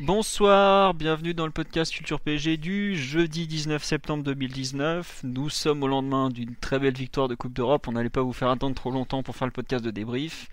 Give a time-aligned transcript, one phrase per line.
[0.00, 5.22] Bonsoir, bienvenue dans le podcast Culture PSG du jeudi 19 septembre 2019.
[5.24, 7.88] Nous sommes au lendemain d'une très belle victoire de Coupe d'Europe.
[7.88, 10.48] On n'allait pas vous faire attendre trop longtemps pour faire le podcast de débrief.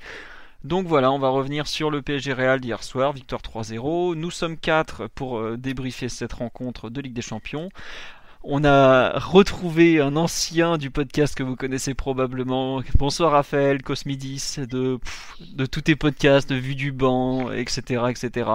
[0.64, 4.16] Donc voilà, on va revenir sur le PSG Real d'hier soir, victoire 3-0.
[4.16, 7.70] Nous sommes 4 pour euh, débriefer cette rencontre de Ligue des Champions.
[8.42, 12.82] On a retrouvé un ancien du podcast que vous connaissez probablement.
[12.98, 15.00] Bonsoir Raphaël, Cosmidis, de,
[15.66, 18.06] tous tes podcasts, de Vue du banc, etc.
[18.10, 18.50] etc.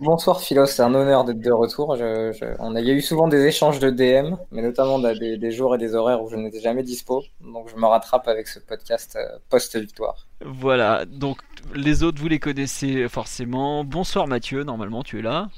[0.00, 1.96] Bonsoir Philo, c'est un honneur d'être de retour.
[1.96, 4.98] Je, je- on a, il y a eu souvent des échanges de DM, mais notamment
[4.98, 7.24] des, des jours et des horaires où je n'étais jamais dispo.
[7.40, 10.26] Donc je me rattrape avec ce podcast euh, post-victoire.
[10.44, 11.38] Voilà, donc
[11.74, 13.84] les autres vous les connaissez forcément.
[13.84, 15.48] Bonsoir Mathieu, normalement tu es là.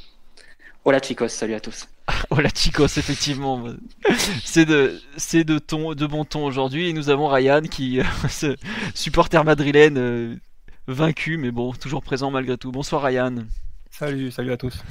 [0.84, 1.88] Hola chicos, salut à tous.
[2.30, 3.64] Hola chicos, effectivement.
[4.44, 6.88] C'est de, c'est de ton, de bon ton aujourd'hui.
[6.88, 8.56] Et nous avons Ryan qui, ce
[8.94, 10.36] supporter madrilène, euh,
[10.88, 12.72] vaincu, mais bon, toujours présent malgré tout.
[12.72, 13.34] Bonsoir Ryan.
[14.00, 14.82] Salut, salut à tous.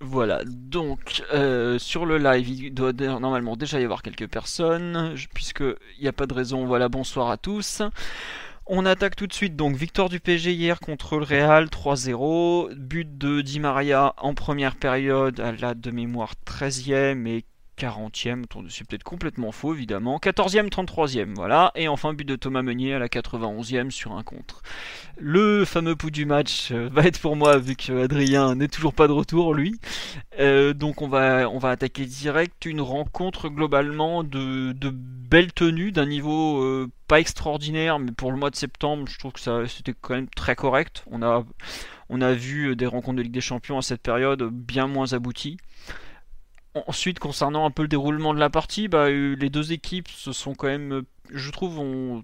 [0.00, 5.28] Voilà, donc euh, sur le live, il doit normalement déjà y avoir quelques personnes, je-
[5.32, 6.66] puisque il n'y a pas de raison.
[6.66, 7.82] Voilà, bonsoir à tous.
[8.66, 13.16] On attaque tout de suite, donc victoire du PSG hier contre le Real 3-0, but
[13.18, 17.44] de Di Maria en première période à la de mémoire 13e et
[17.78, 22.62] 40e, Attendez, c'est peut-être complètement faux évidemment, 14e, 33e, voilà, et enfin but de Thomas
[22.62, 24.62] Meunier à la 91e sur un contre.
[25.18, 28.94] Le fameux pouls du match euh, va être pour moi vu que Adrien n'est toujours
[28.94, 29.78] pas de retour lui.
[30.38, 36.62] Euh, donc on va, attaquer direct une rencontre globalement de, de belle tenue, d'un niveau
[36.62, 40.28] euh, pas extraordinaire, mais pour le mois de septembre, je trouve que c'était quand même
[40.28, 41.04] très correct.
[41.10, 41.44] On a,
[42.08, 45.58] on a vu des rencontres de Ligue des Champions à cette période bien moins abouties.
[46.86, 50.32] Ensuite, concernant un peu le déroulement de la partie, bah, euh, les deux équipes se
[50.32, 52.22] sont quand même, euh, je trouve, ont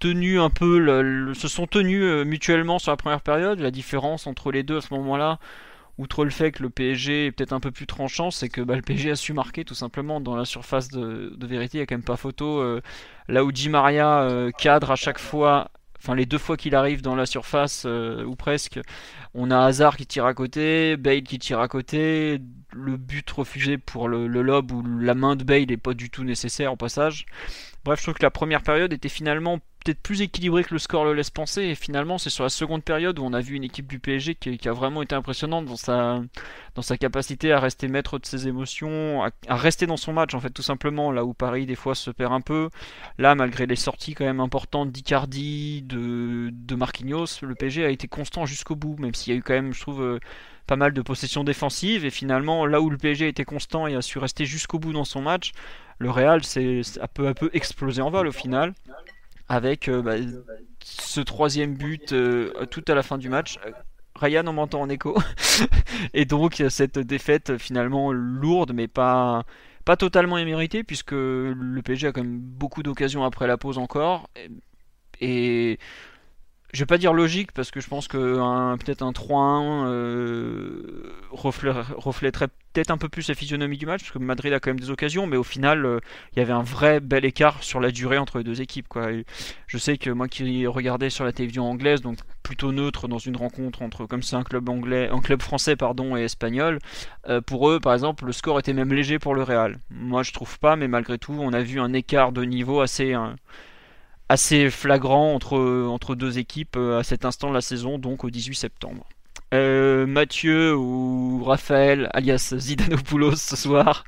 [0.00, 3.60] tenu un peu, se sont tenus euh, mutuellement sur la première période.
[3.60, 5.38] La différence entre les deux à ce moment-là,
[5.96, 8.76] outre le fait que le PSG est peut-être un peu plus tranchant, c'est que bah,
[8.76, 11.78] le PSG a su marquer tout simplement dans la surface de, vérité.
[11.78, 12.62] Il n'y a quand même pas photo.
[13.28, 15.70] là où Di Maria cadre à chaque fois,
[16.04, 18.78] enfin les deux fois qu'il arrive dans la surface, euh, ou presque,
[19.32, 22.42] on a Hazard qui tire à côté, Bale qui tire à côté,
[22.72, 26.10] le but refusé pour le, le lob où la main de Bale n'est pas du
[26.10, 27.24] tout nécessaire au passage.
[27.84, 31.04] Bref, je trouve que la première période était finalement peut-être plus équilibrée que le score
[31.04, 31.62] le laisse penser.
[31.62, 34.34] Et finalement, c'est sur la seconde période où on a vu une équipe du PSG
[34.34, 36.22] qui, a vraiment été impressionnante dans sa,
[36.74, 40.34] dans sa capacité à rester maître de ses émotions, à, à rester dans son match,
[40.34, 41.12] en fait, tout simplement.
[41.12, 42.70] Là où Paris, des fois, se perd un peu.
[43.18, 48.08] Là, malgré les sorties quand même importantes d'Icardi, de, de Marquinhos, le PSG a été
[48.08, 50.18] constant jusqu'au bout, même s'il y a eu quand même, je trouve, euh,
[50.66, 52.04] pas mal de possessions défensives.
[52.04, 55.04] Et finalement, là où le PSG été constant et a su rester jusqu'au bout dans
[55.04, 55.52] son match,
[55.98, 58.74] le Real s'est a peu à peu explosé en vol au final
[59.48, 60.14] avec euh, bah,
[60.82, 63.58] ce troisième but euh, tout à la fin du match.
[64.16, 65.16] Ryan, on m'entend en écho.
[66.14, 69.44] et donc cette défaite finalement lourde, mais pas
[69.84, 74.30] pas totalement imméritée, puisque le PSG a quand même beaucoup d'occasions après la pause encore.
[75.20, 75.78] Et
[76.74, 81.84] je vais pas dire logique, parce que je pense que peut-être un 3-1 euh, reflè-
[81.96, 84.80] reflèterait peut-être un peu plus la physionomie du match, parce que Madrid a quand même
[84.80, 86.00] des occasions, mais au final, euh,
[86.32, 88.88] il y avait un vrai bel écart sur la durée entre les deux équipes.
[89.68, 93.36] Je sais que moi qui regardais sur la télévision anglaise, donc plutôt neutre dans une
[93.36, 96.78] rencontre entre, comme c'est un club anglais, un club français pardon et espagnol,
[97.28, 99.78] euh, pour eux par exemple le score était même léger pour le Real.
[99.90, 103.14] Moi je trouve pas, mais malgré tout on a vu un écart de niveau assez
[103.14, 103.36] hein,
[104.28, 105.58] assez flagrant entre
[105.88, 109.06] entre deux équipes euh, à cet instant de la saison, donc au 18 septembre.
[109.52, 114.04] Euh, Mathieu ou Raphaël, alias Zidanopoulos ce soir,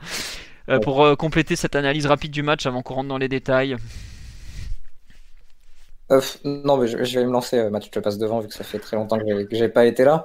[0.71, 3.77] euh, pour euh, compléter cette analyse rapide du match avant qu'on rentre dans les détails.
[6.45, 8.65] Non, mais je, je vais me lancer, Mathieu, je te passe devant vu que ça
[8.65, 10.25] fait très longtemps que j'ai- que j'ai pas été là.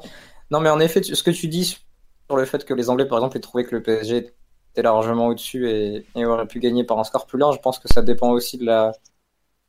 [0.52, 3.06] Non, mais en effet, tu- ce que tu dis sur le fait que les Anglais,
[3.08, 6.84] par exemple, aient trouvé que le PSG était largement au-dessus et, et aurait pu gagner
[6.84, 8.94] par un score plus large, je pense que ça dépend aussi de la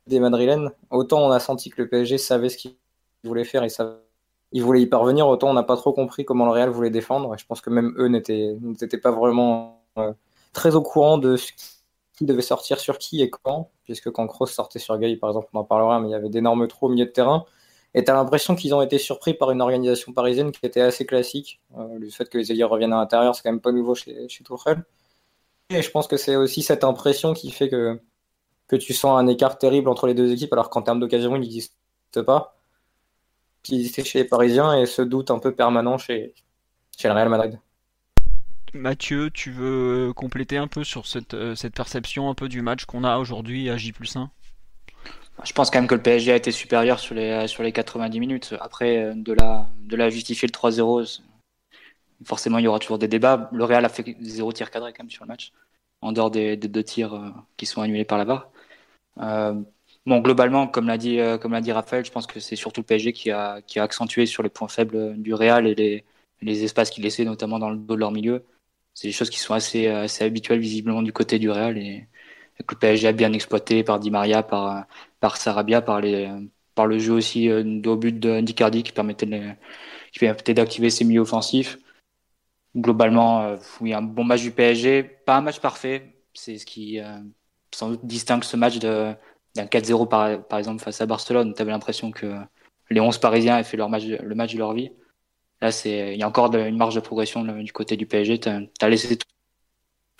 [0.07, 0.71] des Madrilènes.
[0.89, 2.75] Autant on a senti que le PSG savait ce qu'il
[3.23, 3.99] voulait faire et ça,
[4.51, 7.33] il voulait y parvenir, autant on n'a pas trop compris comment le Real voulait défendre.
[7.33, 10.13] Et je pense que même eux n'étaient pas vraiment euh,
[10.53, 11.51] très au courant de ce
[12.17, 15.47] qui devait sortir sur qui et quand, puisque quand Kroos sortait sur Gay, par exemple,
[15.53, 17.45] on en parlera, mais il y avait d'énormes trous au milieu de terrain.
[17.95, 21.05] Et tu as l'impression qu'ils ont été surpris par une organisation parisienne qui était assez
[21.05, 21.59] classique.
[21.77, 24.27] Euh, le fait que les ailiers reviennent à l'intérieur, c'est quand même pas nouveau chez,
[24.29, 24.43] chez.
[25.69, 27.99] Et je pense que c'est aussi cette impression qui fait que,
[28.67, 31.41] que tu sens un écart terrible entre les deux équipes, alors qu'en termes d'occasion, il
[31.41, 31.75] n'existe
[32.25, 32.55] pas.
[33.61, 36.33] Qui existait chez les Parisiens et ce doute un peu permanent chez,
[36.97, 37.59] chez le Real Madrid.
[38.73, 42.85] Mathieu, tu veux compléter un peu sur cette, euh, cette perception un peu du match
[42.85, 44.29] qu'on a aujourd'hui à J 1
[45.43, 48.19] Je pense quand même que le PSG a été supérieur sur les, sur les 90
[48.19, 48.55] minutes.
[48.59, 51.21] Après, euh, de la, de la justifier le 3-0,
[52.25, 53.49] forcément il y aura toujours des débats.
[53.51, 55.51] Le Real a fait zéro tir cadré quand même sur le match,
[56.01, 58.49] en dehors des, deux tirs euh, qui sont annulés par la barre.
[59.17, 63.13] Bon, globalement, comme l'a dit, l'a dit Raphaël, je pense que c'est surtout le PSG
[63.13, 66.05] qui a, qui a accentué sur les points faibles du Real et les,
[66.41, 68.45] les espaces qu'il laissait, notamment dans le dos de leur milieu.
[68.93, 72.07] C'est des choses qui sont assez, assez habituelles visiblement du côté du Real et
[72.65, 74.85] que le PSG a bien exploité par Di Maria, par,
[75.19, 76.29] par Sarabia, par, les,
[76.75, 79.27] par le jeu aussi euh, au but d'Icardi qui permettait,
[80.11, 81.77] qui permettait d'activer ses milieux offensifs.
[82.75, 86.99] Globalement, euh, oui, un bon match du PSG, pas un match parfait, c'est ce qui
[86.99, 87.19] euh,
[87.73, 89.15] sans doute distingue ce match d'un
[89.55, 91.53] 4-0 par, par exemple face à Barcelone.
[91.53, 92.35] Tu avais l'impression que
[92.89, 94.91] les 11 Parisiens avaient fait leur match, le match de leur vie.
[95.61, 98.39] Là, il y a encore une marge de progression du côté du PSG.
[98.39, 99.25] Tu as, laissé tout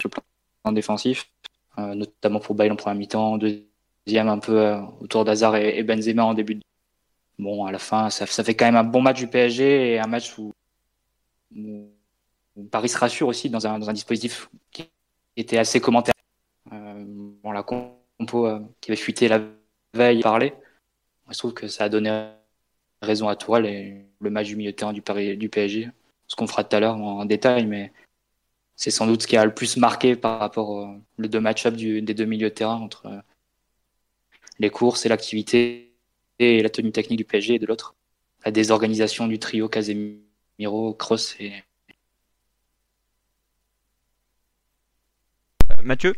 [0.06, 1.30] le plan défensif,
[1.78, 6.24] euh, notamment pour Bale en première mi-temps, deuxième un peu euh, autour d'Hazard et, Benzema
[6.24, 6.56] en début.
[6.56, 6.62] De...
[7.40, 10.08] Bon, à la fin, ça, fait quand même un bon match du PSG et un
[10.08, 10.54] match où,
[12.72, 14.90] Paris se rassure aussi dans un, dispositif qui
[15.36, 16.16] était assez commentaire.
[16.72, 18.48] Euh, bon, la compo
[18.82, 19.42] qui avait fuité la
[19.94, 20.54] veille parler.
[21.30, 22.30] Je trouve que ça a donné
[23.02, 25.02] raison à toi, le match du milieu de terrain du,
[25.38, 25.90] du PSG,
[26.28, 27.92] ce qu'on fera tout à l'heure en, détail, mais
[28.76, 31.76] c'est sans doute ce qui a le plus marqué par rapport aux le deux match-up
[31.76, 33.20] des deux milieux de terrain entre euh,
[34.60, 35.94] les courses et l'activité
[36.40, 37.96] et la tenue technique du PSG et de l'autre,
[38.46, 41.64] la désorganisation du trio Casemiro, Kroos et
[45.84, 46.16] Mathieu?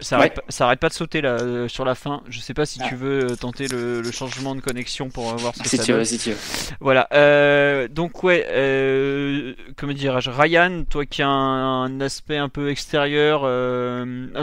[0.00, 2.22] Ça arrête, pas de sauter là euh, sur la fin.
[2.28, 2.96] Je sais pas si tu ah.
[2.96, 6.02] veux euh, tenter le, changement de connexion pour euh, voir ce que ça donne.
[6.02, 6.36] veux.
[6.80, 7.88] Voilà.
[7.88, 13.42] donc ouais, euh, comment dirais-je, Ryan, toi qui as un, aspect un peu extérieur,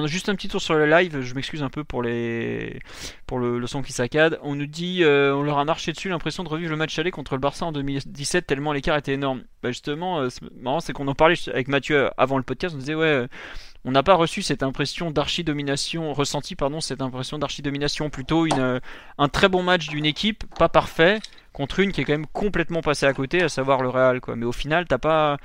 [0.08, 1.22] juste un petit tour sur le live.
[1.22, 2.80] Je m'excuse un peu pour les
[3.28, 4.40] pour le, son qui saccade.
[4.44, 7.36] On nous dit, on leur a marché dessus l'impression de revivre le match aller contre
[7.36, 9.44] le Barça en 2017 tellement l'écart était énorme.
[9.64, 10.28] Bah justement,
[10.62, 12.76] marrant, c'est qu'on en parlait avec Mathieu avant le podcast.
[12.76, 13.28] On disait ouais
[13.86, 18.80] on n'a pas reçu cette impression d'archi-domination, ressenti pardon, cette impression d'archi-domination, plutôt euh,
[19.20, 21.20] un très bon match d'une équipe, pas parfait,
[21.54, 24.22] contre une qui est quand même complètement passée à côté, à savoir le Real.
[24.22, 24.36] Quoi.
[24.36, 25.38] Mais au final, t'as pas.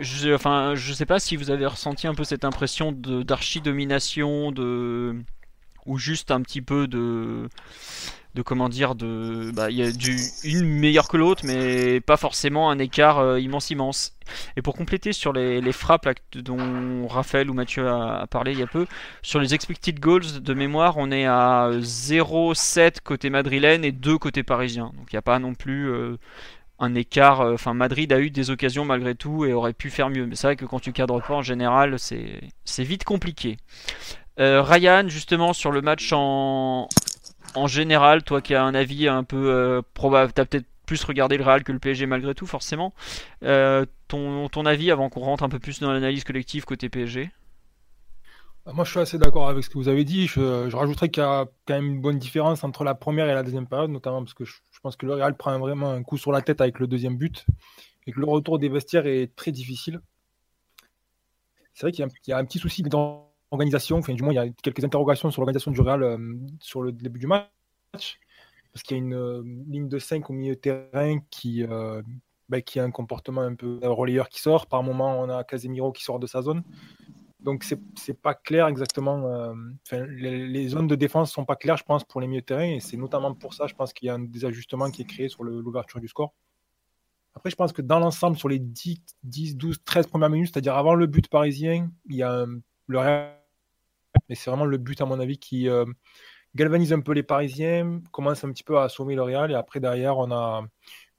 [0.00, 5.14] Je, enfin, je sais pas si vous avez ressenti un peu cette impression d'archi-domination, de.
[5.86, 7.48] ou juste un petit peu de
[8.34, 12.16] de comment dire de bah il y a du une meilleure que l'autre mais pas
[12.16, 14.14] forcément un écart euh, immense immense.
[14.56, 18.62] Et pour compléter sur les, les frappes dont Raphaël ou Mathieu a, parlé il y
[18.62, 18.86] a peu
[19.22, 24.44] sur les expected goals de mémoire on est à 0,7 côté madrilène et 2 côté
[24.44, 24.92] parisien.
[24.96, 26.16] Donc il n'y a pas non plus euh,
[26.78, 30.08] un écart euh, enfin Madrid a eu des occasions malgré tout et aurait pu faire
[30.08, 30.26] mieux.
[30.26, 33.56] Mais c'est vrai que quand tu cadres pas en général c'est c'est vite compliqué.
[34.38, 36.88] Ryan justement sur le match en,
[37.54, 41.04] en général, toi qui as un avis un peu euh, probable, tu as peut-être plus
[41.04, 42.92] regardé le Real que le PSG malgré tout, forcément.
[43.44, 47.30] Euh, ton, ton, avis avant qu'on rentre un peu plus dans l'analyse collective côté PSG
[48.66, 50.26] bah, Moi, je suis assez d'accord avec ce que vous avez dit.
[50.26, 53.34] Je, je rajouterais qu'il y a quand même une bonne différence entre la première et
[53.34, 56.18] la deuxième période, notamment parce que je, pense que le Real prend vraiment un coup
[56.18, 57.46] sur la tête avec le deuxième but
[58.06, 60.00] et que le retour des vestiaires est très difficile.
[61.72, 64.38] C'est vrai qu'il y, a un petit souci dans organisation, enfin du moins il y
[64.38, 66.18] a quelques interrogations sur l'organisation du Real euh,
[66.60, 67.50] sur le début du match,
[67.92, 72.02] parce qu'il y a une euh, ligne de 5 au milieu de terrain qui, euh,
[72.48, 74.66] bah, qui a un comportement un peu relayeur qui sort.
[74.66, 76.62] Par moment, on a Casemiro qui sort de sa zone.
[77.40, 79.54] Donc c'est pas clair exactement.
[79.90, 82.80] les, zones de défense sont pas claires, je pense, pour les milieux de terrain, et
[82.80, 85.42] c'est notamment pour ça, je pense qu'il y a un désajustement qui est créé sur
[85.42, 86.34] l'ouverture du score.
[87.34, 90.76] Après, je pense que dans l'ensemble, sur les 10, 10, 12, 13 premières minutes, c'est-à-dire
[90.76, 92.44] avant le but parisien, il y a
[92.88, 93.39] le Real
[94.30, 95.84] mais c'est vraiment le but, à mon avis, qui euh,
[96.54, 99.50] galvanise un peu les Parisiens, commence un petit peu à assommer le Real.
[99.50, 100.62] Et après, derrière, on a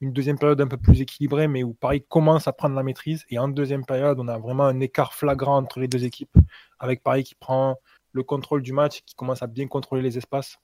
[0.00, 3.26] une deuxième période un peu plus équilibrée, mais où Paris commence à prendre la maîtrise.
[3.28, 6.36] Et en deuxième période, on a vraiment un écart flagrant entre les deux équipes,
[6.78, 7.76] avec Paris qui prend
[8.12, 10.56] le contrôle du match, qui commence à bien contrôler les espaces.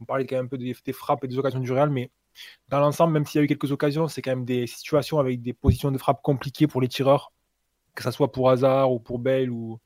[0.00, 2.10] On parlait quand même un peu des, frappes et des occasions du Real, mais
[2.68, 5.40] dans l'ensemble, même s'il y a eu quelques occasions, c'est quand même des situations avec
[5.42, 7.32] des positions de frappe compliquées pour les tireurs,
[7.94, 9.78] que ce soit pour Hazard ou pour Bale ou,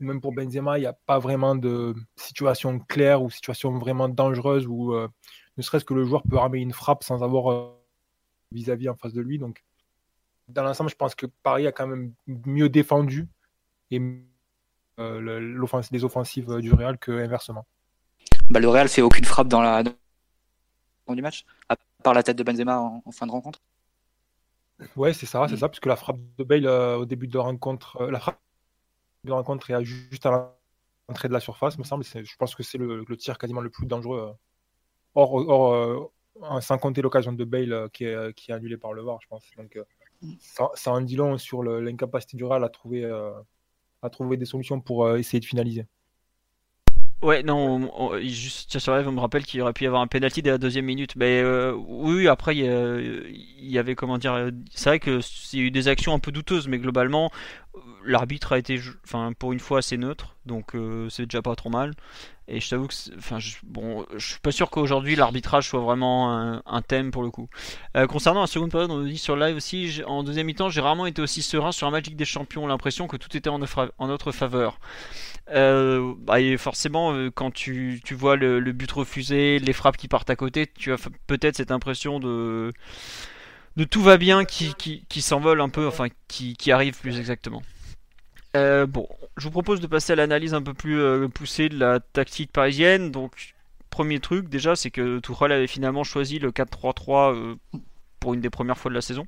[0.00, 4.66] même pour Benzema, il n'y a pas vraiment de situation claire ou situation vraiment dangereuse
[4.66, 5.08] où euh,
[5.56, 7.80] ne serait-ce que le joueur peut armer une frappe sans avoir euh,
[8.52, 9.38] vis-à-vis en face de lui.
[9.38, 9.62] Donc,
[10.48, 13.28] dans l'ensemble, je pense que Paris a quand même mieux défendu
[13.90, 14.00] et
[14.98, 15.56] euh,
[15.90, 17.66] les offensives du Real que inversement.
[18.50, 19.82] Bah, le Real fait aucune frappe dans la
[21.06, 23.60] du match, à part la tête de Benzema en, fin de rencontre.
[24.96, 28.02] Ouais, c'est ça, c'est ça, puisque la frappe de Bale au début de la rencontre,
[28.06, 28.40] la frappe
[29.24, 30.54] de rencontre est juste à
[31.08, 32.04] l'entrée de la surface, me semble.
[32.04, 34.20] Je pense que c'est le, tir quasiment le plus dangereux.
[34.20, 34.32] Euh,
[35.14, 39.18] or, euh, sans compter l'occasion de Bale euh, qui, est, qui annulée par le VAR,
[39.22, 39.44] je pense.
[39.56, 39.78] Donc,
[40.40, 43.04] ça, ça, en dit long sur l'incapacité du Real à trouver,
[44.02, 45.86] à trouver des solutions pour essayer de finaliser.
[47.22, 50.50] Ouais, non, juste sur on me rappelle qu'il aurait pu y avoir un penalty dès
[50.50, 51.16] la deuxième minute.
[51.16, 51.42] Mais
[51.74, 52.64] oui, après, il
[53.70, 54.98] y, avait, comment dire, c'est vrai
[55.58, 57.30] y a eu des actions un peu douteuses, mais globalement,
[58.04, 61.70] l'arbitre a été, enfin, pour une fois assez neutre, donc euh, c'est déjà pas trop
[61.70, 61.94] mal.
[62.46, 66.60] Et je t'avoue que, enfin, je, bon, je suis pas sûr qu'aujourd'hui l'arbitrage soit vraiment
[66.66, 67.48] un, thème pour le coup.
[67.96, 70.82] Euh, concernant la seconde période, on nous dit sur live aussi, en deuxième mi-temps, j'ai
[70.82, 74.32] rarement été aussi serein sur un Magic des Champions, l'impression que tout était en, notre
[74.32, 74.78] faveur.
[75.50, 80.30] Euh, bah, et forcément, quand tu, tu vois le, but refusé, les frappes qui partent
[80.30, 82.72] à côté, tu as peut-être cette impression de
[83.76, 87.18] de tout va bien qui, qui, qui s'envole un peu, enfin qui, qui arrive plus
[87.18, 87.62] exactement.
[88.56, 91.78] Euh, bon, je vous propose de passer à l'analyse un peu plus euh, poussée de
[91.78, 93.10] la tactique parisienne.
[93.10, 93.54] Donc,
[93.90, 97.56] premier truc déjà, c'est que Tuchel avait finalement choisi le 4-3-3 euh,
[98.20, 99.26] pour une des premières fois de la saison.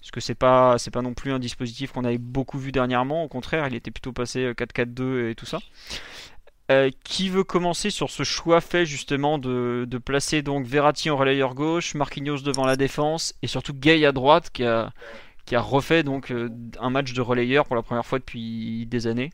[0.00, 3.24] Parce que c'est pas, c'est pas non plus un dispositif qu'on avait beaucoup vu dernièrement.
[3.24, 5.58] Au contraire, il était plutôt passé 4-4-2 et tout ça.
[7.02, 11.54] Qui veut commencer sur ce choix fait justement de, de, placer donc Verratti en relayeur
[11.54, 14.92] gauche, Marquinhos devant la défense et surtout Gay à droite qui a,
[15.48, 19.06] qui a refait donc euh, un match de relayeur pour la première fois depuis des
[19.06, 19.30] années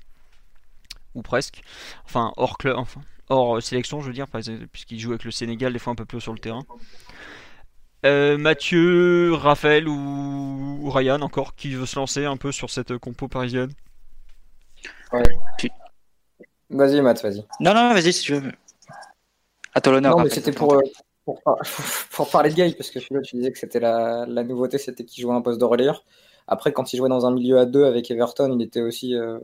[1.17, 1.63] ou presque.
[2.05, 4.27] Enfin hors club, enfin hors euh, sélection, je veux dire,
[4.71, 6.63] puisqu'il joue avec le Sénégal des fois un peu plus sur le terrain.
[8.07, 10.89] Euh, Mathieu, Raphaël ou...
[10.89, 13.73] Ryan encore qui veut se lancer un peu sur cette compo parisienne?
[16.75, 17.45] Vas-y Matt, vas-y.
[17.61, 18.53] Non non, vas-y si tu veux.
[19.75, 20.17] À toi l'honneur.
[20.17, 20.83] Non mais c'était pour,
[21.25, 21.41] pour,
[22.11, 25.23] pour, parler de Gay, parce que tu disais que c'était la, la, nouveauté, c'était qu'il
[25.23, 26.05] jouait un poste de relayeur.
[26.49, 29.39] Après, quand il jouait dans un milieu à deux avec Everton, il était aussi, euh...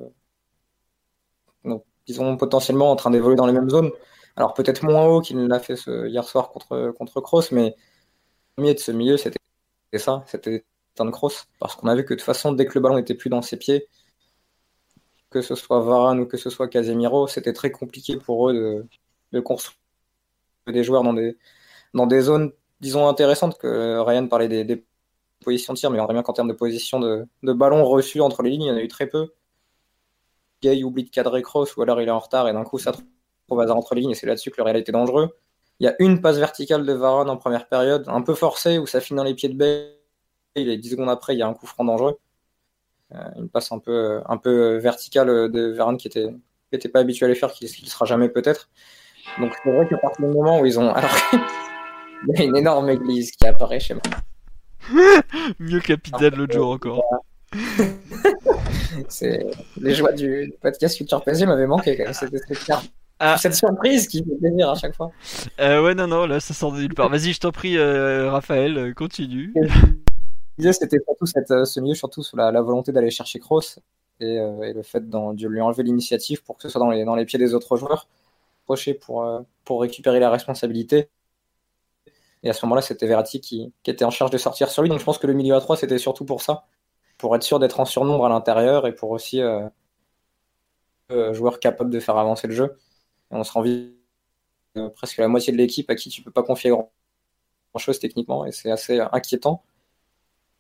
[1.64, 3.90] donc, disons, potentiellement en train d'évoluer dans les mêmes zones.
[4.36, 8.54] Alors peut-être moins haut qu'il l'a fait ce, hier soir contre, contre Kroos, mais le
[8.56, 9.38] premier de ce milieu, c'était
[9.98, 10.64] ça, c'était
[10.98, 11.44] un Kroos.
[11.60, 13.42] Parce qu'on a vu que de toute façon, dès que le ballon était plus dans
[13.42, 13.88] ses pieds,
[15.30, 18.86] que ce soit Varane ou que ce soit Casemiro, c'était très compliqué pour eux
[19.32, 19.78] de, construire
[20.66, 24.84] des joueurs dans des, zones, disons, intéressantes, que Ryan parlait des,
[25.44, 28.50] positions de tir, mais on bien qu'en termes de position de, ballon reçu entre les
[28.50, 29.32] lignes, il y en a eu très peu.
[30.62, 32.92] Gay oublie de cadrer cross, ou alors il est en retard, et d'un coup, ça
[33.46, 35.34] trouve hasard entre les lignes, et c'est là-dessus que le Real était dangereux.
[35.78, 38.86] Il y a une passe verticale de Varane en première période, un peu forcée, où
[38.86, 39.96] ça finit dans les pieds de Bay,
[40.56, 42.18] et 10 secondes après, il y a un coup franc dangereux.
[43.14, 46.28] Euh, une passe un peu, un peu verticale de Varane qui était,
[46.78, 48.68] qui pas habitué à les faire, qui ne sera jamais peut-être.
[49.38, 50.92] Donc c'est vrai qu'à partir du moment où ils ont.
[50.92, 54.02] Alors, il y a une énorme église qui apparaît chez moi.
[55.58, 57.02] Mieux capitaine l'autre jour encore.
[59.08, 62.12] c'est les joies du podcast Culture PSG m'avaient manqué quand même.
[62.12, 62.38] C'était
[63.18, 63.36] ah.
[63.36, 65.10] cette surprise qui fait plaisir à chaque fois.
[65.60, 67.08] Euh, ouais, non, non, là ça sort de nulle part.
[67.08, 68.94] Vas-y, je t'en prie, euh, Raphaël, euh,
[70.56, 70.72] continue.
[70.72, 73.80] C'était surtout cette, ce milieu, surtout sous la, volonté d'aller chercher Kroos
[74.20, 77.38] et, et, le fait de lui enlever l'initiative pour que ce soit dans les, pieds
[77.38, 78.06] des autres joueurs,
[79.00, 81.08] pour, pour récupérer la responsabilité.
[82.42, 84.88] Et à ce moment-là, c'était Verratti qui, était en charge de sortir sur lui.
[84.88, 86.66] Donc je pense que le milieu à 3, c'était surtout pour ça,
[87.18, 89.68] pour être sûr d'être en surnombre à l'intérieur et pour aussi euh,
[91.10, 92.78] euh joueur capable de faire avancer le jeu.
[93.30, 93.94] Et on se rend vite
[94.76, 98.52] euh, presque la moitié de l'équipe à qui tu peux pas confier grand-chose techniquement et
[98.52, 99.64] c'est assez inquiétant.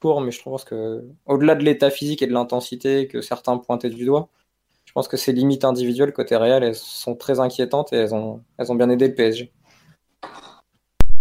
[0.00, 3.90] Pour, mais je pense que au-delà de l'état physique et de l'intensité que certains pointaient
[3.90, 4.30] du doigt,
[4.86, 8.42] je pense que ces limites individuelles côté Real, elles sont très inquiétantes et elles ont,
[8.58, 9.52] elles ont bien aidé le PSG.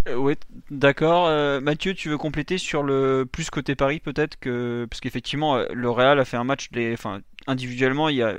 [0.07, 0.35] Euh, oui,
[0.71, 1.27] d'accord.
[1.27, 5.67] Euh, Mathieu, tu veux compléter sur le plus côté Paris peut-être que parce qu'effectivement euh,
[5.73, 8.37] le Real a fait un match des, enfin individuellement il y a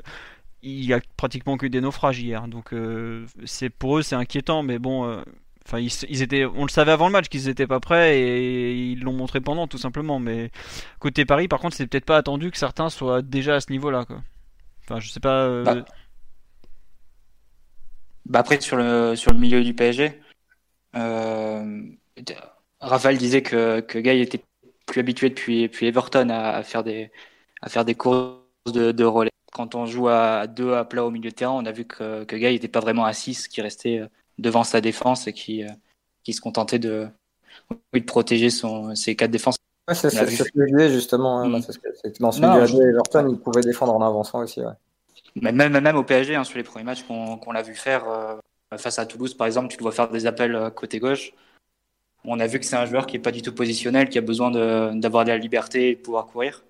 [0.63, 2.75] il y a pratiquement que des naufrages hier, donc
[3.45, 5.23] c'est pour eux c'est inquiétant, mais bon.
[5.73, 9.67] On le savait avant le match qu'ils n'étaient pas prêts et ils l'ont montré pendant
[9.67, 10.19] tout simplement.
[10.19, 10.51] Mais
[10.99, 14.05] côté Paris, par contre, c'est peut-être pas attendu que certains soient déjà à ce niveau-là.
[14.85, 15.63] Enfin, je sais pas.
[15.63, 15.85] Bah.
[18.27, 18.39] bah.
[18.41, 20.21] après sur le milieu du PSG,
[20.97, 21.83] euh,
[22.81, 24.43] Raphaël disait que, que était
[24.87, 27.11] plus habitué depuis, Everton à, faire des,
[27.95, 29.31] courses de, relais.
[29.53, 32.25] quand on joue à deux à plat au milieu de terrain, on a vu que,
[32.25, 34.03] que n'était pas vraiment à 6, qui restait
[34.39, 35.65] devant sa défense et qui,
[36.25, 37.09] qui se contentait de,
[37.93, 39.57] de protéger son, ses quatre défenses.
[39.93, 41.41] c'est ce que je disais justement.
[41.41, 41.63] Hein, mm.
[42.21, 44.61] dans ce milieu Everton, il pouvait défendre en avançant aussi.
[45.37, 48.05] Mais même, même au PSG, hein, sur les premiers matchs qu'on l'a vu faire
[48.77, 51.33] face à Toulouse, par exemple, tu le vois faire des appels côté gauche
[52.25, 54.23] on a vu que c'est un joueur qui est pas du tout positionnel, qui a
[54.23, 54.51] besoin
[54.95, 56.63] d'avoir de, la liberté et de pouvoir courir.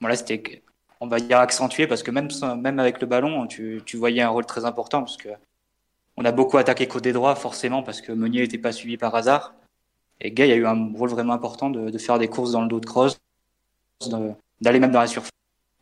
[0.00, 0.62] Bon là, c'était,
[1.00, 4.28] on va dire accentué parce que même, même avec le ballon, tu, tu voyais un
[4.28, 5.28] rôle très important parce que
[6.16, 9.54] on a beaucoup attaqué côté droit forcément parce que Meunier n'était pas suivi par hasard.
[10.20, 12.68] Et Gay a eu un rôle vraiment important de, de faire des courses dans le
[12.68, 13.18] dos de cross,
[14.60, 15.30] d'aller même dans la surface.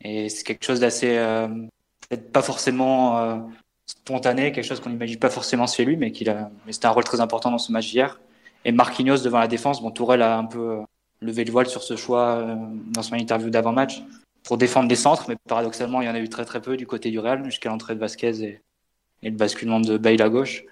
[0.01, 1.47] Et c'est quelque chose d'assez, euh,
[2.09, 3.39] peut-être pas forcément euh,
[3.87, 6.29] spontané, quelque chose qu'on n'imagine pas forcément chez lui, mais qu'il
[6.67, 8.21] mais c'était un rôle très important dans ce match d'hier.
[8.65, 10.83] Et Marquinhos devant la défense, bon, Tourelle a un peu euh,
[11.21, 12.57] levé le voile sur ce choix euh,
[12.91, 14.03] dans son interview d'avant-match
[14.43, 16.87] pour défendre les centres, mais paradoxalement, il y en a eu très très peu du
[16.87, 18.61] côté du Real jusqu'à l'entrée de Vasquez et,
[19.25, 20.65] et, le basculement de Bale à gauche.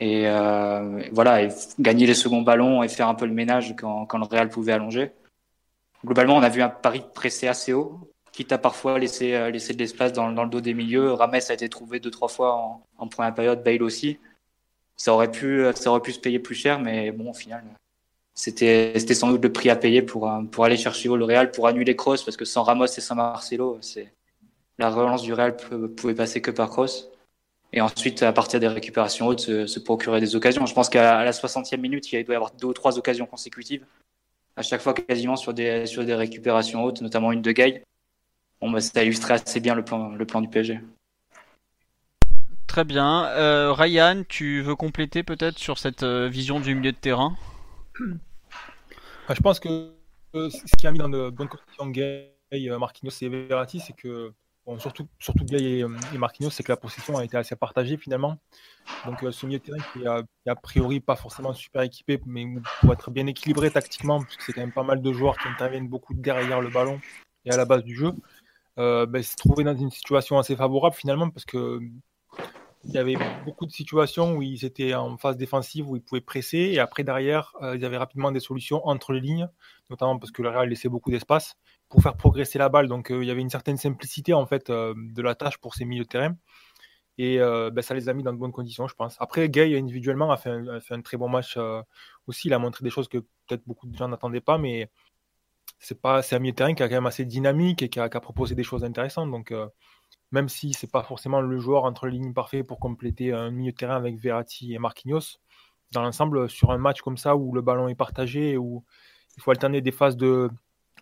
[0.00, 4.06] Et euh, voilà, et gagner les seconds ballons et faire un peu le ménage quand,
[4.06, 5.12] quand le Real pouvait allonger.
[6.04, 7.98] Globalement, on a vu un Paris pressé assez haut,
[8.32, 11.12] quitte à parfois laisser, euh, laisser de l'espace dans, dans, le dos des milieux.
[11.12, 14.18] Rames a été trouvé deux, trois fois en, en première période, Bale aussi
[14.98, 17.62] ça aurait pu, ça aurait pu se payer plus cher, mais bon, au final,
[18.34, 21.96] c'était, sans doute le prix à payer pour, pour aller chercher le Real, pour annuler
[21.96, 23.80] Kroos, parce que sans Ramos et sans Marcelo,
[24.76, 25.56] la relance du Real
[25.96, 27.10] pouvait passer que par Kroos.
[27.72, 30.64] Et ensuite, à partir des récupérations hautes, se, procurer des occasions.
[30.66, 33.84] Je pense qu'à la 60e minute, il doit y avoir deux ou trois occasions consécutives.
[34.56, 37.82] À chaque fois, quasiment sur des, sur des récupérations hautes, notamment une de Gay.
[38.60, 39.00] Bon, bah, ça
[39.34, 40.80] assez bien le plan, le plan du PSG.
[42.66, 43.26] Très bien.
[43.26, 47.36] Euh, Ryan, tu veux compléter peut-être sur cette euh, vision du milieu de terrain?
[49.28, 49.90] Bah, Je pense que
[50.34, 52.34] euh, ce qui a mis dans de bonnes conditions Gay,
[52.78, 54.32] Marquinhos et Verratti, c'est que,
[54.78, 58.38] surtout, surtout Gay et, Marquinhos, c'est que la possession a été assez partagée finalement.
[59.06, 62.46] Donc ce milieu de terrain qui est a, priori pas forcément super équipé, mais
[62.80, 65.88] pour être bien équilibré tactiquement, puisque c'est quand même pas mal de joueurs qui interviennent
[65.88, 67.00] beaucoup derrière le ballon
[67.44, 68.12] et à la base du jeu.
[68.78, 71.80] Euh, ben, s'est trouvé dans une situation assez favorable finalement parce que
[72.84, 76.20] il y avait beaucoup de situations où ils étaient en phase défensive, où ils pouvaient
[76.20, 79.48] presser, et après, derrière, euh, ils avaient rapidement des solutions entre les lignes,
[79.90, 81.56] notamment parce que le Real laissait beaucoup d'espace
[81.88, 82.88] pour faire progresser la balle.
[82.88, 85.74] Donc, euh, il y avait une certaine simplicité, en fait, euh, de la tâche pour
[85.74, 86.36] ces milieux de terrain.
[87.20, 89.16] Et ben, ça les a mis dans de bonnes conditions, je pense.
[89.18, 91.58] Après, Gay, individuellement, a fait un, très bon match
[92.28, 92.46] aussi.
[92.46, 94.88] Il a montré des choses que peut-être beaucoup de gens n'attendaient pas, mais
[95.80, 98.16] c'est un milieu de terrain qui a quand même assez dynamique et qui a, qui
[98.16, 99.32] a proposé des choses intéressantes.
[99.32, 99.52] Donc,
[100.30, 103.72] même si c'est pas forcément le joueur entre les lignes parfait pour compléter un milieu
[103.72, 105.38] de terrain avec Verratti et Marquinhos.
[105.92, 108.84] Dans l'ensemble, sur un match comme ça où le ballon est partagé, où
[109.36, 110.50] il faut alterner des phases de,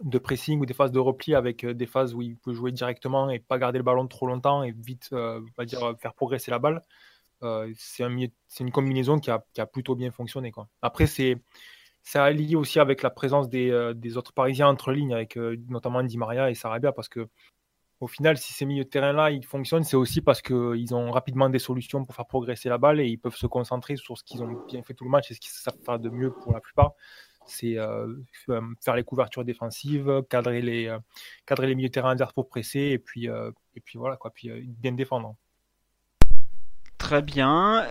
[0.03, 2.73] de pressing ou des phases de repli avec euh, des phases où il peut jouer
[2.73, 6.51] directement et pas garder le ballon trop longtemps et vite euh, va dire, faire progresser
[6.51, 6.83] la balle.
[7.43, 10.51] Euh, c'est un, une combinaison qui a, qui a, plutôt bien fonctionné.
[10.51, 10.69] Quoi.
[10.83, 11.37] Après, c'est
[12.03, 16.17] ça lié aussi avec la présence des, des autres Parisiens entre lignes, avec notamment Di
[16.17, 17.29] Maria et Sarabia, parce que
[18.01, 21.49] au final, si ces milieux de terrain-là, ils fonctionnent, c'est aussi parce qu'ils ont rapidement
[21.49, 24.43] des solutions pour faire progresser la balle et ils peuvent se concentrer sur ce qu'ils
[24.43, 26.61] ont bien fait tout le match et ce qu'ils savent faire de mieux pour la
[26.61, 26.93] plupart.
[27.47, 28.09] C'est euh,
[28.49, 30.99] euh, faire les couvertures défensives, cadrer les, euh,
[31.47, 34.93] cadrer les milieux terrain adverses pour presser et puis, et puis voilà, quoi, puis bien
[34.93, 35.37] défendre.
[36.99, 37.87] Très bien.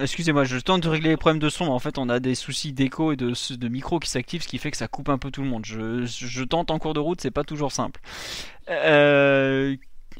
[0.00, 2.34] Excusez-moi, je tente de régler les problèmes de son, mais en fait on a des
[2.36, 5.18] soucis d'écho et de, de micro qui s'activent, ce qui fait que ça coupe un
[5.18, 5.64] peu tout le monde.
[5.64, 8.00] Je, je tente en cours de route, c'est pas toujours simple.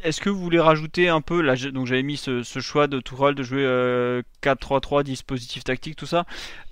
[0.02, 3.34] Est-ce que vous voulez rajouter un peu, là, donc j'avais mis ce, choix de Tourelle
[3.34, 6.24] de jouer euh, 4-3-3, dispositif tactique, tout ça,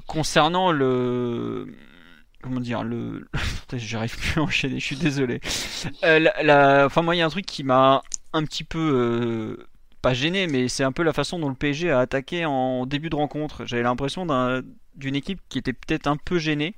[0.07, 1.67] concernant le
[2.43, 3.27] comment dire le
[3.73, 5.41] j'arrive plus à enchaîner je suis désolé
[6.05, 9.67] euh, enfin moi il y a un truc qui m'a un petit peu euh,
[10.03, 13.11] pas gêné, mais c'est un peu la façon dont le PSG a attaqué en début
[13.11, 13.65] de rencontre.
[13.67, 14.27] J'avais l'impression
[14.95, 16.75] d'une équipe qui était peut-être un peu gênée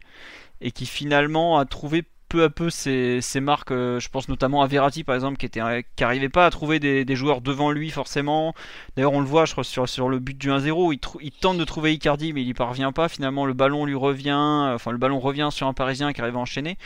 [0.60, 3.70] et qui finalement a trouvé peu à peu ses, marques.
[3.70, 6.78] Euh, je pense notamment à Verratti par exemple, qui était qui arrivait pas à trouver
[6.78, 8.54] des, joueurs devant lui forcément.
[8.96, 11.58] D'ailleurs, on le voit, je crois sur, sur le but du 1-0, il, il, tente
[11.58, 13.08] de trouver Icardi, mais il y parvient pas.
[13.08, 14.32] Finalement, le ballon lui revient,
[14.74, 16.78] enfin le ballon revient sur un Parisien qui arrive à enchaîner.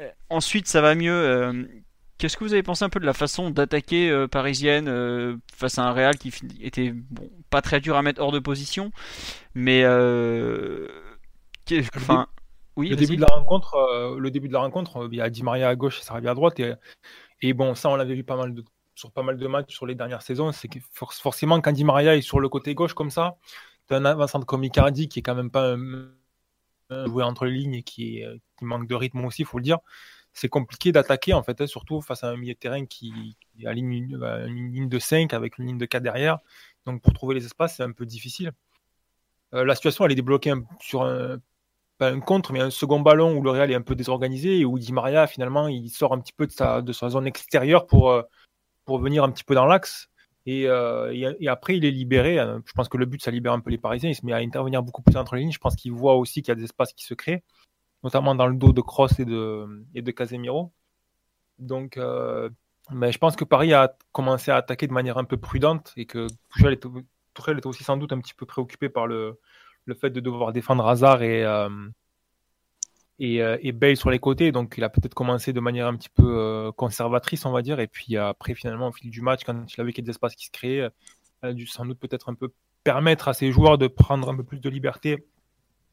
[0.00, 1.12] Euh, ensuite, ça va mieux.
[1.12, 1.64] Euh,
[2.22, 5.78] Qu'est-ce que vous avez pensé un peu de la façon d'attaquer euh, parisienne euh, face
[5.78, 8.92] à un Real qui était bon, pas très dur à mettre hors de position,
[9.56, 10.86] mais euh,
[11.96, 12.28] enfin,
[12.76, 12.88] oui.
[12.88, 15.68] Le début de la rencontre, le début de la rencontre, il y a Di Maria
[15.68, 16.74] à gauche, ça arrive à droite, et,
[17.40, 19.86] et bon, ça on l'avait vu pas mal de, sur pas mal de matchs sur
[19.86, 23.10] les dernières saisons, c'est que forcément quand Di Maria est sur le côté gauche comme
[23.10, 23.36] ça,
[23.90, 27.74] as un avançant comme Icardi qui est quand même pas un, joueur entre les lignes
[27.74, 28.22] et qui,
[28.58, 29.78] qui manque de rythme aussi, faut le dire
[30.32, 33.66] c'est compliqué d'attaquer en fait, hein, surtout face à un milieu de terrain qui, qui
[33.66, 36.38] aligne une, bah, une, ligne de 5 avec une ligne de 4 derrière.
[36.86, 38.52] Donc pour trouver les espaces, c'est un peu difficile.
[39.54, 41.38] Euh, la situation, elle est débloquée sur un,
[42.08, 44.78] un contre, mais un second ballon où le Real est un peu désorganisé et où
[44.78, 48.22] Di Maria, finalement, il sort un petit peu de sa, zone extérieure pour, euh,
[48.84, 50.08] pour venir un petit peu dans l'axe.
[50.46, 52.38] Et, euh, après, il est libéré.
[52.38, 54.10] Euh, je pense que le but, ça libère un peu les Parisiens.
[54.10, 55.52] Il se met à intervenir beaucoup plus entre les lignes.
[55.52, 57.44] Je pense qu'il voit aussi qu'il y a des espaces qui se créent,
[58.02, 60.72] notamment dans le dos de Kroos et de, et de Casemiro.
[61.58, 61.98] Donc,
[62.90, 66.06] mais je pense que Paris a commencé à attaquer de manière un peu prudente et
[66.06, 66.88] que Tuchel était,
[67.34, 69.38] Tuchel était aussi sans doute un petit peu préoccupé par le,
[69.84, 71.68] le fait de devoir défendre Hazard et, euh,
[73.18, 74.52] et, euh, et, Bale sur les côtés.
[74.52, 77.80] Donc il a peut-être commencé de manière un petit peu euh, conservatrice, on va dire.
[77.80, 80.08] Et puis après, finalement, au fil du match, quand il a vu qu'il y a
[80.08, 80.88] des espaces qui se créaient,
[81.42, 82.52] il a dû sans doute peut-être un peu
[82.84, 85.26] permettre à ses joueurs de prendre un peu plus de liberté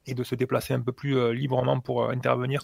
[0.05, 2.63] et de se déplacer un peu plus librement pour intervenir.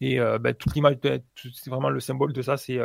[0.00, 2.78] Et ben, toute l'image, c'est vraiment le symbole de ça, c'est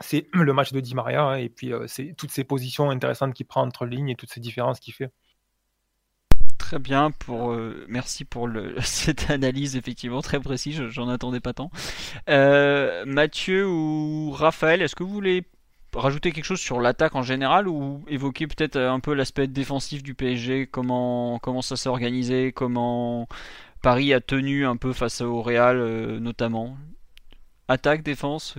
[0.00, 3.46] c'est le match de Di Maria hein, et puis c'est toutes ces positions intéressantes qu'il
[3.46, 5.10] prend entre lignes et toutes ces différences qu'il fait.
[6.68, 8.46] Très bien, pour, euh, merci pour
[8.82, 11.70] cette analyse effectivement très précise, j'en attendais pas tant.
[12.28, 15.46] Euh, Mathieu ou Raphaël, est-ce que vous voulez
[15.94, 20.14] rajouter quelque chose sur l'attaque en général ou évoquer peut-être un peu l'aspect défensif du
[20.14, 23.28] PSG, comment, comment ça s'est organisé, comment
[23.80, 26.76] Paris a tenu un peu face au Real euh, notamment?
[27.68, 28.56] Attaque, défense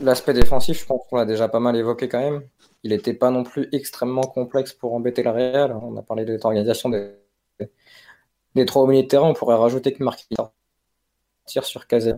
[0.00, 2.42] L'aspect défensif, je pense qu'on l'a déjà pas mal évoqué quand même
[2.86, 5.76] il n'était pas non plus extrêmement complexe pour embêter la Real.
[5.82, 7.16] On a parlé de l'organisation des,
[8.64, 9.28] trois au milieu de terrain.
[9.28, 10.50] On pourrait rajouter que Marquinhos
[11.46, 12.12] tire sur Casé.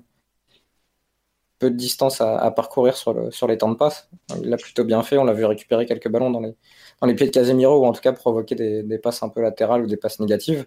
[1.59, 4.11] Peu de distance à, parcourir sur, le, sur, les temps de passe.
[4.43, 5.17] Il l'a plutôt bien fait.
[5.17, 8.13] On l'a vu récupérer quelques ballons dans les, pieds de Casemiro ou en tout cas
[8.13, 10.67] provoquer des, passes un peu latérales ou des passes négatives.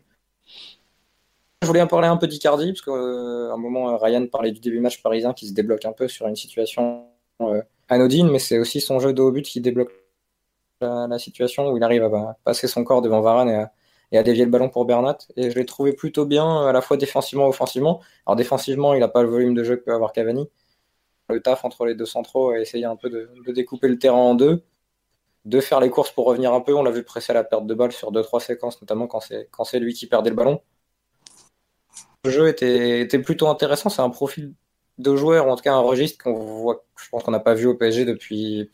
[1.62, 4.80] Je voulais en parler un peu d'Icardi parce qu'à un moment, Ryan parlait du début
[4.80, 7.06] match parisien qui se débloque un peu sur une situation
[7.42, 9.92] euh, anodine, mais c'est aussi son jeu de haut but qui débloque
[10.82, 13.70] la, situation où il arrive à passer son corps devant Varane
[14.12, 15.20] et à, dévier le ballon pour Bernat.
[15.38, 18.02] Et je l'ai trouvé plutôt bien, à la fois défensivement et offensivement.
[18.26, 20.50] Alors défensivement, il n'a pas le volume de jeu que peut avoir Cavani.
[21.30, 24.34] Le taf entre les deux centraux a essayé un peu de, découper le terrain en
[24.34, 24.64] deux,
[25.46, 26.74] de faire les courses pour revenir un peu.
[26.74, 29.20] On l'a vu presser à la perte de balle sur deux trois séquences, notamment quand
[29.64, 30.60] c'est lui qui perdait le ballon.
[32.26, 33.90] Jeu était, était plutôt intéressant.
[33.90, 34.54] C'est un profil
[34.98, 37.54] de joueurs, ou en tout cas un registre qu'on voit, je pense qu'on n'a pas
[37.56, 38.70] vu au PSG depuis.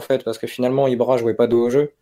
[0.00, 1.94] En fait, parce que finalement, Ibra jouait pas de haut jeu.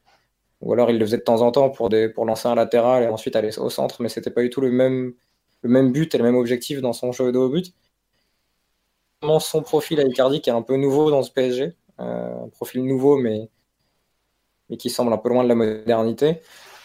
[0.61, 3.05] Ou alors il le faisait de temps en temps pour, des, pour lancer un latéral
[3.05, 5.15] et ensuite aller au centre, mais c'était pas du tout le même,
[5.63, 7.73] le même but et le même objectif dans son jeu de haut but.
[9.41, 12.85] Son profil à Icardi qui est un peu nouveau dans ce PSG, euh, un profil
[12.85, 13.49] nouveau mais,
[14.69, 16.41] mais qui semble un peu loin de la modernité,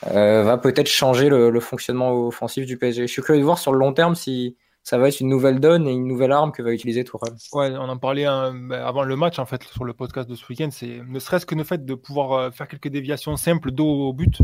[0.07, 3.07] euh, va peut-être changer le, fonctionnement offensif du PSG.
[3.07, 5.61] Je suis curieux de voir sur le long terme si, ça va être une nouvelle
[5.61, 7.33] donne et une nouvelle arme que va utiliser Tourelle.
[7.53, 10.45] Ouais, on en parlait bah, avant le match en fait sur le podcast de ce
[10.49, 10.69] week-end.
[10.71, 14.13] C'est ne serait-ce que le fait de pouvoir euh, faire quelques déviations simples dos au
[14.13, 14.41] but.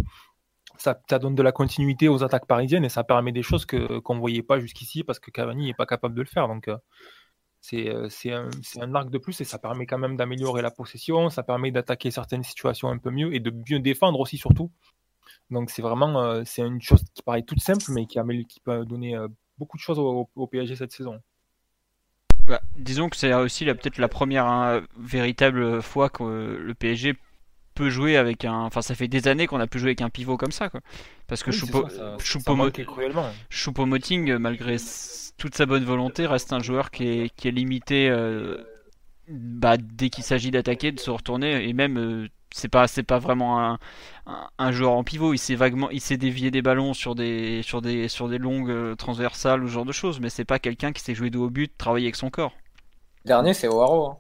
[0.78, 4.20] Ça, donne de la continuité aux attaques parisiennes et ça permet des choses qu'on ne
[4.20, 6.48] voyait pas jusqu'ici parce que Cavani n'est pas capable de le faire.
[6.48, 6.70] Donc
[7.60, 10.72] c'est euh, c'est un, un, arc de plus et ça permet quand même d'améliorer la
[10.72, 14.72] possession, ça permet d'attaquer certaines situations un peu mieux et de mieux défendre aussi surtout.
[15.50, 19.18] Donc c'est vraiment c'est une chose qui paraît toute simple mais qui, qui peut donner
[19.58, 21.20] beaucoup de choses au, PSG cette saison.
[22.46, 27.16] Bah, disons que c'est aussi peut-être la première hein, véritable fois que le PSG
[27.80, 28.62] peut jouer avec un.
[28.64, 30.82] Enfin, ça fait des années qu'on a pu jouer avec un pivot comme ça, quoi.
[31.28, 31.52] Parce que
[33.50, 34.76] Choupo-Moting, malgré
[35.38, 38.58] toute sa bonne volonté, reste un joueur qui est, qui est limité euh,
[39.30, 42.28] bah, dès qu'il s'agit d'attaquer, de se retourner et même euh,
[42.60, 43.80] c'est pas c'est pas vraiment un,
[44.58, 45.34] un, joueur en pivot.
[45.34, 48.70] Il s'est vaguement, il s'est dévié des ballons sur des sur des sur des longues
[48.70, 51.38] euh, transversales ou ce genre de choses, mais c'est pas quelqu'un qui s'est joué de
[51.38, 52.54] haut but, travailler avec son corps.
[53.26, 54.18] dernier, c'est Oaro.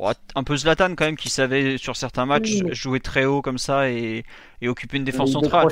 [0.00, 0.12] Hein.
[0.34, 3.90] un peu Zlatan quand même, qui savait sur certains matchs jouer très haut comme ça
[3.90, 4.24] et,
[4.60, 5.68] et occuper une défense centrale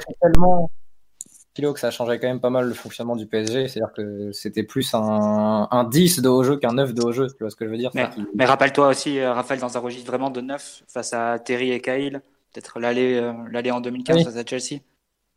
[1.72, 3.68] que ça changeait quand même pas mal le fonctionnement du PSG.
[3.68, 7.26] C'est-à-dire que c'était plus un, un, 10 de haut jeu qu'un 9 de haut jeu.
[7.28, 7.90] Tu vois ce que je veux dire?
[8.34, 11.80] Mais, rappelle-toi aussi, euh, Raphaël, dans un registre vraiment de 9 face à Terry et
[11.80, 14.80] Kyle, peut-être l'aller euh, en 2015 face à Chelsea.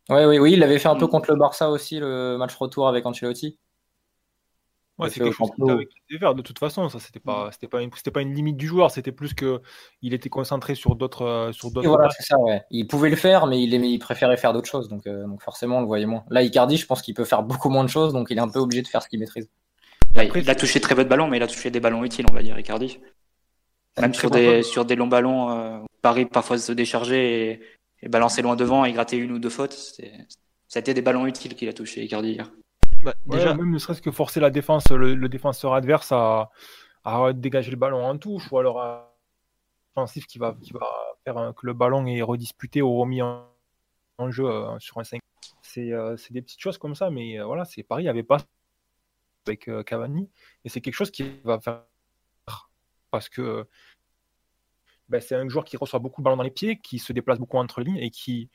[0.08, 1.10] Oui, oui, oui, il avait fait un peu mm.
[1.10, 3.58] contre le Barça aussi, le match retour avec Ancelotti.
[5.02, 5.50] Ouais, c'est quelque chose
[6.08, 6.88] qui faire de toute façon.
[6.88, 8.90] Ça, c'était pas, c'était pas, une, c'était pas une limite du joueur.
[8.90, 9.60] C'était plus que
[10.00, 11.88] il était concentré sur d'autres, euh, sur d'autres.
[11.88, 12.38] Voilà, c'est ça.
[12.38, 12.62] Ouais.
[12.70, 14.88] Il pouvait le faire, mais il, aimait, il préférait faire d'autres choses.
[14.88, 16.24] Donc, euh, donc forcément, on le voyait moins.
[16.30, 18.48] Là, Icardi, je pense qu'il peut faire beaucoup moins de choses, donc il est un
[18.48, 19.48] peu obligé de faire ce qu'il maîtrise.
[20.14, 22.34] il a touché très peu de ballons, mais il a touché des ballons utiles, on
[22.34, 22.98] va dire, Icardi.
[24.00, 27.60] Même sur des, sur des longs ballons, euh, Paris parfois se décharger et,
[28.02, 29.76] et, balancer loin devant et gratter une ou deux fautes.
[30.66, 32.50] C'était des ballons utiles qu'il a touché, Icardi hier.
[33.02, 36.50] Bah, déjà, même ne serait-ce que forcer la défense, le, défenseur adverse à,
[37.04, 39.14] à, dégager le ballon en touche ou alors à
[39.94, 40.86] offensif qui va, qui va
[41.24, 43.48] faire que le ballon est redisputé ou remis en,
[44.30, 45.20] jeu euh, sur un 5.
[45.78, 48.22] Euh, c'est des petites choses comme ça, mais euh, voilà, c'est pareil, il n'y avait
[48.22, 48.38] pas
[49.46, 50.30] avec Cavani
[50.64, 51.82] et c'est quelque chose qui va faire
[53.10, 53.66] parce que
[55.08, 57.38] ben, c'est un joueur qui reçoit beaucoup de ballons dans les pieds, qui se déplace
[57.38, 58.50] beaucoup entre lignes et qui,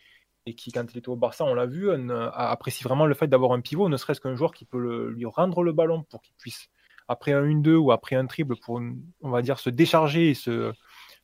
[0.47, 1.89] et qui, quand il était au Barça, on l'a vu,
[2.33, 5.61] apprécie vraiment le fait d'avoir un pivot, ne serait-ce qu'un joueur qui peut lui rendre
[5.61, 6.69] le ballon pour qu'il puisse,
[7.09, 8.81] après un 1-2 ou après un triple, pour,
[9.21, 10.71] on va dire, se décharger et se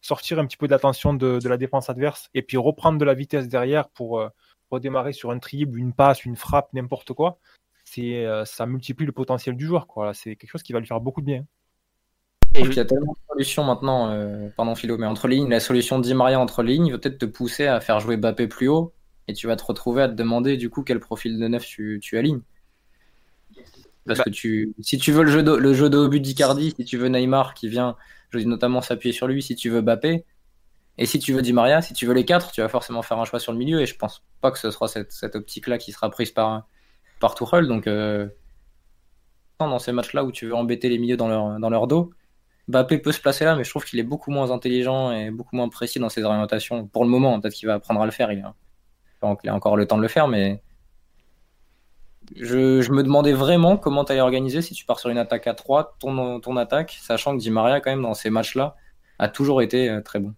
[0.02, 3.14] sortir un petit peu de l'attention de, la défense adverse et puis reprendre de la
[3.14, 4.28] vitesse derrière pour euh,
[4.70, 7.40] redémarrer sur un triple, une passe, une frappe, n'importe quoi.
[7.86, 9.88] C'est, euh, ça multiplie le potentiel du joueur.
[9.88, 10.14] Quoi.
[10.14, 11.46] C'est quelque chose qui va lui faire beaucoup de bien.
[12.56, 16.00] il y a tellement de solutions maintenant, euh, pardon Philo, mais entre lignes, la solution
[16.00, 18.94] de Di Maria entre lignes va peut-être te pousser à faire jouer Bappé plus haut
[19.28, 22.00] et tu vas te retrouver à te demander du coup quel profil de neuf tu,
[22.02, 22.42] tu alignes.
[24.06, 26.20] Parce bah que tu, si tu veux le jeu de, le jeu de haut but
[26.20, 27.96] d'Icardi, si tu veux Neymar qui vient
[28.34, 30.26] je dis notamment s'appuyer sur lui, si tu veux Bappé,
[30.98, 33.20] et si tu veux Di Maria, si tu veux les quatre, tu vas forcément faire
[33.20, 35.92] un choix sur le milieu, et je pense pas que ce sera cette, optique-là qui
[35.92, 36.68] sera prise par,
[37.20, 38.28] par Tuchel, donc euh,
[39.60, 42.12] dans ces matchs-là où tu veux embêter les milieux dans leur, dans leur dos,
[42.68, 45.56] Bappé peut se placer là, mais je trouve qu'il est beaucoup moins intelligent et beaucoup
[45.56, 46.88] moins précis dans ses orientations.
[46.88, 48.46] Pour le moment, peut-être qu'il va apprendre à le faire, il
[49.24, 50.62] a, il a encore le temps de le faire, mais
[52.36, 55.54] je, me demandais vraiment comment tu allais organiser si tu pars sur une attaque à
[55.54, 58.76] 3, ton, ton attaque, sachant que Di Maria, quand même, dans ces matchs-là,
[59.20, 60.34] a toujours été euh, très bon.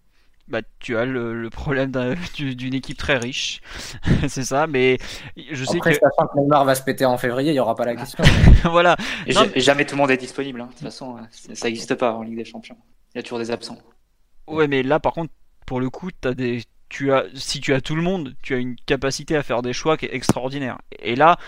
[0.48, 1.90] Bah, tu as le, problème
[2.38, 3.60] d'une équipe très riche,
[4.28, 4.98] c'est ça, mais
[5.36, 5.98] je sais Après, que.
[5.98, 7.96] sachant que Neymar va se péter en février, il n'y aura pas la ah.
[7.96, 8.22] question.
[8.70, 8.96] voilà.
[9.26, 10.66] Et jamais tout le monde est disponible, hein.
[10.66, 12.76] de toute façon, ça n'existe pas en Ligue des Champions.
[13.14, 13.78] Il y a toujours des absents.
[14.46, 15.32] Ouais, mais là, par contre,
[15.66, 18.58] pour le coup, as des, tu as, si tu as tout le monde, tu as
[18.58, 20.78] une capacité à faire des choix qui est extraordinaire.
[21.00, 21.38] Et là,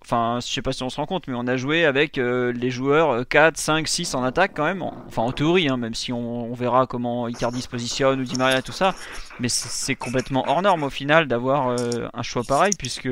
[0.00, 2.52] enfin je sais pas si on se rend compte mais on a joué avec euh,
[2.52, 6.10] les joueurs 4, 5, 6 en attaque quand même enfin en théorie hein, même si
[6.10, 8.94] on, verra comment Icardi se positionne ou Di Maria tout ça
[9.40, 13.10] mais c'est complètement hors norme au final d'avoir euh, un choix pareil puisque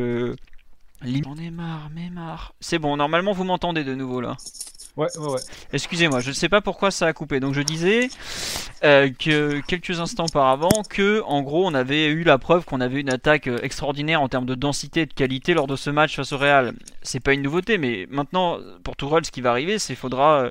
[1.04, 2.54] J'en ai marre, mais marre.
[2.60, 4.36] C'est bon, normalement vous m'entendez de nouveau là.
[4.96, 5.40] Ouais, ouais, ouais.
[5.72, 7.40] Excusez-moi, je ne sais pas pourquoi ça a coupé.
[7.40, 8.08] Donc je disais
[8.84, 13.00] euh, que quelques instants auparavant que, en gros, on avait eu la preuve qu'on avait
[13.00, 16.16] une attaque euh, extraordinaire en termes de densité et de qualité lors de ce match
[16.16, 16.74] face au Real.
[17.00, 20.42] C'est pas une nouveauté, mais maintenant, pour Tourelle, ce qui va arriver, c'est qu'il faudra
[20.42, 20.50] euh,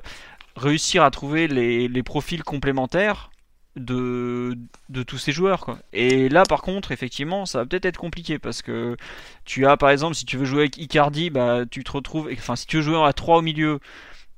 [0.56, 3.30] réussir à trouver les, profils complémentaires
[3.76, 4.58] de,
[5.06, 5.78] tous ces joueurs.
[5.92, 8.96] Et là par contre effectivement ça va peut-être être compliqué parce que
[9.44, 12.54] tu as par exemple si tu veux jouer avec Icardi bah tu te retrouves enfin
[12.54, 13.80] si tu veux jouer à 3 au milieu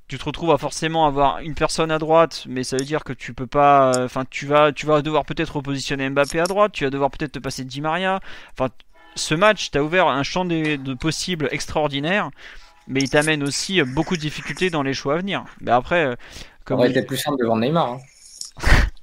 [0.07, 3.13] tu te retrouves à forcément avoir une personne à droite, mais ça veut dire que
[3.13, 3.91] tu peux pas.
[4.03, 7.33] Enfin, tu vas, tu vas devoir peut-être repositionner Mbappé à droite, tu vas devoir peut-être
[7.33, 8.19] te passer Di Maria.
[8.53, 8.69] Enfin,
[9.15, 12.29] ce match t'a ouvert un champ de, possibles extraordinaire,
[12.87, 15.45] mais il t'amène aussi beaucoup de difficultés dans les choix à venir.
[15.61, 16.15] Mais après, euh,
[16.65, 16.79] comme.
[16.79, 17.93] aurait été plus simple devant Neymar.
[17.93, 17.99] Hein.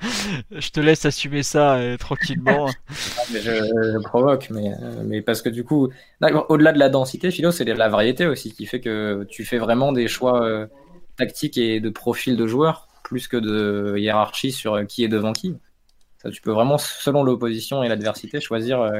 [0.50, 2.68] je te laisse assumer ça euh, tranquillement.
[3.30, 5.88] je, provoque, mais, euh, mais parce que du coup,
[6.48, 9.92] au-delà de la densité, Philo, c'est la variété aussi qui fait que tu fais vraiment
[9.92, 10.66] des choix euh,
[11.16, 15.54] tactiques et de profil de joueurs plus que de hiérarchie sur qui est devant qui.
[16.22, 18.90] Ça, tu peux vraiment, selon l'opposition et l'adversité, choisir.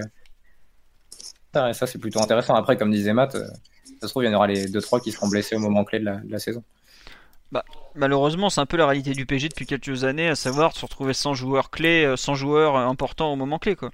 [1.52, 2.54] Ça, et ça, c'est plutôt intéressant.
[2.54, 5.26] Après, comme disait Matt, ça se trouve, il y en aura les 2-3 qui seront
[5.26, 6.62] blessés au moment clé de la saison.
[7.50, 7.64] Bah,
[7.96, 11.12] malheureusement, c'est un peu la réalité du PG depuis quelques années, à savoir se retrouver
[11.12, 13.76] sans joueurs clés, sans joueurs importants au moment clé.
[13.76, 13.90] Quoi.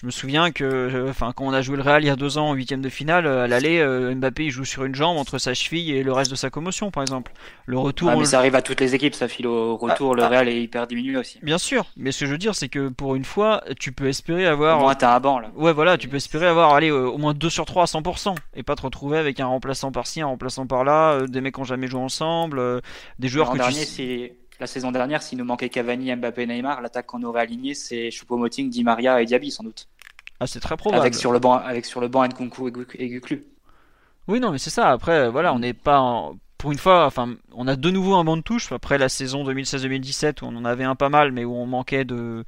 [0.00, 2.14] Je me souviens que, euh, enfin, quand on a joué le Real il y a
[2.14, 4.94] deux ans en huitième de finale, euh, à l'aller, euh, Mbappé il joue sur une
[4.94, 7.32] jambe entre sa cheville et le reste de sa commotion, par exemple.
[7.66, 8.10] Le retour.
[8.10, 10.14] Ah, mais ça arrive à toutes les équipes, ça file au retour.
[10.14, 10.28] le ah, ah.
[10.28, 11.40] Real est hyper diminué aussi.
[11.42, 14.06] Bien sûr, mais ce que je veux dire, c'est que pour une fois, tu peux
[14.06, 14.78] espérer avoir.
[14.78, 15.50] Au moins, t'as un banc là.
[15.56, 18.62] Ouais, voilà, tu peux espérer avoir, allez, au moins 2 sur 3 à 100% et
[18.62, 21.88] pas te retrouver avec un remplaçant par-ci, un remplaçant par-là, des mecs qui ont jamais
[21.88, 22.62] joué ensemble,
[23.18, 27.06] des joueurs que dernier, tu la saison dernière, s'il nous manquait Cavani, Mbappé, Neymar, l'attaque
[27.06, 29.86] qu'on aurait aligné, c'est Choupo-Moting, Di Maria et Diaby sans doute.
[30.40, 31.00] Ah, c'est très probable.
[31.00, 33.44] Avec sur le banc, avec sur le banc Nkunku et Guclu.
[34.26, 34.90] Oui, non, mais c'est ça.
[34.90, 38.36] Après, voilà, on n'est pas pour une fois, enfin, on a de nouveau un banc
[38.36, 41.54] de touche après la saison 2016-2017 où on en avait un pas mal, mais où
[41.54, 42.44] on manquait de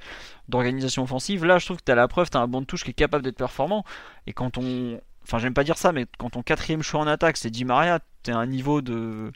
[0.49, 1.45] d'organisation offensive.
[1.45, 2.91] Là, je trouve que tu as la preuve, tu as un banc de touche qui
[2.91, 3.85] est capable d'être performant.
[4.27, 7.37] Et quand on, enfin, j'aime pas dire ça, mais quand ton quatrième choix en attaque
[7.37, 9.31] c'est Di Maria, tu un niveau de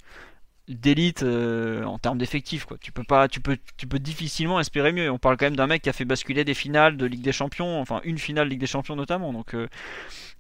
[0.68, 2.78] d'élite euh, en termes d'effectifs quoi.
[2.80, 5.12] Tu peux pas tu peux tu peux difficilement espérer mieux.
[5.12, 7.32] On parle quand même d'un mec qui a fait basculer des finales de Ligue des
[7.32, 9.32] Champions, enfin une finale Ligue des Champions notamment.
[9.32, 9.68] Donc euh,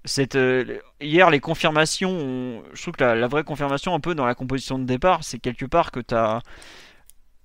[0.03, 4.35] cette euh, hier les confirmations, je trouve que la, vraie confirmation un peu dans la
[4.35, 6.41] composition de départ, c'est quelque part que tu as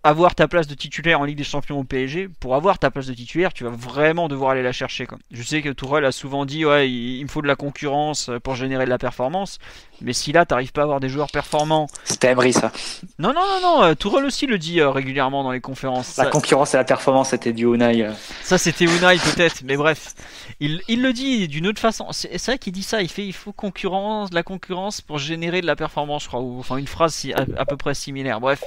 [0.02, 3.06] avoir ta place de titulaire en Ligue des Champions au PSG, pour avoir ta place
[3.06, 5.06] de titulaire, tu vas vraiment devoir aller la chercher.
[5.06, 5.18] Quoi.
[5.30, 8.54] Je sais que Tourelle a souvent dit ouais, il, me faut de la concurrence pour
[8.54, 9.58] générer de la performance,
[10.00, 11.86] mais si là t'arrives pas à avoir des joueurs performants.
[12.04, 12.72] C'était Emery ça.
[13.18, 16.16] Non, non, non, non, euh, Tourelle aussi le dit euh, régulièrement dans les conférences.
[16.16, 18.02] La concurrence et la performance, c'était du Unai.
[18.02, 18.12] Euh.
[18.42, 20.14] Ça, c'était Unai peut-être, mais bref.
[20.60, 22.06] Il, il le dit d'une autre façon.
[22.10, 25.60] C'est vrai qu'il dit ça, il fait il faut concurrence, de la concurrence pour générer
[25.60, 28.40] de la performance, je crois, ou enfin une phrase si, à, peu près similaire.
[28.40, 28.62] Bref.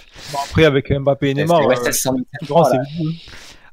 [0.45, 1.61] après, avec Mbappé et Neymar,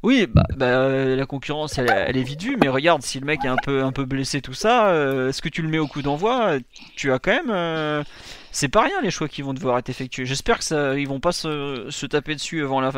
[0.02, 3.48] oui, bah, bah, la concurrence, elle, est vite vue, mais regarde, si le mec est
[3.48, 6.00] un peu, un peu blessé, tout ça, euh, est-ce que tu le mets au coup
[6.00, 6.56] d'envoi
[6.96, 7.50] Tu as quand même.
[7.50, 8.02] Euh,
[8.50, 10.24] c'est pas rien les choix qui vont devoir être effectués.
[10.24, 12.90] J'espère que ça, vont pas se, taper dessus avant la,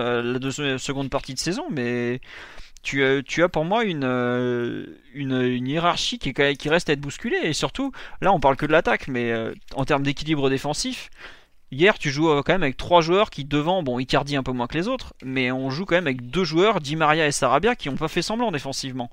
[0.78, 2.20] seconde partie de saison, mais
[2.84, 7.40] tu, as, tu pour moi une, euh, hiérarchie qui reste à être bousculée.
[7.42, 9.34] Et surtout, là, on parle que de l'attaque, mais
[9.74, 11.10] en termes d'équilibre défensif,
[11.72, 14.52] Hier, tu joues euh, quand même avec trois joueurs qui devant, bon, Icardi un peu
[14.52, 17.32] moins que les autres, mais on joue quand même avec deux joueurs, Di Maria et
[17.32, 19.11] Sarabia, qui n'ont pas fait semblant défensivement.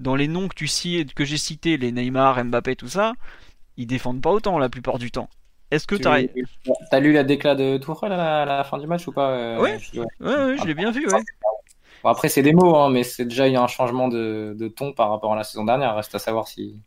[0.00, 0.66] Dans les noms que tu
[1.14, 3.12] que j'ai cités, les Neymar, Mbappé, tout ça,
[3.76, 5.30] ils défendent pas autant la plupart du temps.
[5.70, 6.22] Est-ce que tu as...
[6.90, 9.70] as lu la déclat de Tourelle à la, fin du match ou pas euh, Oui,
[9.70, 10.56] ouais.
[10.58, 11.06] je l'ai bien vu.
[12.02, 15.32] après, c'est des mots, hein, mais c'est déjà un changement de, de, ton par rapport
[15.32, 15.94] à la saison dernière.
[15.94, 16.80] Reste à savoir si,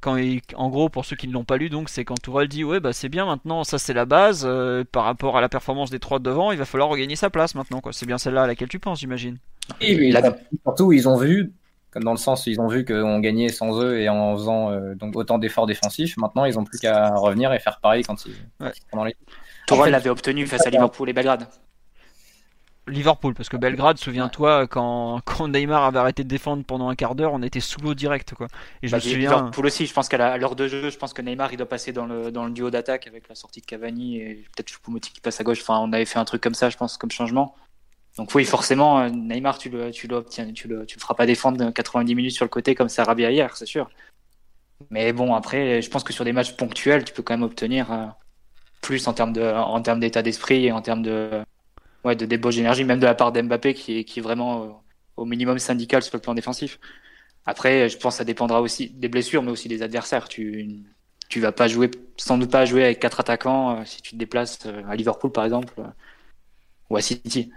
[0.00, 0.16] quand
[0.54, 2.80] en gros, pour ceux qui ne l'ont pas lu, donc c'est quand Tourelle dit ouais
[2.80, 5.98] bah c'est bien maintenant, ça c'est la base euh, par rapport à la performance des
[5.98, 7.92] trois de devant, il va falloir regagner sa place maintenant quoi.
[7.92, 9.38] C'est bien celle-là à laquelle tu penses, j'imagine.
[9.80, 10.12] Et
[10.64, 11.52] surtout ils ont vu,
[11.90, 14.94] comme dans le sens ils ont vu qu'on gagnait sans eux et en faisant euh,
[14.94, 16.16] donc autant d'efforts défensifs.
[16.16, 18.34] Maintenant ils ont plus qu'à revenir et faire pareil quand ils.
[18.60, 19.14] Ouais.
[19.66, 21.46] Tourelle l'avait obtenu face à Liverpool et Belgrade.
[22.88, 27.14] Liverpool, parce que Belgrade, souviens-toi, quand, quand Neymar avait arrêté de défendre pendant un quart
[27.14, 28.34] d'heure, on était sous l'eau direct.
[28.34, 28.48] Quoi.
[28.82, 29.30] Et je bah, me souviens...
[29.30, 31.92] Liverpool aussi, je pense qu'à l'heure de jeu, je pense que Neymar il doit passer
[31.92, 35.20] dans le, dans le duo d'attaque avec la sortie de Cavani et peut-être Choupo-Moting qui
[35.20, 35.60] passe à gauche.
[35.62, 37.54] Enfin, on avait fait un truc comme ça, je pense, comme changement.
[38.16, 41.26] Donc oui, forcément, euh, Neymar, tu le, tu l'obtiens, tu le, tu le feras pas
[41.26, 43.88] défendre 90 minutes sur le côté comme ça Rabia hier, c'est sûr.
[44.90, 47.92] Mais bon, après, je pense que sur des matchs ponctuels, tu peux quand même obtenir
[47.92, 48.06] euh,
[48.80, 51.42] plus en termes de, en termes d'état d'esprit et en termes de,
[52.08, 54.68] ouais, de débauche d'énergie, même de la part d'Mbappé qui est, qui est vraiment euh,
[55.16, 56.80] au minimum syndical sur le plan défensif.
[57.46, 60.28] Après, je pense que ça dépendra aussi des blessures, mais aussi des adversaires.
[60.28, 60.84] Tu,
[61.28, 64.16] tu vas pas jouer, sans doute pas jouer avec quatre attaquants euh, si tu te
[64.16, 65.74] déplaces euh, à Liverpool par exemple
[66.90, 67.50] ou à City.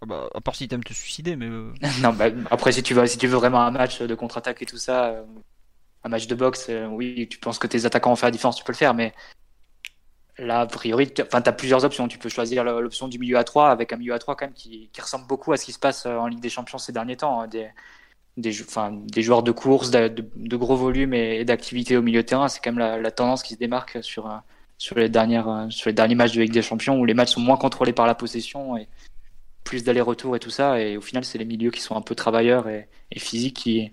[0.00, 1.48] Ah bah, à part si t'aimes te suicider, mais.
[2.02, 4.66] non, bah, après si tu veux, si tu veux vraiment un match de contre-attaque et
[4.66, 5.24] tout ça,
[6.04, 8.64] un match de boxe, oui, tu penses que tes attaquants vont faire la différence, tu
[8.64, 9.14] peux le faire, mais
[10.38, 12.08] Là, a priori, tu as plusieurs options.
[12.08, 14.54] Tu peux choisir l'option du milieu à 3 avec un milieu à 3 quand même
[14.54, 17.16] qui, ressemble beaucoup à ce qui se passe euh, en Ligue des Champions ces derniers
[17.16, 17.42] temps.
[17.42, 17.48] Hein.
[18.38, 18.52] Des,
[19.22, 22.48] joueurs de course, de, gros volumes et, d'activité au milieu de terrain.
[22.48, 24.38] C'est quand même la, tendance qui se démarque sur, euh,
[24.96, 27.40] les dernières, euh, sur les derniers matchs de Ligue des Champions où les matchs sont
[27.40, 28.88] moins contrôlés par la possession et
[29.64, 30.80] plus d'aller-retour et tout ça.
[30.80, 33.92] Et au final, c'est les milieux qui sont un peu travailleurs et, physiques qui,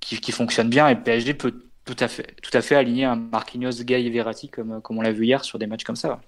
[0.00, 0.88] qui, qui fonctionnent bien.
[0.88, 4.50] Et PSG peut tout à fait, tout à fait aligné un Marquinhos, Gay et Verratti
[4.50, 6.20] comme, comme on l'a vu hier sur des matchs comme ça.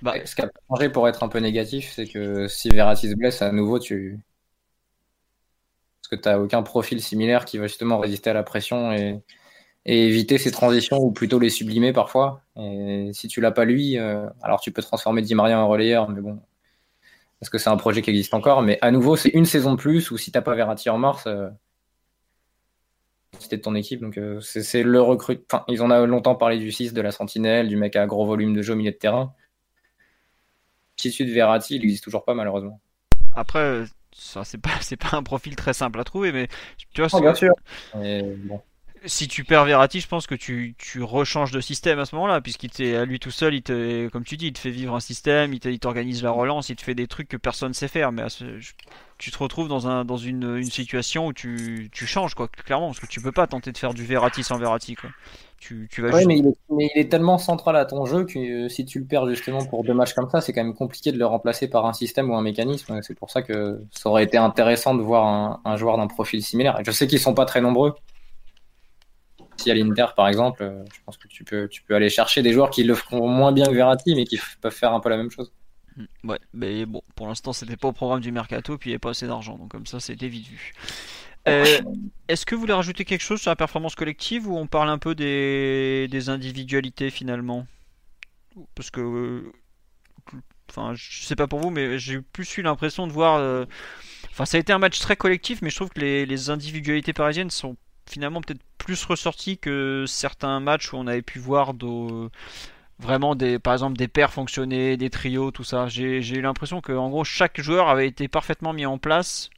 [0.00, 3.14] Bah, ce qui a changé pour être un peu négatif, c'est que si Verratti se
[3.14, 4.18] blesse, à nouveau, tu.
[6.00, 9.20] Parce que tu n'as aucun profil similaire qui va justement résister à la pression et,
[9.84, 12.42] éviter ces transitions ou plutôt les sublimer parfois.
[12.56, 16.08] Et si tu l'as pas lui, euh, alors tu peux transformer Di Maria en relayeur,
[16.08, 16.40] mais bon.
[17.40, 18.62] Parce que c'est un projet qui existe encore.
[18.62, 21.24] Mais à nouveau, c'est une saison de plus ou si t'as pas Verratti en mars.
[21.26, 21.48] Euh,
[23.50, 24.00] de ton équipe.
[24.00, 25.40] Donc euh, c'est le recrut.
[25.50, 28.26] Enfin, ils en ont longtemps parlé du 6, de la sentinelle, du mec à gros
[28.26, 29.34] volume de jeu au milieu de terrain.
[30.96, 32.80] Tissu de Verratti, il n'existe toujours pas malheureusement.
[33.34, 36.48] Après, ça c'est pas c'est pas un profil très simple à trouver, mais
[36.92, 37.08] tu vois.
[37.12, 37.52] Oh, bien sûr.
[39.04, 42.40] Si tu perds Verratti, je pense que tu, tu rechanges de système à ce moment-là,
[42.40, 44.94] puisqu'il t'est à lui tout seul, il te, comme tu dis, il te fait vivre
[44.94, 48.12] un système, il t'organise la relance, il te fait des trucs que personne sait faire.
[48.12, 48.24] Mais
[49.18, 52.86] tu te retrouves dans, un, dans une, une situation où tu, tu, changes, quoi, clairement,
[52.86, 55.10] parce que tu peux pas tenter de faire du Verratti sans Verratti, quoi.
[55.60, 58.38] Tu, tu vas mais, il est, mais, il est, tellement central à ton jeu que
[58.38, 61.10] euh, si tu le perds justement pour deux matchs comme ça, c'est quand même compliqué
[61.10, 63.00] de le remplacer par un système ou un mécanisme.
[63.02, 66.44] C'est pour ça que ça aurait été intéressant de voir un, un joueur d'un profil
[66.44, 66.78] similaire.
[66.86, 67.94] Je sais qu'ils sont pas très nombreux.
[69.58, 72.42] Si à l'Inter, par exemple, euh, je pense que tu peux, tu peux aller chercher
[72.42, 75.08] des joueurs qui le feront moins bien que Verratti, mais qui peuvent faire un peu
[75.08, 75.52] la même chose.
[75.96, 76.04] Mm.
[76.24, 79.00] Ouais, mais bon, pour l'instant, c'était pas au programme du mercato, puis il n'y avait
[79.00, 80.72] pas assez d'argent, donc comme ça, c'était vite vu.
[81.48, 81.80] Euh,
[82.28, 84.98] est-ce que vous voulez rajouter quelque chose sur la performance collective ou on parle un
[84.98, 87.66] peu des, individualités finalement?
[88.74, 89.50] Parce que,
[90.68, 93.36] enfin, je sais pas pour vous, mais j'ai plus eu l'impression de voir.
[93.36, 93.64] Euh,
[94.30, 97.50] enfin, ça a été un match très collectif, mais je trouve que les individualités parisiennes
[97.50, 97.76] sont
[98.08, 101.74] finalement peut-être plus ressorties que certains matchs où on avait pu voir
[102.98, 105.88] vraiment des, par exemple des paires fonctionner, des trios, tout ça.
[105.88, 109.50] J'ai eu l'impression que en gros chaque joueur avait été parfaitement mis en place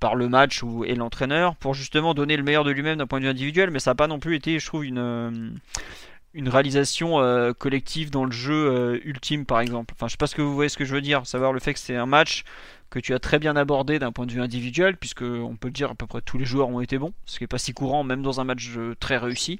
[0.00, 3.20] par le match ou, et l'entraîneur pour justement donner le meilleur de lui-même d'un point
[3.20, 5.50] de vue individuel, mais ça n'a pas non plus été, je trouve, une, euh,
[6.34, 9.94] une réalisation euh, collective dans le jeu euh, ultime par exemple.
[9.96, 11.60] Enfin, je sais pas ce que vous voyez ce que je veux dire, savoir le
[11.60, 12.44] fait que c'est un match
[12.94, 15.90] que tu as très bien abordé d'un point de vue individuel, puisque on peut dire
[15.90, 18.04] à peu près tous les joueurs ont été bons, ce qui n'est pas si courant
[18.04, 18.70] même dans un match
[19.00, 19.58] très réussi.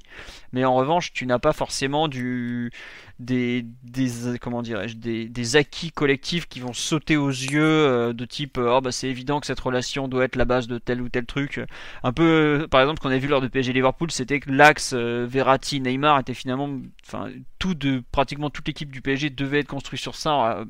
[0.53, 2.71] Mais en revanche, tu n'as pas forcément du
[3.19, 8.25] des, des comment dirais-je des, des, acquis collectifs qui vont sauter aux yeux euh, de
[8.25, 11.09] type oh bah c'est évident que cette relation doit être la base de tel ou
[11.09, 11.59] tel truc.
[12.03, 15.25] Un peu par exemple qu'on a vu lors de PSG Liverpool, c'était que l'axe euh,
[15.27, 16.69] Verratti Neymar était finalement
[17.05, 17.29] enfin
[17.59, 20.65] tout de pratiquement toute l'équipe du PSG devait être construit sur ça euh,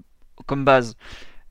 [0.47, 0.95] comme base.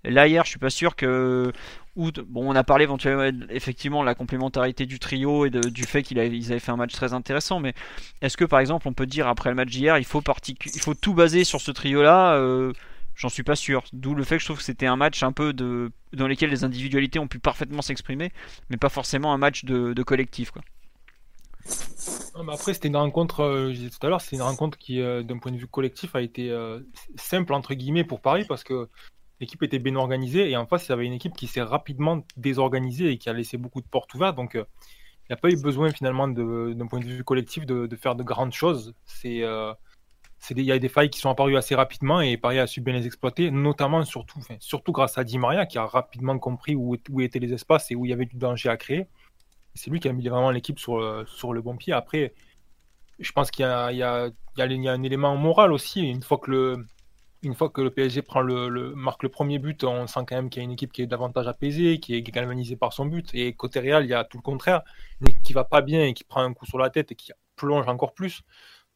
[0.04, 1.52] Là hier, je suis pas sûr que
[1.96, 6.18] bon, on a parlé éventuellement effectivement de la complémentarité du trio et du fait qu'ils
[6.18, 7.74] avaient, fait un match très intéressant, mais
[8.20, 10.94] est-ce que par exemple on peut dire après le match d'hier, il faut il faut
[10.94, 12.72] tout baser sur ce trio-là euh,
[13.16, 13.84] J'en suis pas sûr.
[13.92, 16.64] D'où le fait que je trouve que c'était un match un peu dans lequel les
[16.64, 18.32] individualités ont pu parfaitement s'exprimer,
[18.70, 20.62] mais pas forcément un match de, collectif, quoi.
[22.52, 25.22] après, c'était une rencontre, euh, je disais tout à l'heure, c'est une rencontre qui, euh,
[25.22, 26.52] d'un point de vue collectif, a été
[27.14, 28.88] simple entre guillemets pour Paris parce que
[29.40, 32.24] l'équipe était bien organisée et en face, il y avait une équipe qui s'est rapidement
[32.36, 34.36] désorganisée et qui a laissé beaucoup de portes ouvertes.
[34.36, 34.64] Donc, euh,
[35.24, 38.22] il n'y a pas eu besoin finalement d'un point de vue collectif de, faire de
[38.22, 38.94] grandes choses.
[39.24, 39.74] Euh,
[40.50, 42.92] il y a des failles qui sont apparues assez rapidement et Paris a su bien
[42.92, 47.54] les exploiter, notamment surtout, grâce à Di Maria qui a rapidement compris où, étaient les
[47.54, 49.06] espaces et où il y avait du danger à créer.
[49.74, 51.94] C'est lui qui a mis vraiment l'équipe sur, le bon pied.
[51.94, 52.34] Après,
[53.18, 56.02] je pense qu'il y y a un élément moral aussi.
[56.02, 56.86] Une fois que le,
[57.44, 58.22] une fois que le PSG
[58.94, 61.06] marque le premier but, on sent quand même qu'il y a une équipe qui est
[61.06, 63.30] davantage apaisée, qui est galvanisée par son but.
[63.34, 64.82] Et côté Real, il y a tout le contraire,
[65.20, 67.14] une équipe qui va pas bien et qui prend un coup sur la tête et
[67.14, 68.42] qui plonge encore plus.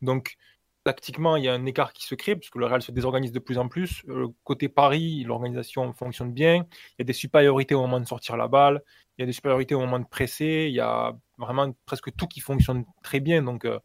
[0.03, 0.36] Donc
[0.84, 3.38] tactiquement, il y a un écart qui se crée puisque le Real se désorganise de
[3.38, 4.03] plus en plus.
[4.09, 6.66] Euh, côté Paris, l'organisation fonctionne bien.
[6.99, 8.82] Il y a des supériorités au moment de sortir la balle.
[9.16, 10.66] Il y a des supériorités au moment de presser.
[10.68, 13.42] Il y a vraiment presque tout qui fonctionne très bien.
[13.42, 13.78] Donc euh,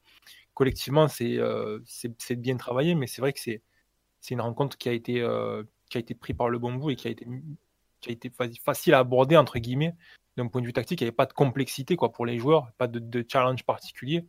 [0.54, 3.62] collectivement, euh, c'est bien travaillé, mais c'est vrai que c'est
[4.24, 6.92] c'est une rencontre qui a été euh, qui a été prise par le bon bout
[6.92, 7.28] et qui a été
[8.00, 8.32] qui a été
[8.64, 9.96] facile à aborder entre guillemets
[10.38, 11.02] d'un point de vue tactique.
[11.02, 14.26] Il n'y avait pas de complexité quoi pour les joueurs pas de, challenge particulier.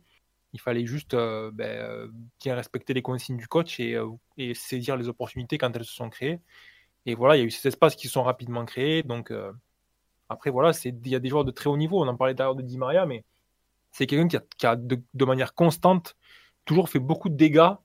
[0.51, 2.07] Il fallait juste euh, ben, euh,
[2.41, 3.97] bien respecter les consignes du coach et,
[4.53, 6.39] saisir les opportunités quand elles se sont créées.
[7.05, 9.01] Et voilà il y a eu ces espaces qui sont rapidement créés.
[9.01, 9.31] Donc
[10.27, 12.03] après voilà il y a des joueurs de très haut niveau.
[12.03, 13.23] On en parlait d'ailleurs de Di Maria mais
[13.93, 16.17] c'est quelqu'un qui a, de, manière constante
[16.65, 17.75] toujours fait beaucoup de dégâts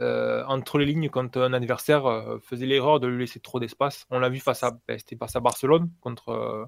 [0.00, 4.06] euh, entre les lignes quand un adversaire euh, faisait l'erreur de lui laisser trop d'espace.
[4.10, 6.66] On l'a vu face à, ben, c'était face à Barcelone contre, euh,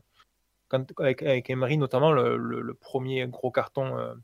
[0.98, 4.14] avec, Emery notamment le, premier gros carton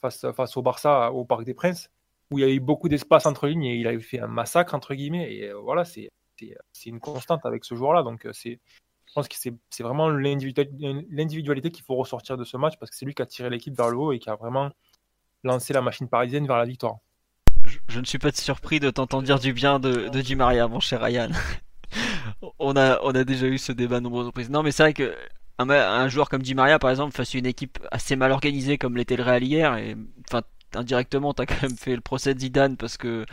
[0.00, 1.90] face, face au Barça au Parc des Princes,
[2.30, 4.74] où il y a eu beaucoup d'espace entre lignes et il avait fait un massacre
[4.74, 5.32] entre guillemets.
[5.34, 6.10] Et voilà, c'est,
[6.86, 8.02] une constante avec ce joueur-là.
[8.02, 8.60] Donc c'est,
[9.06, 13.04] je pense que c'est vraiment l'individualité qu'il faut ressortir de ce match parce que c'est
[13.04, 14.70] lui qui a tiré l'équipe vers le haut et qui a vraiment
[15.44, 16.98] lancé la machine parisienne vers la victoire
[17.88, 20.80] je, ne suis pas surpris de t'entendre dire du bien de, de Di Maria, mon
[20.80, 21.30] cher Ryan.
[22.58, 24.50] on, a, on a déjà eu ce débat nombreuses reprises.
[24.50, 25.14] Non, mais c'est vrai que
[25.58, 28.96] un, joueur comme Di Maria, par exemple, face à une équipe assez mal organisée comme
[28.96, 29.96] l'était le Real hier, et
[30.28, 30.42] enfin,
[30.74, 33.26] indirectement, t'as quand même fait le procès de Zidane parce que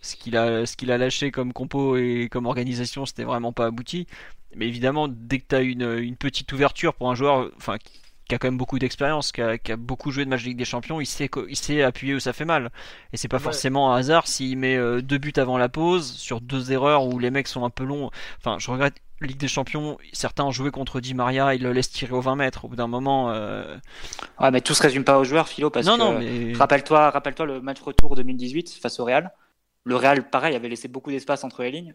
[0.00, 4.06] ce qu'il a, a lâché comme compo et comme organisation, c'était vraiment pas abouti.
[4.54, 7.76] Mais évidemment, dès que tu as une, petite ouverture pour un joueur, enfin,
[8.32, 11.00] a quand même beaucoup d'expérience, qui a, beaucoup joué de match de Ligue des Champions,
[11.00, 12.70] il sait, il sait appuyer où ça fait mal.
[13.12, 16.40] Et c'est pas forcément un hasard s'il met euh, deux buts avant la pause, sur
[16.40, 18.10] deux erreurs où les mecs sont un peu longs.
[18.38, 21.90] Enfin, je regrette Ligue des Champions, certains ont joué contre Di Maria, ils le laissent
[21.90, 22.64] tirer aux 20 mètres.
[22.64, 23.30] Au bout d'un moment.
[23.30, 23.76] Euh...
[24.40, 26.52] Ouais, mais tout se résume pas aux joueurs, Philo, parce non, que non, mais...
[26.54, 29.32] rappelle-toi, rappelle-toi le match retour 2018 face au Real.
[29.84, 31.94] Le Real, pareil, avait laissé beaucoup d'espace entre les lignes,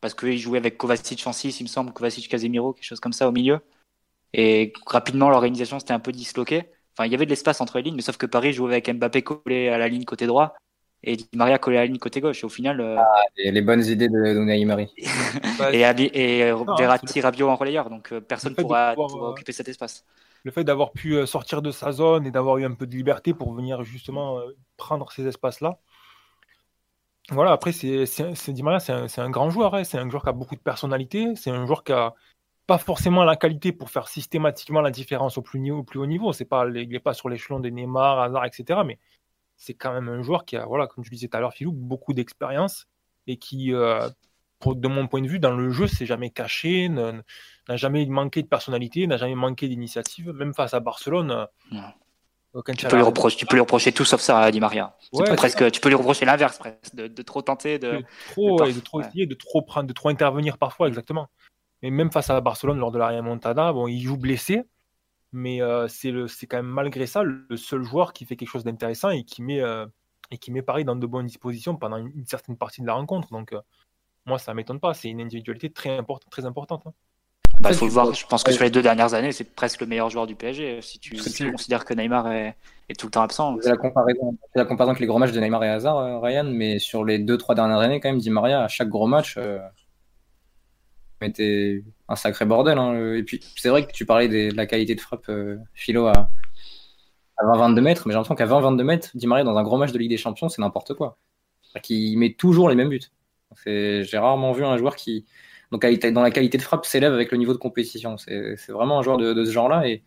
[0.00, 3.12] parce qu'il jouait avec Kovacic en 6, il me semble, Kovacic Casemiro, quelque chose comme
[3.12, 3.60] ça au milieu.
[4.32, 6.70] Et rapidement, l'organisation s'était un peu disloquée.
[6.96, 8.90] Enfin, il y avait de l'espace entre les lignes, mais sauf que Paris jouait avec
[8.90, 10.54] Mbappé collé à la ligne côté droit
[11.02, 12.42] et Di Maria collé à la ligne côté gauche.
[12.42, 12.80] Et au final.
[12.80, 12.96] Euh...
[12.98, 14.90] Ah, les bonnes idées de Unai Emery.
[15.72, 17.90] et, et euh, Verratti, Rabiot en relayeur.
[17.90, 20.04] Donc euh, personne ne pourra, euh, occuper cet espace.
[20.44, 23.34] Le fait d'avoir pu sortir de sa zone et d'avoir eu un peu de liberté
[23.34, 24.38] pour venir justement
[24.78, 25.78] prendre ces espaces-là.
[27.28, 28.06] Voilà, après, c'est
[28.48, 29.74] Di Maria, c'est un, un, grand joueur.
[29.74, 29.84] Hein.
[29.84, 31.36] C'est un joueur qui a beaucoup de personnalité.
[31.36, 32.14] C'est un joueur qui a
[32.70, 36.32] pas forcément la qualité pour faire systématiquement la différence au plus, au plus haut niveau.
[36.32, 38.82] C'est pas, il n'est pas sur l'échelon des Neymar, Hazard, etc.
[38.86, 39.00] Mais
[39.56, 41.72] c'est quand même un joueur qui a, voilà, comme je disais tout à l'heure, Philou,
[41.72, 42.86] beaucoup d'expérience
[43.26, 44.08] et qui, euh,
[44.64, 48.46] de mon point de vue, dans le jeu, s'est jamais caché, n'a jamais manqué de
[48.46, 51.48] personnalité, n'a jamais manqué d'initiative, même face à Barcelone.
[52.76, 54.96] tu, peux lui reprocher, tu peux lui reprocher tout sauf ça à Di Maria.
[55.36, 59.26] presque, tu peux lui reprocher l'inverse, presque, de, trop tenter, de, trop, de, trop essayer,
[59.26, 61.28] de trop prendre, de trop intervenir parfois, exactement.
[61.82, 64.64] Mais même face à Barcelone lors de la remontada, bon, il joue blessé,
[65.32, 69.10] mais euh, c'est quand même malgré ça le seul joueur qui fait quelque chose d'intéressant
[69.10, 69.86] et qui met euh,
[70.30, 73.30] et qui met Paris dans de bonnes dispositions pendant une, certaine partie de la rencontre.
[73.30, 73.60] Donc euh,
[74.26, 76.82] moi ça m'étonne pas, c'est une individualité très importante, très importante.
[76.86, 76.92] Hein.
[77.60, 78.14] Bah, faut le voir.
[78.14, 80.80] Je pense que sur les deux dernières années, c'est presque le meilleur joueur du PSG.
[80.80, 81.14] Si tu,
[81.52, 82.56] considères que Neymar est,
[82.98, 83.58] tout le temps absent.
[83.60, 86.44] C'est la comparaison, la comparaison avec les gros matchs de Neymar et Hazard, Ryan.
[86.44, 89.38] Mais sur les deux trois dernières années, quand même, Di Maria à chaque gros match,
[91.28, 92.78] était un sacré bordel.
[92.78, 93.14] Hein.
[93.14, 96.30] Et puis, c'est vrai que tu parlais de la qualité de frappe euh, philo à,
[97.42, 99.98] 20-22 mètres, mais j'ai l'impression qu'à 20-22 mètres, Di Maria dans un grand match de
[99.98, 101.16] Ligue des Champions, c'est n'importe quoi.
[101.88, 103.00] Il met toujours les mêmes buts.
[103.64, 105.24] J'ai rarement vu un joueur qui,
[105.70, 108.16] donc, dans la qualité de frappe, s'élève avec le niveau de compétition.
[108.18, 109.86] C'est vraiment un joueur de, ce genre-là.
[109.86, 110.02] Et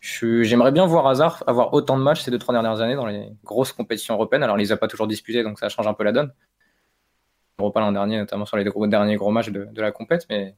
[0.00, 3.28] j'aimerais bien voir Hazard avoir autant de matchs ces deux, trois dernières années dans les
[3.44, 4.42] grosses compétitions européennes.
[4.42, 6.32] Alors, il les a pas toujours disputés, donc ça change un peu la donne.
[7.58, 10.56] Europa l'an dernier, notamment sur les derniers gros matchs de, la compète, mais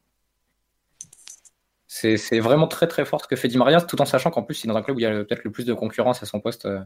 [1.86, 4.62] c'est vraiment très très fort ce que fait Di Maria, tout en sachant qu'en plus,
[4.62, 6.26] il est dans un club où il y a peut-être le plus de concurrence à
[6.26, 6.66] son poste.
[6.66, 6.80] Euh,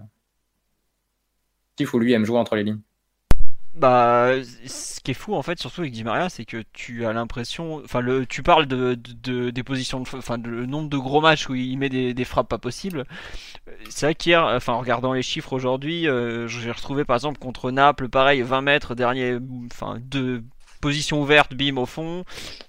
[1.92, 2.80] où lui aime jouer entre les lignes.
[3.76, 4.30] Bah,
[4.66, 7.82] ce qui est fou en fait, surtout avec Di Maria, c'est que tu as l'impression,
[7.84, 11.56] enfin, le, tu parles de, de, des positions, enfin, le nombre de gros matchs où
[11.56, 13.04] il met des, des frappes pas possibles.
[13.88, 17.72] C'est vrai qu'hier, enfin, en regardant les chiffres aujourd'hui, euh, j'ai retrouvé par exemple contre
[17.72, 19.38] Naples, pareil, 20 mètres, dernier,
[19.72, 20.44] enfin, deux
[20.80, 22.24] positions ouvertes, bim au fond.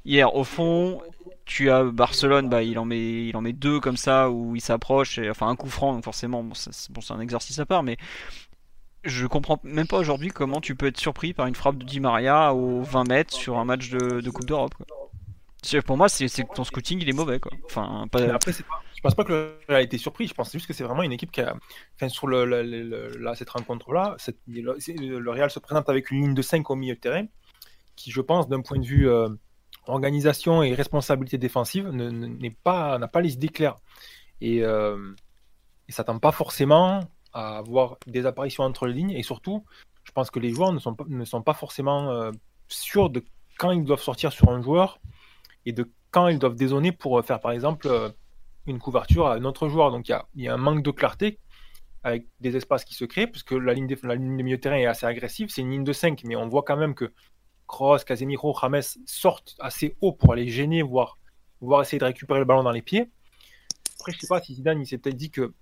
[0.06, 1.01] Hier au fond,
[1.45, 4.62] tu as Barcelone, bah, il en met, il en met deux comme ça où il
[4.62, 7.97] s'approche, enfin un coup franc, donc forcément, bon, c'est un exercice à part, mais
[9.06, 11.99] je comprends même pas aujourd'hui comment tu peux être surpris par une frappe de Di
[11.99, 14.74] Maria aux 20 mètres sur un match de, Coupe d'Europe.
[15.86, 17.39] Pour moi, c'est ton scouting il est mauvais.
[17.39, 17.51] Quoi.
[17.66, 18.20] Enfin, pas...
[18.20, 18.51] Pas...
[18.51, 20.28] je pense pas que a été surpris.
[20.28, 21.56] Je pense juste que c'est vraiment une équipe qui a.
[22.08, 22.30] Sur
[23.36, 27.26] cette rencontre-là, le, Real se présente avec une ligne de 5 au milieu de terrain
[27.95, 29.30] qui, je pense, d'un point de vue euh,
[29.88, 33.76] organisation et responsabilité défensive, n'a pas, pas les idées claires.
[34.41, 35.14] Et, euh,
[35.88, 37.01] et pas forcément
[37.36, 39.66] à avoir des apparitions entre les lignes et surtout,
[40.06, 42.32] je pense que les joueurs ne sont pas, ne sont pas forcément euh,
[42.70, 43.24] sûrs de
[43.60, 45.00] quand ils doivent sortir sur un joueur
[45.66, 48.10] et de quand ils doivent dézoner pour euh, faire par exemple euh,
[48.68, 49.92] une couverture à un autre joueur.
[49.92, 51.40] Donc il y a, y a, un manque de clarté
[52.04, 54.62] avec des espaces qui se créent puisque la ligne, de, la ligne de milieu de
[54.62, 55.50] terrain est assez agressive.
[55.50, 57.12] C'est une ligne de 5, mais on voit quand même que
[57.68, 61.18] Kroos, Casemiro, James sortent assez haut pour aller gêner, voire,
[61.60, 63.12] voire essayer de récupérer le ballon dans les pieds.
[64.00, 65.54] Après, je sais pas si Zidane il s'est peut-être dit que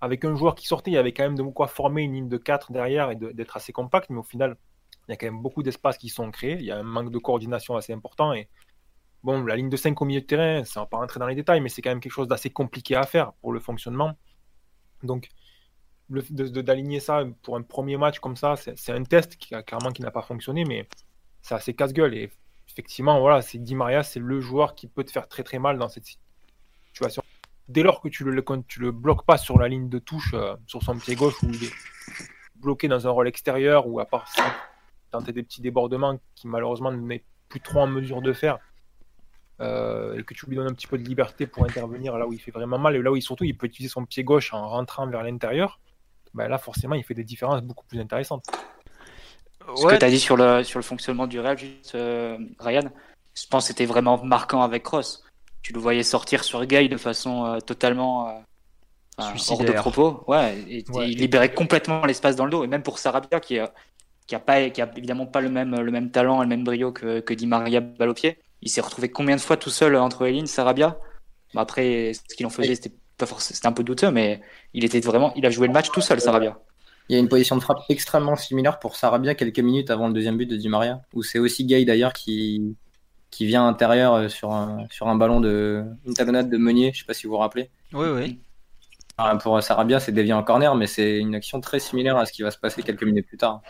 [0.00, 2.28] avec un joueur qui sortait, il y avait quand même de quoi former une ligne
[2.28, 4.56] de 4 derrière et d'être assez compact, mais au final,
[5.08, 6.54] il y a quand même beaucoup d'espaces qui sont créés.
[6.54, 8.32] Il y a un manque de coordination assez important.
[8.32, 8.48] Et
[9.22, 11.26] bon, la ligne de 5 au milieu de terrain, ça ne va pas rentrer dans
[11.26, 14.16] les détails, mais c'est quand même quelque chose d'assez compliqué à faire pour le fonctionnement.
[15.02, 15.28] Donc,
[16.08, 20.02] d'aligner ça pour un premier match comme ça, c'est un test qui a clairement qui
[20.02, 20.88] n'a pas fonctionné, mais
[21.42, 22.14] c'est assez casse-gueule.
[22.14, 22.30] Et
[22.68, 25.78] effectivement, voilà, c'est Di Maria, c'est le joueur qui peut te faire très très mal
[25.78, 26.06] dans cette
[26.92, 27.22] situation
[27.70, 30.56] dès lors que tu le, tu le bloques pas sur la ligne de touche, euh,
[30.66, 31.72] sur son pied gauche, où il est
[32.56, 34.28] bloqué dans un rôle extérieur, ou à part
[35.10, 38.58] tenter des petits débordements qui malheureusement n'est plus trop en mesure de faire,
[39.60, 42.32] euh, et que tu lui donnes un petit peu de liberté pour intervenir là où
[42.32, 44.52] il fait vraiment mal, et là où il, surtout il peut utiliser son pied gauche
[44.52, 45.80] en rentrant vers l'intérieur,
[46.34, 48.44] ben là forcément il fait des différences beaucoup plus intéressantes.
[49.76, 51.56] Ce que tu as dit sur le, sur le fonctionnement du Real,
[51.94, 52.90] euh, Ryan,
[53.36, 55.22] je pense que c'était vraiment marquant avec Cross
[55.62, 58.32] tu le voyais sortir sur Gay de façon euh, totalement euh,
[59.18, 60.24] hors de propos.
[60.26, 62.64] Ouais, et, il libérait complètement l'espace dans le dos.
[62.64, 63.58] Et même pour Sarabia, qui,
[64.26, 66.92] qui a pas, qui a évidemment pas le même, le même talent, le même brio
[66.92, 68.38] que, que Di Maria pied.
[68.62, 70.98] Il s'est retrouvé combien de fois tout seul entre les lignes, Sarabia
[71.56, 74.40] Après, ce qu'il en faisait, c'était pas forcément, c'était un peu douteux, mais
[74.74, 76.58] il était vraiment, il a joué le match tout seul, Sarabia.
[77.08, 80.14] Il y a une position de frappe extrêmement similaire pour Sarabia quelques minutes avant le
[80.14, 82.76] deuxième but de Di Maria, où c'est aussi Gay d'ailleurs qui,
[83.30, 87.00] qui vient intérieur euh, sur un, sur un ballon de une talonnade de Meunier, je
[87.00, 87.70] sais pas si vous vous rappelez.
[87.92, 88.38] Oui, oui.
[89.42, 92.42] pour Sarabia, c'est dévié en corner, mais c'est une action très similaire à ce qui
[92.42, 93.62] va se passer quelques minutes plus tard.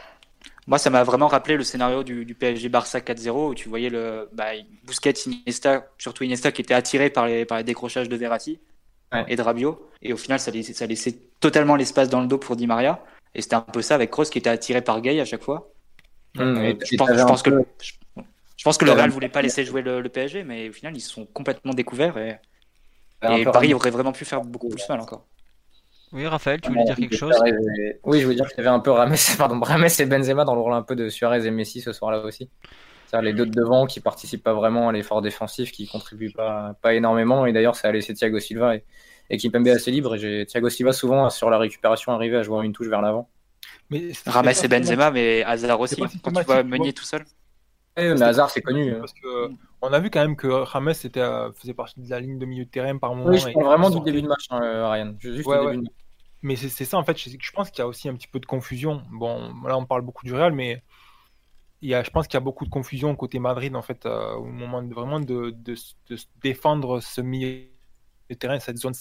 [0.67, 3.91] Moi, ça m'a vraiment rappelé le scénario du, du PSG Barça 4-0 où tu voyais
[3.91, 4.51] le bah,
[4.85, 8.61] Busquets, Iniesta, surtout Iniesta qui était attiré par les, par les décrochages de Verratti
[9.27, 9.91] et de Rabiot.
[10.03, 13.03] Et au final, ça laissait, ça laissait totalement l'espace dans le dos pour Di Maria.
[13.35, 15.73] Et c'était un peu ça avec Kroos qui était attiré par Gay à chaque fois.
[16.35, 17.51] Mmh, euh, je, pense, je pense, que
[18.61, 21.01] je pense que le Real voulait pas laisser jouer le, PSG, mais au final, ils
[21.01, 22.37] se sont complètement découverts et,
[23.45, 25.27] Paris aurait vraiment pu faire beaucoup plus mal encore.
[26.13, 27.35] Oui, Raphaël, tu voulais dire quelque chose
[28.05, 30.55] Oui, je voulais dire que tu avais un peu Rames, pardon, Rames et Benzema dans
[30.55, 32.51] le rôle un peu de Suarez et Messi ce soir-là aussi.
[33.23, 36.93] les deux de devant qui participent pas vraiment à l'effort défensif, qui contribuent pas, pas
[36.93, 37.47] énormément.
[37.47, 38.85] Et d'ailleurs, ça a laissé Thiago Silva et,
[39.31, 40.17] et Kimpembe assez libre.
[40.17, 43.31] Et j'ai Thiago Silva souvent sur la récupération arrivé à jouer une touche vers l'avant.
[43.89, 45.97] Mais Rames et Benzema, mais Hazard aussi.
[46.23, 47.25] Quand tu vois Meunier tout seul.
[47.97, 48.95] Eh, mais Hazard, c'est connu.
[48.99, 49.51] Parce que
[49.83, 52.65] on a vu quand même que Rames était, faisait partie de la ligne de milieu
[52.65, 53.31] de terrain par moment.
[53.31, 54.61] Oui, je parle vraiment du début de match, hein,
[54.91, 55.15] Ryan.
[55.19, 55.93] Juste début de match.
[56.43, 58.47] Mais c'est ça, en fait, je pense qu'il y a aussi un petit peu de
[58.47, 59.03] confusion.
[59.11, 60.83] Bon, là, on parle beaucoup du Real, mais
[61.83, 64.07] il y a, je pense qu'il y a beaucoup de confusion côté Madrid, en fait,
[64.07, 65.75] euh, au moment de, vraiment de, de,
[66.09, 67.67] de, défendre ce milieu
[68.31, 68.95] de terrain, cette zone.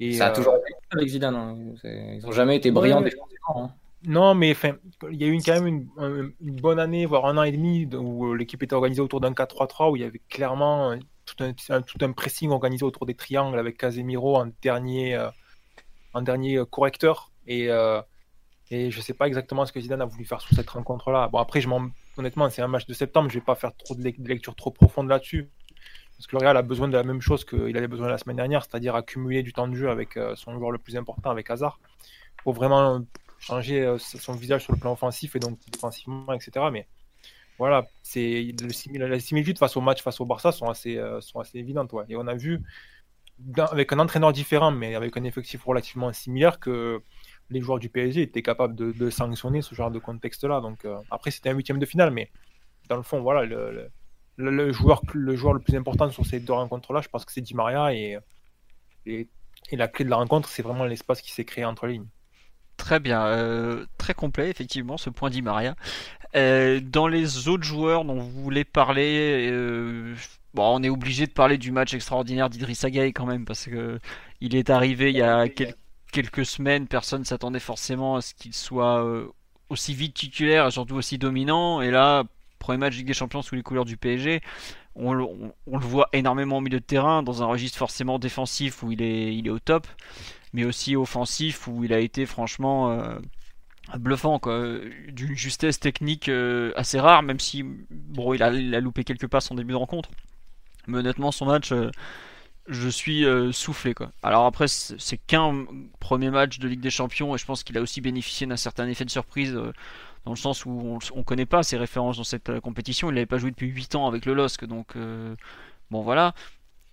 [0.00, 1.34] Et, ça a euh, toujours été avec Zidane.
[1.36, 1.74] Hein.
[1.84, 3.72] Ils n'ont jamais été brillants défensivement.
[4.06, 4.54] Non, mais
[5.10, 7.86] il y a eu quand même une, une, bonne année, voire un an et demi,
[7.94, 10.94] où l'équipe était organisée autour d'un 4-3-3, où il y avait clairement
[11.24, 11.52] tout un,
[11.82, 15.14] tout un pressing organisé autour des triangles avec Casemiro en dernier.
[15.14, 15.30] Euh,
[16.14, 17.30] un dernier euh, correcteur.
[17.46, 18.00] Et, euh,
[18.70, 21.28] et je sais pas exactement ce que Zidane a voulu faire sur cette rencontre-là.
[21.28, 21.68] Bon, après, je
[22.16, 23.28] honnêtement, c'est un match de septembre.
[23.28, 25.50] Je vais pas faire trop de, lecture trop profonde là-dessus.
[26.16, 28.36] Parce que le Real a besoin de la même chose qu'il avait besoin la semaine
[28.36, 31.50] dernière, c'est-à-dire accumuler du temps de jeu avec euh, son joueur le plus important, avec
[31.50, 31.80] Hazard,
[32.44, 33.00] pour vraiment
[33.44, 36.66] changer son visage sur le plan offensif et donc défensivement, etc.
[36.72, 36.86] Mais
[37.58, 38.52] voilà, c'est
[38.90, 41.92] les similitudes face au match face au Barça sont assez, sont assez évidentes.
[41.92, 42.04] Ouais.
[42.08, 42.62] Et on a vu
[43.56, 47.02] avec un entraîneur différent, mais avec un effectif relativement similaire, que
[47.50, 50.60] les joueurs du PSG étaient capables de, sanctionner ce genre de contexte-là.
[50.60, 52.30] Donc euh, après, c'était un huitième de finale, mais
[52.88, 57.00] dans le fond, voilà, le, joueur, le joueur le plus important sur ces deux rencontres-là,
[57.00, 58.18] je pense que c'est Di Maria et,
[59.06, 59.28] et,
[59.72, 62.06] la clé de la rencontre, c'est vraiment l'espace qui s'est créé entre lignes.
[62.76, 65.74] Très bien, euh, très complet effectivement ce point Di Maria.
[66.34, 69.48] Euh, dans les autres joueurs dont vous voulez parler,
[70.54, 73.98] Bon, on est obligé de parler du match extraordinaire d'Idriss Gueye quand même, parce que
[74.40, 75.48] il est arrivé il y a
[76.12, 79.26] quelques semaines, personne ne s'attendait forcément à ce qu'il soit euh,
[79.68, 81.82] aussi vite titulaire et surtout aussi dominant.
[81.82, 82.22] Et là,
[82.60, 84.42] premier match Ligue des Champions sous les couleurs du PSG,
[84.94, 85.26] on, le
[85.66, 89.48] voit énormément au milieu de terrain, dans un registre forcément défensif où il est, il
[89.48, 89.88] est au top,
[90.54, 93.18] mais aussi offensif où il a été franchement euh,
[93.98, 94.78] bluffant, quoi,
[95.08, 99.26] d'une justesse technique euh, assez rare, même si bon, il a, il a loupé quelques
[99.26, 100.10] passes en début de rencontre.
[100.86, 101.90] Mais honnêtement, son match, euh,
[102.68, 103.94] je suis soufflé.
[103.94, 104.12] Quoi.
[104.22, 105.66] Alors après, c'est qu'un
[105.98, 108.88] premier match de Ligue des Champions et je pense qu'il a aussi bénéficié d'un certain
[108.88, 109.52] effet de surprise
[110.24, 113.10] dans le sens où on ne connaît pas ses références dans cette compétition.
[113.10, 114.94] Il n'avait pas joué depuis 8 ans avec le LOSC, donc
[115.90, 116.32] bon voilà.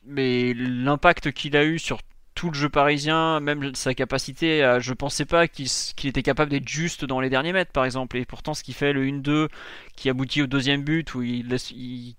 [0.03, 1.99] Mais l'impact qu'il a eu sur
[2.35, 5.67] tout le jeu parisien, même sa capacité à, je pensais pas qu'il
[6.03, 8.93] était capable d'être juste dans les derniers mètres par exemple, et pourtant ce qui fait
[8.93, 9.49] le 1-2
[9.95, 11.45] qui aboutit au deuxième but où il,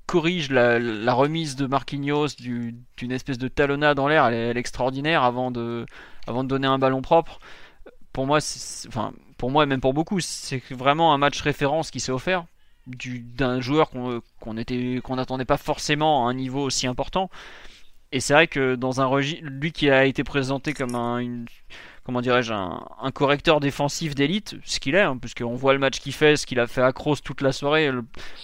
[0.07, 5.51] corrige la, remise de Marquinhos d'une espèce de talonnade en l'air, elle, est extraordinaire avant
[5.51, 5.87] de,
[6.27, 7.41] avant de donner un ballon propre.
[8.13, 8.39] Pour moi,
[8.89, 12.45] enfin pour moi et même pour beaucoup, c'est vraiment un match référence qui s'est offert
[12.87, 17.31] d'un joueur qu'on n'attendait pas forcément à un niveau aussi important
[18.13, 21.45] et c'est vrai que dans un registre, lui qui a été présenté comme un,
[22.05, 26.13] comment dirais-je, un, correcteur défensif d'élite, ce qu'il est, hein, puisqu'on voit le match qu'il
[26.13, 27.91] fait, ce qu'il a fait à Kroos toute la soirée.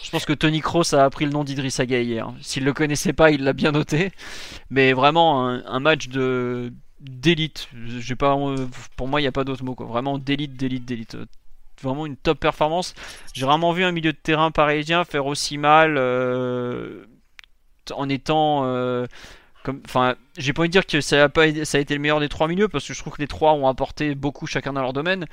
[0.02, 2.32] je pense que Tony Kroos a appris le nom d'Idriss Gueye hier.
[2.40, 4.12] S'il le connaissait pas, il l'a bien noté.
[4.70, 6.08] Mais vraiment un, match
[7.00, 7.68] d'élite.
[7.98, 8.38] J'ai pas,
[8.96, 9.74] pour moi, il n'y a pas d'autre mot.
[9.74, 9.86] Quoi.
[9.86, 11.16] Vraiment d'élite, d'élite, d'élite.
[11.82, 12.94] Vraiment une top performance.
[13.34, 17.04] J'ai vraiment vu un milieu de terrain parisien faire aussi mal euh,
[17.92, 19.06] en étant euh,
[19.84, 22.20] enfin, j'ai pas envie de dire que ça a, pas, ça a été le meilleur
[22.20, 24.82] des trois milieux parce que je trouve que les trois ont apporté beaucoup chacun dans
[24.82, 25.26] leur domaine,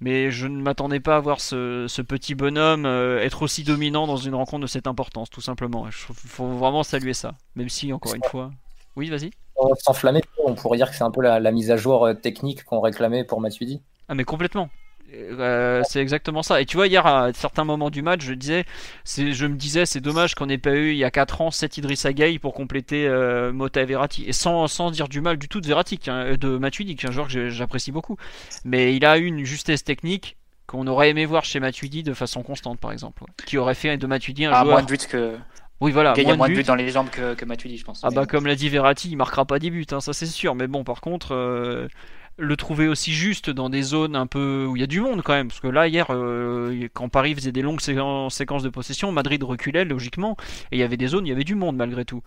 [0.00, 4.16] mais je ne m'attendais pas à voir ce, petit bonhomme euh, être aussi dominant dans
[4.16, 5.86] une rencontre de cette importance, tout simplement.
[5.86, 8.50] Il faut vraiment saluer ça, même si encore une fois.
[8.96, 9.30] Oui, vas-y.
[9.78, 12.64] S'enflammer, on pourrait dire que c'est un peu la, la, mise à jour euh, technique
[12.64, 13.82] qu'on réclamait pour Matuidi.
[14.08, 14.68] Ah mais complètement.
[15.14, 16.60] Euh, c'est exactement ça.
[16.60, 18.64] Et tu vois, hier, à certains moments du match, je, disais,
[19.04, 21.78] je me disais, c'est dommage qu'on n'ait pas eu il y a 4 ans 7
[21.78, 24.24] Idrissa Gueye pour compléter euh, Mota et Verratti.
[24.26, 27.08] Et sans, sans, dire du mal du tout de Verratti, hein, de Matuidi, qui est
[27.08, 28.16] un joueur que j'apprécie beaucoup.
[28.64, 30.36] Mais il a eu une justesse technique
[30.66, 33.24] qu'on aurait aimé voir chez Matuidi de façon constante, par exemple.
[33.46, 34.74] Qui aurait fait de Matuidi un ah, joueur.
[34.74, 35.36] moins de buts que.
[35.80, 36.14] Oui, voilà.
[36.16, 38.00] Il y a moins de buts dans les jambes que, que Matuidi, je pense.
[38.02, 40.54] Ah, bah, comme l'a dit Verratti, il marquera pas des buts, hein, ça c'est sûr.
[40.54, 41.34] Mais bon, par contre.
[41.34, 41.88] Euh,
[42.36, 45.22] le trouver aussi juste dans des zones un peu où il y a du monde
[45.22, 45.48] quand même.
[45.48, 49.84] Parce que là, hier, euh, quand Paris faisait des longues séquences de possession, Madrid reculait
[49.84, 50.36] logiquement.
[50.72, 52.22] Et il y avait des zones, il y avait du monde malgré tout.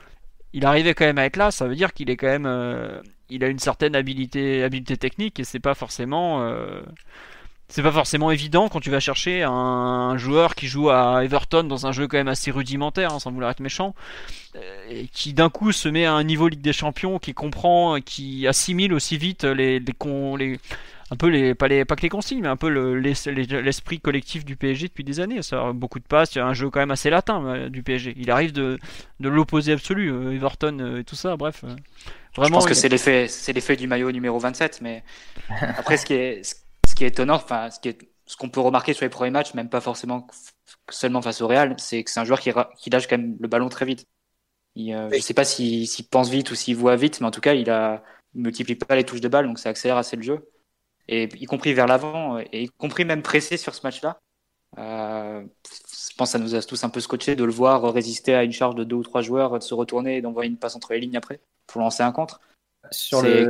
[0.54, 2.46] Il arrivait quand même à être là, ça veut dire qu'il est quand même.
[2.46, 6.42] Euh, il a une certaine habilité, habileté technique et c'est pas forcément.
[6.44, 6.82] Euh,
[7.70, 11.86] c'est pas forcément évident quand tu vas chercher un, joueur qui joue à Everton dans
[11.86, 13.94] un jeu quand même assez rudimentaire, hein, sans vouloir être méchant,
[14.56, 18.00] euh, et qui d'un coup se met à un niveau Ligue des Champions, qui comprend,
[18.00, 20.60] qui assimile aussi vite les, les,
[21.12, 24.56] un peu les pas les pas que les consignes, mais un peu l'esprit collectif du
[24.56, 25.42] PSG depuis des années.
[25.42, 27.84] Ça, beaucoup de passes, il y a un jeu quand même assez latin euh, du
[27.84, 28.14] PSG.
[28.18, 28.80] Il arrive de,
[29.20, 31.36] de l'opposé absolu, euh, Everton et tout ça.
[31.36, 31.66] Bref,
[32.36, 32.48] vraiment.
[32.48, 35.04] Je pense que c'est l'effet c'est l'effet du maillot numéro 27, mais
[35.50, 36.56] après ce qui est ce
[36.98, 39.54] qui est étonnant, enfin ce qui est ce qu'on peut remarquer sur les premiers matchs,
[39.54, 40.28] même pas forcément
[40.90, 43.48] seulement face au Real, c'est que c'est un joueur qui, qui lâche quand même le
[43.48, 44.06] ballon très vite.
[44.76, 47.40] Il, euh, Je sais pas s'il pense vite ou s'il voit vite, mais en tout
[47.40, 50.24] cas, il a il multiplie pas les touches de balle, donc ça accélère assez le
[50.24, 50.50] jeu.
[51.08, 54.20] Et y compris vers l'avant, et y compris même pressé sur ce match-là.
[54.78, 58.36] Euh, je pense que ça nous a tous un peu scotché de le voir résister
[58.36, 60.76] à une charge de deux ou trois joueurs, de se retourner et d'envoyer une passe
[60.76, 62.42] entre les lignes après pour lancer un contre.
[62.92, 63.50] Sur, le...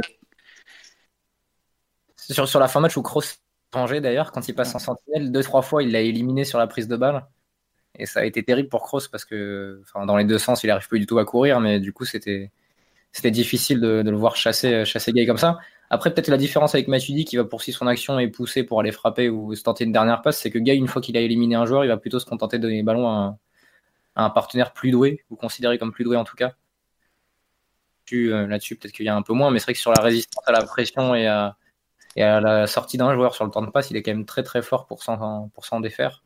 [2.34, 3.24] sur, sur la fin match où Kroos
[4.02, 6.88] d'ailleurs, quand il passe en sentinelle, deux, trois fois, il l'a éliminé sur la prise
[6.88, 7.26] de balle.
[8.00, 10.68] Et ça a été terrible pour Kroos parce que, enfin, dans les deux sens, il
[10.68, 12.52] n'arrive plus du tout à courir, mais du coup, c'était,
[13.12, 15.58] c'était difficile de, le voir chasser, chasser Gay comme ça.
[15.90, 18.92] Après, peut-être la différence avec Matuidi qui va poursuivre son action et pousser pour aller
[18.92, 21.56] frapper ou se tenter une dernière passe, c'est que Gay, une fois qu'il a éliminé
[21.56, 23.38] un joueur, il va plutôt se contenter de donner le ballon à
[24.16, 26.54] un, partenaire plus doué, ou considéré comme plus doué en tout cas.
[28.14, 30.02] Euh, là-dessus, peut-être qu'il y a un peu moins, mais c'est vrai que sur la
[30.02, 31.58] résistance à la pression et à,
[32.18, 34.26] et à la sortie d'un joueur sur le temps de passe, il est quand même
[34.26, 36.24] très très fort pour s'en défaire.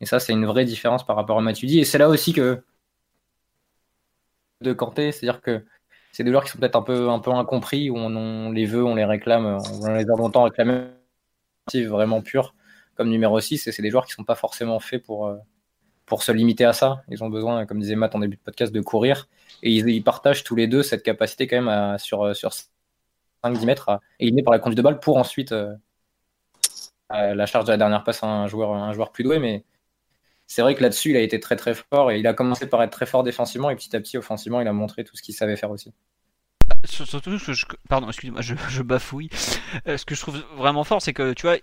[0.00, 1.80] Et ça, c'est une vraie différence par rapport à Matuidi.
[1.80, 2.62] Et c'est là aussi que
[4.60, 5.64] de Kanté, c'est-à-dire que
[6.12, 9.04] c'est des joueurs qui sont peut-être un peu, incompris, où on, les veut, on les
[9.04, 10.88] réclame, on les a longtemps réclamés
[11.86, 12.54] vraiment pur
[12.96, 15.36] comme numéro 6, et c'est des joueurs qui ne sont pas forcément faits pour, euh,
[16.04, 17.02] pour se limiter à ça.
[17.08, 19.28] Ils ont besoin, comme disait Matt en début de podcast, de courir,
[19.62, 22.52] et ils, partagent tous les deux cette capacité quand même sur, sur
[23.44, 25.74] 5-10 mètres à éliminer par la conduite de balle pour ensuite euh,
[27.08, 29.38] la charge de la dernière passe à un joueur, un joueur plus doué.
[29.38, 29.64] Mais
[30.46, 32.82] c'est vrai que là-dessus, il a été très très fort et il a commencé par
[32.82, 35.34] être très fort défensivement et petit à petit, offensivement, il a montré tout ce qu'il
[35.34, 35.92] savait faire aussi.
[36.84, 37.66] Surtout ce que je.
[37.88, 39.28] Pardon, excuse-moi, je, bafouille.
[39.86, 41.56] Euh, ce que je trouve vraiment fort, c'est que tu vois,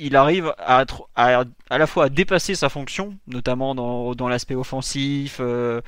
[0.00, 0.84] il arrive à,
[1.14, 5.80] à, à, la fois à dépasser sa fonction, notamment dans, dans l'aspect offensif, euh,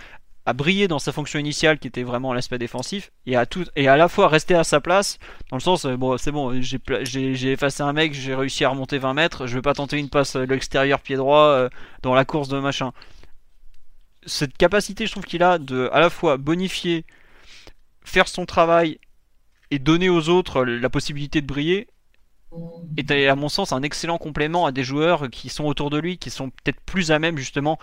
[0.44, 3.86] à briller dans sa fonction initiale qui était vraiment l'aspect défensif et à tout et
[3.86, 5.18] à la fois rester à sa place
[5.50, 8.98] dans le sens euh, bon c'est bon j'ai effacé un mec j'ai réussi à remonter
[8.98, 11.68] 20 mètres je vais pas tenter une passe de l'extérieur pied droit euh,
[12.02, 12.92] dans la course de machin.
[14.26, 17.04] Cette capacité je trouve qu'il a de à la fois bonifier
[18.04, 18.98] faire son travail
[19.70, 21.86] et donner aux autres la possibilité de briller
[22.96, 26.18] est à mon sens un excellent complément à des joueurs qui sont autour de lui
[26.18, 27.78] qui sont peut-être plus à même justement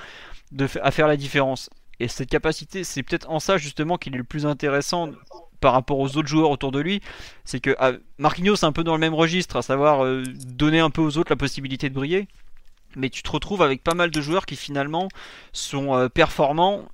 [0.51, 1.69] de à faire la différence
[1.99, 5.11] et cette capacité, c'est peut-être en ça justement qu'il est le plus intéressant
[5.59, 7.01] par rapport aux autres joueurs autour de lui.
[7.43, 10.79] C'est que ah, Marquinhos est un peu dans le même registre, à savoir euh, donner
[10.79, 12.27] un peu aux autres la possibilité de briller.
[12.95, 15.09] Mais tu te retrouves avec pas mal de joueurs qui finalement
[15.51, 16.87] sont euh, performants,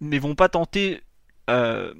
[0.00, 1.02] mais vont pas tenter
[1.50, 1.92] euh,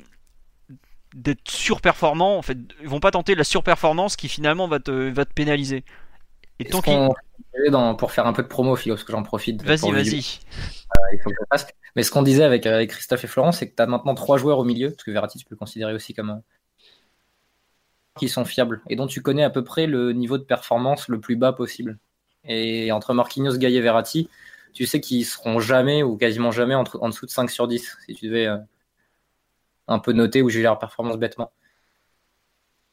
[1.14, 2.38] d'être surperformants.
[2.38, 5.84] En fait, ils vont pas tenter la surperformance qui finalement va te pénaliser.
[6.66, 9.62] Et tant pour faire un peu de promo, Philo, parce que j'en profite.
[9.62, 10.40] Vas-y, vas-y.
[11.50, 11.66] passe.
[11.94, 14.38] Mais ce qu'on disait avec, avec, Christophe et Florence, c'est que tu as maintenant trois
[14.38, 16.42] joueurs au milieu, parce que Verratti, tu peux le considérer aussi comme
[18.18, 21.20] qui sont fiables et dont tu connais à peu près le niveau de performance le
[21.20, 21.98] plus bas possible.
[22.44, 24.28] Et entre Marquinhos, Gaï et Verratti,
[24.74, 27.98] tu sais qu'ils seront jamais ou quasiment jamais entre, en dessous de 5 sur 10,
[28.06, 28.58] si tu devais euh,
[29.88, 31.52] un peu noter ou juger leur performance bêtement.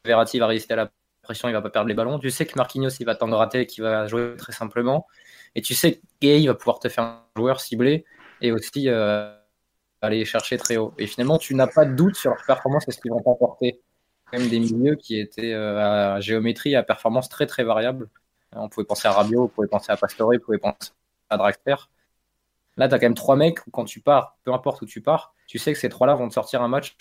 [0.04, 0.92] Verratti va résister à la
[1.32, 2.18] il va pas perdre les ballons.
[2.18, 5.06] Tu sais que Marquinhos, il va t'en gratter, qu'il va jouer très simplement.
[5.54, 8.04] Et tu sais que Gay va pouvoir te faire un joueur ciblé
[8.40, 9.34] et aussi euh,
[10.00, 10.94] aller chercher très haut.
[10.98, 13.80] Et finalement, tu n'as pas de doute sur leur performance et ce qu'ils vont t'apporter.
[14.32, 18.08] Même des milieux qui étaient euh, à géométrie, à performance très très variable.
[18.52, 20.90] On pouvait penser à Rabiot, on pouvait penser à Pastore, on pouvait penser
[21.28, 21.76] à Draxler.
[22.76, 25.00] Là, tu as quand même trois mecs où quand tu pars, peu importe où tu
[25.00, 26.96] pars, tu sais que ces trois-là vont te sortir un match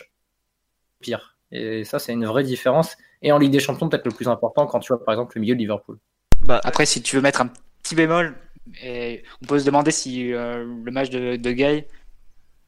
[1.00, 1.39] pire.
[1.52, 2.96] Et ça, c'est une vraie différence.
[3.22, 5.42] Et en Ligue des Champions, peut-être le plus important quand tu vois par exemple le
[5.42, 5.98] milieu de Liverpool.
[6.42, 8.36] Bah, après, si tu veux mettre un petit bémol,
[8.84, 11.88] et on peut se demander si euh, le match de, de Gay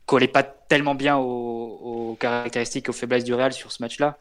[0.05, 4.17] collait pas tellement bien aux, caractéristiques, aux faiblesses du Real sur ce match-là.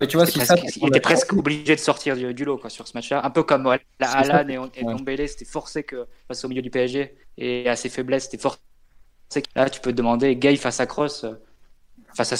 [0.00, 2.88] Mais tu vois, si ça, il était presque obligé de sortir du, lot quoi, sur
[2.88, 3.24] ce match-là.
[3.24, 3.64] Un peu comme
[4.00, 7.88] la Alan et, et c'était forcé que face au milieu du PSG et à ses
[7.88, 8.58] faiblesses, c'était forcé.
[9.54, 11.34] Là, tu peux te demander, Gay face à Cross, euh,
[12.14, 12.36] face à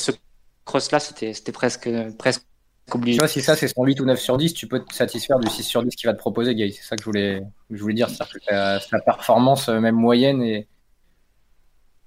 [0.65, 1.89] ce Cross-là, c'était presque,
[2.19, 2.45] presque
[2.87, 5.39] tu vois, si ça c'est son 8 ou 9 sur 10, tu peux te satisfaire
[5.39, 6.71] du 6 sur 10 qu'il va te proposer, Gay.
[6.71, 8.11] C'est ça que je voulais, je voulais dire.
[8.11, 10.69] C'est-à-dire que performance, euh, même moyenne, et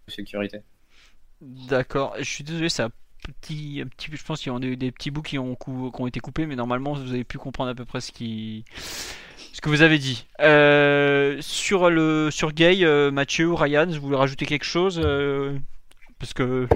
[0.08, 0.60] sécurité.
[1.42, 2.16] D'accord.
[2.20, 2.92] Je suis désolé, c'est un
[3.42, 4.12] petit, petit.
[4.14, 6.46] Je pense qu'il y a des, des petits bouts qui ont, qui ont, été coupés,
[6.46, 8.64] mais normalement vous avez pu comprendre à peu près ce qui.
[9.54, 10.28] Ce que vous avez dit.
[10.42, 15.02] Euh, sur le sur Gay, euh, Mathieu, Ryan, vous voulez rajouter quelque chose
[16.20, 16.68] parce que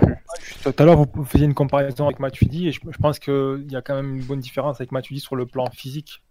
[0.63, 3.81] tout à l'heure vous faisiez une comparaison avec Matuidi et je, pense qu'il y a
[3.81, 6.21] quand même une bonne différence avec Matuidi sur le plan physique.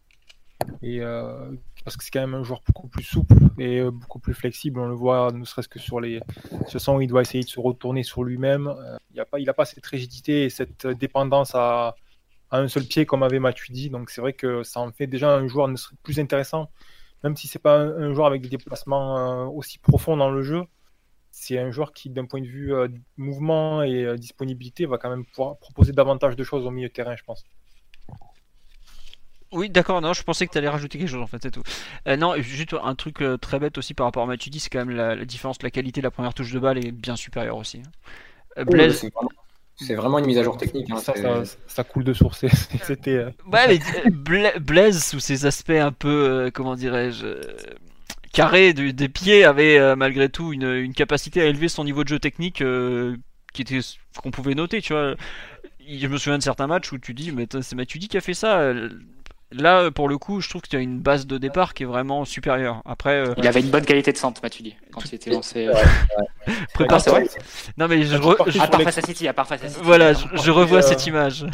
[0.83, 1.51] Et, euh,
[1.85, 4.79] parce que c'est quand même un joueur beaucoup plus souple et euh, beaucoup plus flexible.
[4.79, 6.21] On le voit, ne serait-ce que sur les
[6.69, 8.69] ce sens où il doit essayer de se retourner sur lui-même.
[8.69, 11.95] Euh, il n'a pas, il pas cette rigidité et cette dépendance à,
[12.51, 13.91] à un seul pied comme avait Matuidi.
[13.91, 15.69] Donc c'est vrai que ça en fait déjà un joueur
[16.03, 16.71] plus intéressant,
[17.25, 20.63] même si c'est pas un, joueur avec des déplacements aussi profonds dans le jeu.
[21.31, 22.73] C'est un joueur qui, d'un point de vue
[23.17, 27.17] mouvement et disponibilité, va quand même pouvoir proposer davantage de choses au milieu de terrain,
[27.17, 27.45] je pense.
[29.53, 31.63] Oui, d'accord, non, je pensais que tu allais rajouter quelque chose en fait, c'est tout.
[32.07, 34.85] Euh, non, juste un truc euh, très bête aussi par rapport à Matuidi, c'est quand
[34.85, 37.79] même la, différence, la qualité de la première touche de balle est bien supérieure aussi.
[37.79, 37.91] Hein.
[38.59, 39.05] Euh, Blaise.
[39.75, 40.89] c'est vraiment une mise à jour technique.
[40.91, 40.99] Hein,
[41.67, 42.45] ça, coule de source.
[42.85, 43.25] C'était.
[43.51, 43.81] Ouais,
[44.13, 47.27] mais Blaise, sous ses aspects un peu, comment dirais-je,
[48.33, 52.19] carrés des pieds, avait malgré tout une, une, capacité à élever son niveau de jeu
[52.19, 52.63] technique
[53.53, 53.81] qui était
[54.17, 55.15] qu'on pouvait noter, tu vois.
[55.89, 58.35] Je me souviens de certains matchs où tu dis, mais c'est Matuidi qui a fait
[58.35, 58.73] ça
[59.53, 61.87] Là, pour le coup, je trouve qu'il y a une base de départ qui est
[61.87, 62.83] vraiment supérieure.
[62.85, 65.67] Après, euh, il avait une bonne qualité de centre, tu dis, quand il était lancé.
[65.67, 65.75] Euh...
[66.75, 67.27] Prépare vrai.
[67.77, 68.15] Non mais je,
[68.61, 69.81] à part face à City, à part face à City.
[69.83, 71.47] Voilà, je, revois cette image.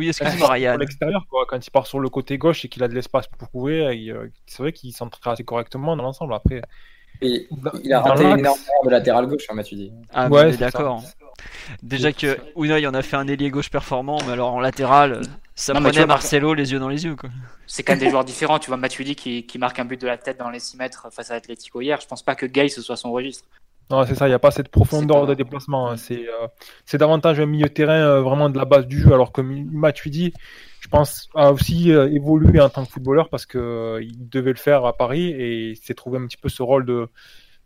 [0.00, 0.76] Oui, excuse-moi, Ryan.
[0.78, 3.50] l'extérieur, quoi, quand il part sur le côté gauche et qu'il a de l'espace pour
[3.50, 6.32] courir, euh, c'est vrai qu'il s'entraîne assez correctement dans l'ensemble.
[6.32, 6.62] Après,
[7.22, 7.48] et
[7.84, 9.92] il a raté une de latéral gauche, hein, dit.
[10.12, 11.02] Ah, ouais, d'accord.
[11.82, 15.20] Déjà que Unai en a fait un ailier gauche performant, mais alors en latéral,
[15.54, 17.16] ça non, prenait Marcelo les yeux dans les yeux.
[17.66, 18.58] C'est quand même des joueurs différents.
[18.58, 21.08] Tu vois Matuidi qui, qui marque un but de la tête dans les 6 mètres
[21.10, 22.00] face à Atletico hier.
[22.00, 23.44] Je pense pas que Gay ce soit son registre.
[23.90, 25.90] Non, c'est ça, il n'y a pas cette profondeur de déplacement.
[25.90, 25.96] Hein.
[26.12, 26.48] Euh,
[26.84, 29.40] c'est davantage un milieu de terrain euh, vraiment de la base du jeu, alors que
[29.40, 30.32] Matuidi,
[30.80, 34.84] je pense, a aussi euh, évolué en tant que footballeur parce qu'il devait le faire
[34.84, 37.08] à Paris et s'est trouvé un petit peu ce rôle de,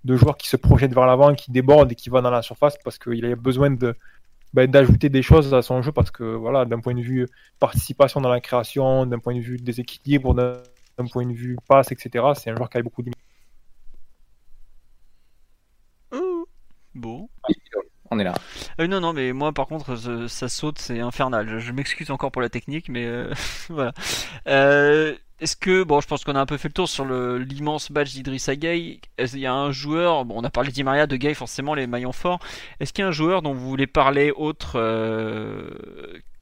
[0.05, 2.79] de joueur qui se projette vers l'avant, qui déborde et qui va dans la surface
[2.83, 3.95] parce qu'il a besoin de,
[4.55, 7.27] bah, d'ajouter des choses à son jeu parce que voilà, d'un point de vue
[7.61, 12.25] participation dans la création, d'un point de vue déséquilibre, d'un point de vue passe, etc.,
[12.35, 13.11] c'est un joueur qui a beaucoup de
[16.95, 17.29] Bon.
[18.11, 18.35] On est là.
[18.81, 19.97] Euh, non, non, mais moi par contre,
[20.29, 21.59] ça saute, c'est infernal.
[21.59, 23.33] Je, m'excuse encore pour la technique, mais euh,
[23.69, 23.93] voilà.
[24.47, 27.91] Euh, est-ce que, bon, je pense qu'on a un peu fait le tour sur l'immense
[27.91, 29.01] badge d'Idrissa Gay.
[29.19, 32.13] Qu'il y a un joueur, bon, on a parlé d'Imaria, de Gay, forcément, les maillons
[32.13, 32.39] forts.
[32.79, 34.79] Est-ce qu'il y a un joueur dont vous voulez parler autre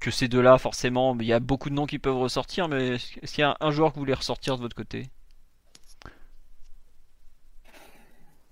[0.01, 1.17] que ces deux-là, forcément?
[1.19, 3.71] Il y a beaucoup de noms qui peuvent ressortir, mais est-ce qu'il y a un
[3.71, 5.09] joueur que vous voulez ressortir de votre côté?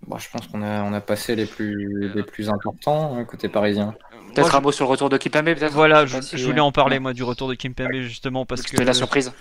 [0.07, 3.49] Bon, je pense qu'on a, on a passé les plus, les plus importants hein, côté
[3.49, 3.95] parisien.
[4.35, 7.13] Peut-être un mot sur le retour de Kimpembe, peut-être Voilà, je, voulais en parler, moi,
[7.13, 8.71] du retour de Kimpembe, justement, parce que.
[8.71, 9.33] C'était la surprise.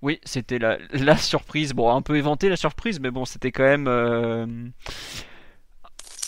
[0.00, 1.72] Oui, c'était la, la, surprise.
[1.72, 3.86] Bon, un peu éventé la surprise, mais bon, c'était quand même.
[3.88, 4.46] Euh,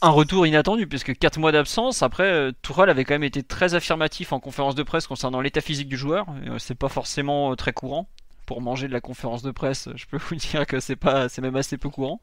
[0.03, 2.03] un retour inattendu puisque 4 mois d'absence.
[2.03, 5.61] Après, euh, Tourelle avait quand même été très affirmatif en conférence de presse concernant l'état
[5.61, 6.27] physique du joueur.
[6.47, 8.09] Euh, c'est pas forcément très courant
[8.51, 11.41] pour manger de la conférence de presse, je peux vous dire que c'est pas, c'est
[11.41, 12.21] même assez peu courant.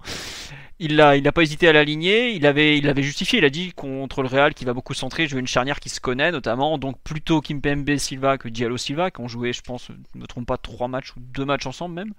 [0.77, 2.31] Il a, il a pas hésité à l'aligner.
[2.31, 3.39] Il avait, il avait justifié.
[3.39, 5.25] Il a dit contre le Real qu'il va beaucoup centrer.
[5.25, 6.77] Jouer une charnière qui se connaît notamment.
[6.77, 10.47] Donc plutôt Kimpembe Silva que Diallo Silva qui ont joué, je pense, ne me trompe
[10.47, 12.13] pas, trois matchs ou deux matchs ensemble même.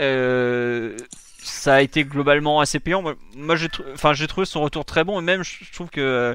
[0.00, 0.96] Euh,
[1.38, 3.04] ça a été globalement assez payant.
[3.36, 3.68] Moi, j'ai,
[4.14, 6.34] j'ai trouvé son retour très bon et même je trouve que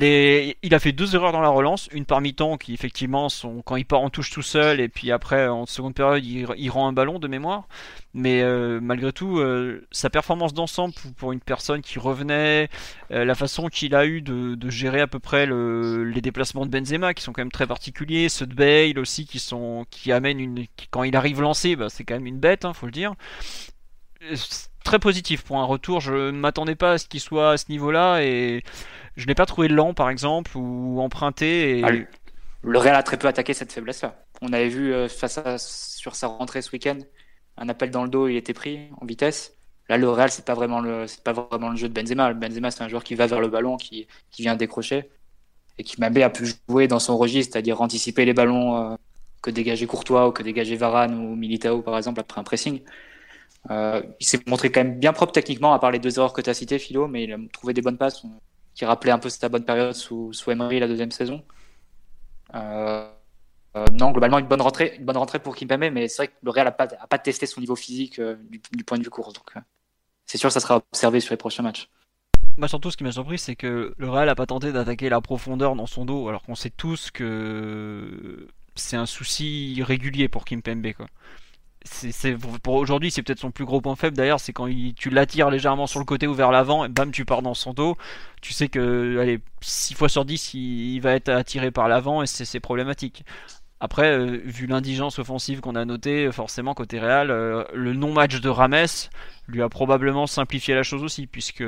[0.00, 3.76] il a fait deux erreurs dans la relance, une par mi-temps qui effectivement sont quand
[3.76, 6.92] il part en touche tout seul et puis après en seconde période il, rend un
[6.92, 7.68] ballon de mémoire.
[8.14, 12.68] Mais euh, malgré tout, euh, sa performance d'ensemble pour une personne qui revenait,
[13.10, 17.14] euh, la façon qu'il a eu de, gérer à peu près les déplacements de Benzema
[17.14, 20.66] qui sont quand même très particuliers, ceux de Bale aussi qui sont qui amènent une
[20.90, 23.14] quand il arrive lancé, bah, c'est quand même une bête, hein, faut le dire
[24.84, 26.00] très positif pour un retour.
[26.00, 28.62] Je ne m'attendais pas à ce qu'il soit à ce niveau-là et
[29.16, 31.78] je n'ai pas trouvé lent par exemple ou emprunté.
[31.78, 31.84] Et...
[31.84, 31.90] Ah,
[32.62, 34.24] le Real a très peu attaqué cette faiblesse-là.
[34.40, 36.98] On avait vu euh, face à, sur sa rentrée ce week-end
[37.56, 39.56] un appel dans le dos, il était pris en vitesse.
[39.88, 42.32] Là, le Real, c'est pas vraiment le, pas vraiment le jeu de Benzema.
[42.32, 45.10] Benzema, c'est un joueur qui va vers le ballon, qui, qui vient décrocher
[45.78, 48.96] et qui même a pu jouer dans son registre, c'est-à-dire anticiper les ballons euh,
[49.42, 52.82] que dégager Courtois ou que dégager Varane ou Militao par exemple après un pressing.
[53.70, 56.40] Euh, il s'est montré quand même bien propre techniquement, à part les deux erreurs que
[56.40, 58.22] tu as citées, Philo, mais il a trouvé des bonnes passes
[58.74, 61.44] qui rappelaient un peu sa bonne période sous, sous Emery la deuxième saison.
[62.54, 63.08] Euh,
[63.76, 66.32] euh, non, globalement, une bonne rentrée, une bonne rentrée pour Kimpembe, mais c'est vrai que
[66.42, 69.32] le Real n'a pas, pas testé son niveau physique du, point de vue course.
[70.26, 71.88] C'est sûr que ça sera observé sur les prochains matchs.
[72.58, 75.20] Moi, surtout, ce qui m'a surpris, c'est que le Real n'a pas tenté d'attaquer la
[75.20, 80.92] profondeur dans son dos, alors qu'on sait tous que c'est un souci régulier pour Kimpembe.
[80.92, 81.06] Quoi
[81.84, 84.16] c'est pour aujourd'hui c'est peut-être son plus gros point faible.
[84.16, 87.24] D'ailleurs c'est quand tu l'attires légèrement sur le côté ou vers l'avant et bam tu
[87.24, 87.96] pars dans son dos.
[88.40, 92.26] Tu sais que allez 6 fois sur 10 il, va être attiré par l'avant et
[92.26, 93.24] c'est problématique
[93.84, 98.48] Après, euh, vu l'indigence offensive qu'on a notée, forcément côté Real, euh, le non-match de
[98.48, 98.86] Rames
[99.48, 101.64] lui a probablement simplifié la chose aussi, puisque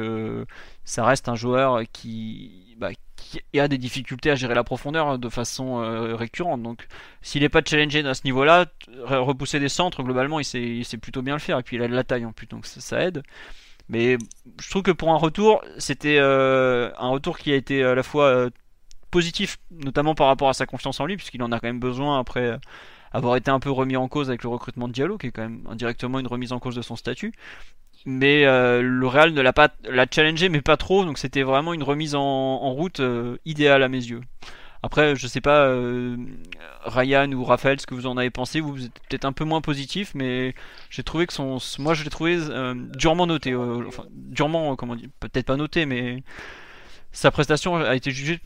[0.85, 5.29] ça reste un joueur qui, bah, qui a des difficultés à gérer la profondeur de
[5.29, 6.63] façon euh, récurrente.
[6.63, 6.87] Donc,
[7.21, 8.67] s'il n'est pas challengé à ce niveau-là,
[9.09, 11.59] repousser des centres, globalement, il sait, plutôt bien le faire.
[11.59, 13.25] Et puis, il a de la taille en plus, donc ça, aide.
[13.89, 14.19] Mais
[14.63, 18.05] je trouve que pour un retour, c'était euh, un retour qui a été à la
[18.05, 18.51] fois euh,
[19.71, 22.59] notamment par rapport à sa confiance en lui, puisqu'il en a quand même besoin après
[23.13, 25.43] avoir été un peu remis en cause avec le recrutement de Diallo, qui est quand
[25.43, 27.33] même indirectement une remise en cause de son statut.
[28.07, 31.73] Mais euh, le Real ne l'a pas l'a challengé, mais pas trop, donc c'était vraiment
[31.73, 34.21] une remise en, route euh, idéale à mes yeux.
[34.85, 36.15] Après, je sais pas, euh,
[36.85, 39.63] Ryan ou Raphaël, ce que vous en avez pensé, vous êtes peut-être un peu moins
[39.63, 40.55] positif, mais
[40.91, 44.95] j'ai trouvé que son, moi je l'ai trouvé euh, durement noté, euh, enfin durement, comment
[44.95, 46.23] dire, peut-être pas noté, mais
[47.13, 48.39] sa prestation a été jugée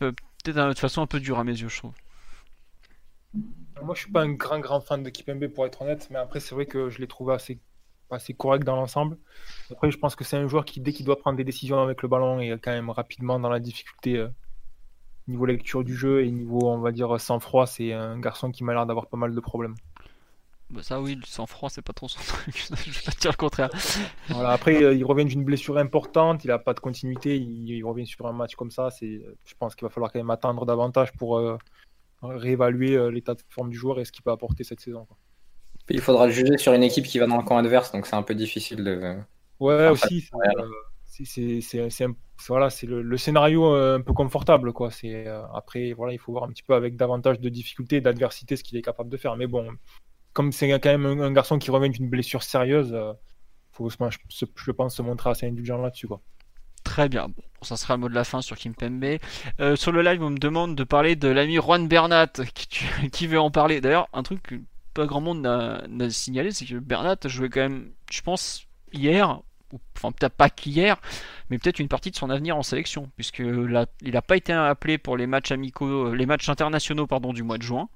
[0.53, 1.93] de façon un peu dure à mes yeux, je trouve.
[3.81, 6.39] Moi, je suis pas un grand grand fan de Kipembe pour être honnête, mais après
[6.39, 7.59] c'est vrai que je l'ai trouvé assez
[8.11, 9.17] assez correct dans l'ensemble.
[9.71, 12.01] Après, je pense que c'est un joueur qui dès qu'il doit prendre des décisions avec
[12.01, 14.29] le ballon est quand même rapidement dans la difficulté euh,
[15.27, 18.73] niveau lecture du jeu et niveau on va dire sang-froid, c'est un garçon qui m'a
[18.73, 19.75] l'air d'avoir pas mal de problèmes.
[20.71, 23.37] Bah ça oui, le sang-froid c'est pas trop son truc, je vais pas dire le
[23.37, 23.69] contraire.
[24.29, 27.83] Voilà, après euh, il revient d'une blessure importante, il a pas de continuité, il, il
[27.83, 30.65] revient sur un match comme ça, c'est je pense qu'il va falloir quand même attendre
[30.67, 31.57] davantage pour euh,
[32.21, 35.05] réévaluer euh, l'état de forme du joueur et ce qu'il peut apporter cette saison.
[35.05, 35.17] Quoi.
[35.89, 38.15] Il faudra le juger sur une équipe qui va dans le camp adverse, donc c'est
[38.15, 39.15] un peu difficile de.
[39.59, 40.29] Ouais, aussi.
[41.25, 42.05] C'est
[42.47, 44.91] voilà, c'est le, le, scénario un peu confortable, quoi.
[44.91, 48.01] C'est euh, après, voilà, il faut voir un petit peu avec davantage de difficultés et
[48.01, 49.35] d'adversité ce qu'il est capable de faire.
[49.35, 49.67] Mais bon,
[50.33, 53.13] comme c'est quand même un, garçon qui revient d'une blessure sérieuse, euh,
[53.71, 53.97] faut, je,
[54.55, 56.21] je, pense, se montrer assez indulgent là-dessus, quoi.
[56.83, 57.27] Très bien.
[57.27, 59.17] Bon, ça sera le mot de la fin sur Kim Pembe.
[59.59, 63.27] Euh, sur le live, on me demande de parler de l'ami Juan Bernat, qui, qui
[63.27, 63.81] veut en parler.
[63.81, 64.55] D'ailleurs, un truc que
[64.93, 69.41] pas grand monde n'a signalé, c'est que Bernat jouait quand même, je pense, hier,
[69.95, 70.97] enfin peut-être pas qu'hier,
[71.49, 74.97] mais peut-être une partie de son avenir en sélection, puisque il n'a pas été appelé
[74.97, 77.89] pour les matchs amicaux, les matchs internationaux pardon du mois de juin.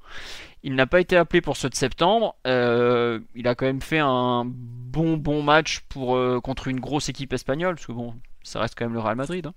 [0.63, 2.35] Il n'a pas été appelé pour ceux de septembre.
[2.47, 7.09] Euh, il a quand même fait un bon bon match pour euh, contre une grosse
[7.09, 9.45] équipe espagnole, parce que bon, ça reste quand même le Real Madrid.
[9.47, 9.53] Hein.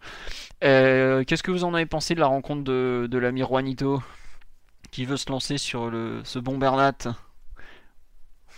[0.64, 4.02] Euh, Qu'est-ce que vous en avez pensé de la rencontre de, de l'ami Juanito
[4.90, 6.96] qui veut se lancer sur le, ce bon Bernat?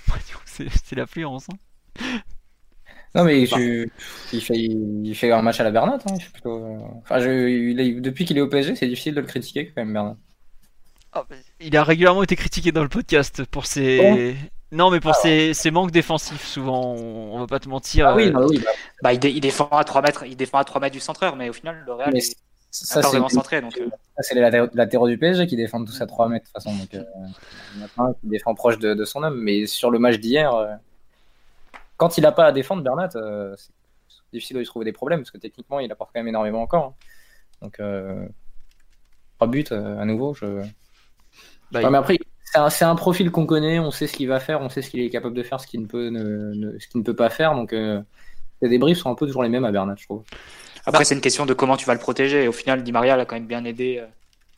[0.45, 1.49] C'est l'affluence.
[1.51, 1.57] Hein
[3.15, 3.87] non mais je,
[4.33, 5.99] il, fait, il fait un match à la Bernat.
[6.07, 6.79] Hein, plutôt...
[7.03, 9.83] enfin, je, il est, depuis qu'il est au PSG, c'est difficile de le critiquer quand
[9.83, 10.17] même Bernat.
[11.17, 11.21] Oh,
[11.61, 14.37] il a régulièrement été critiqué dans le podcast pour ses.
[14.37, 14.47] Oh.
[14.71, 18.07] Non, mais pour ah, ses, ses, manques défensifs, souvent, on, on va pas te mentir.
[18.09, 18.71] Ah oui, bah, oui, bah.
[19.03, 21.37] bah il, dé, il, défend à 3 mètres, il défend à 3 mètres du centreur,
[21.37, 22.37] mais au final, le Real est,
[22.71, 23.61] ça, c'est vraiment centré.
[23.61, 23.89] Donc, euh...
[24.19, 26.77] c'est les latéraux du PSG qui défendent tous à 3 mètres de toute façon.
[26.77, 30.75] Donc, euh, il défend proche de, de, son homme, mais sur le match d'hier, euh,
[31.99, 35.21] quand il n'a pas à défendre, Bernat, euh, c'est difficile de lui trouver des problèmes
[35.21, 36.95] parce que techniquement, il apporte quand même énormément encore.
[37.63, 37.69] Hein.
[37.79, 37.81] Donc,
[39.37, 40.33] 3 buts à nouveau.
[40.33, 40.63] Je...
[41.71, 42.19] Bah, non, mais après,
[42.71, 44.91] c'est un, un, profil qu'on connaît, on sait ce qu'il va faire, on sait ce
[44.91, 47.17] qu'il est capable de faire, ce qu'il ne peut, ne, ne, ce qu'il ne peut
[47.17, 47.55] pas faire.
[47.55, 48.01] Donc, euh,
[48.63, 50.25] les débriefs sont un peu toujours les mêmes à Bernat, je trouve.
[50.87, 52.45] Après, c'est une question de comment tu vas le protéger.
[52.45, 54.07] Et au final, Di Maria l'a quand même bien aidé euh,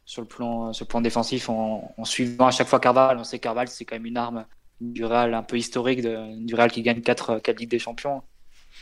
[0.04, 3.18] sur, le plan, sur le plan défensif en, en suivant à chaque fois Carval.
[3.18, 4.44] On sait que Carval, c'est quand même une arme
[4.80, 8.22] du Real un peu historique, de, du Real qui gagne 4, 4 Ligues des Champions.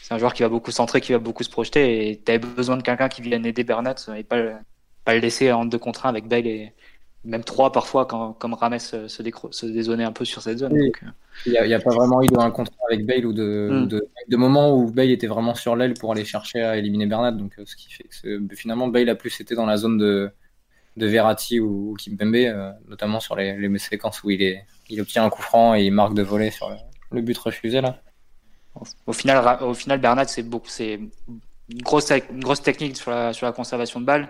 [0.02, 2.10] C'est un joueur qui va beaucoup centrer, qui va beaucoup se projeter.
[2.10, 4.38] Et tu avais besoin de quelqu'un qui vienne aider Bernat et pas,
[5.04, 6.72] pas le laisser en deux contre un avec Bale et,
[7.24, 10.70] même trois parfois quand comme Rames se, se dézonait un peu sur cette zone.
[10.70, 11.00] Donc...
[11.02, 11.10] euh...
[11.46, 13.86] Il n'y a, a, pas vraiment eu de un contrat avec Bale ou de, mm.
[13.86, 17.32] de, de moments où Bale était vraiment sur l'aile pour aller chercher à éliminer Bernat.
[17.32, 20.30] Donc ce qui fait que finalement Bale a plus été dans la zone de,
[20.96, 25.00] de Verratti ou, ou Kimpembe, euh, notamment sur les, les séquences où il, est, il
[25.00, 26.76] obtient un coup franc et il marque de voler sur le,
[27.10, 28.00] le but refusé là.
[29.06, 31.00] Au final, au final Bernat c'est beaucoup, c'est
[31.68, 34.28] une grosse, une grosse technique sur la, sur la conservation de balles.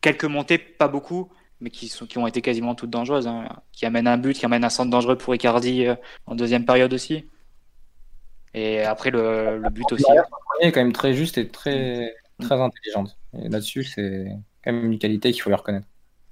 [0.00, 1.30] Quelques montées, pas beaucoup,
[1.60, 4.44] mais qui, sont, qui ont été quasiment toutes dangereuses, hein, qui amènent un but, qui
[4.44, 5.94] amènent un centre dangereux pour Icardi euh,
[6.26, 7.28] en deuxième période aussi.
[8.52, 10.04] Et après, le, le but aussi.
[10.60, 13.16] est quand même très juste et très, très intelligente.
[13.42, 14.26] Et là-dessus, c'est
[14.62, 15.86] quand même une qualité qu'il faut lui reconnaître.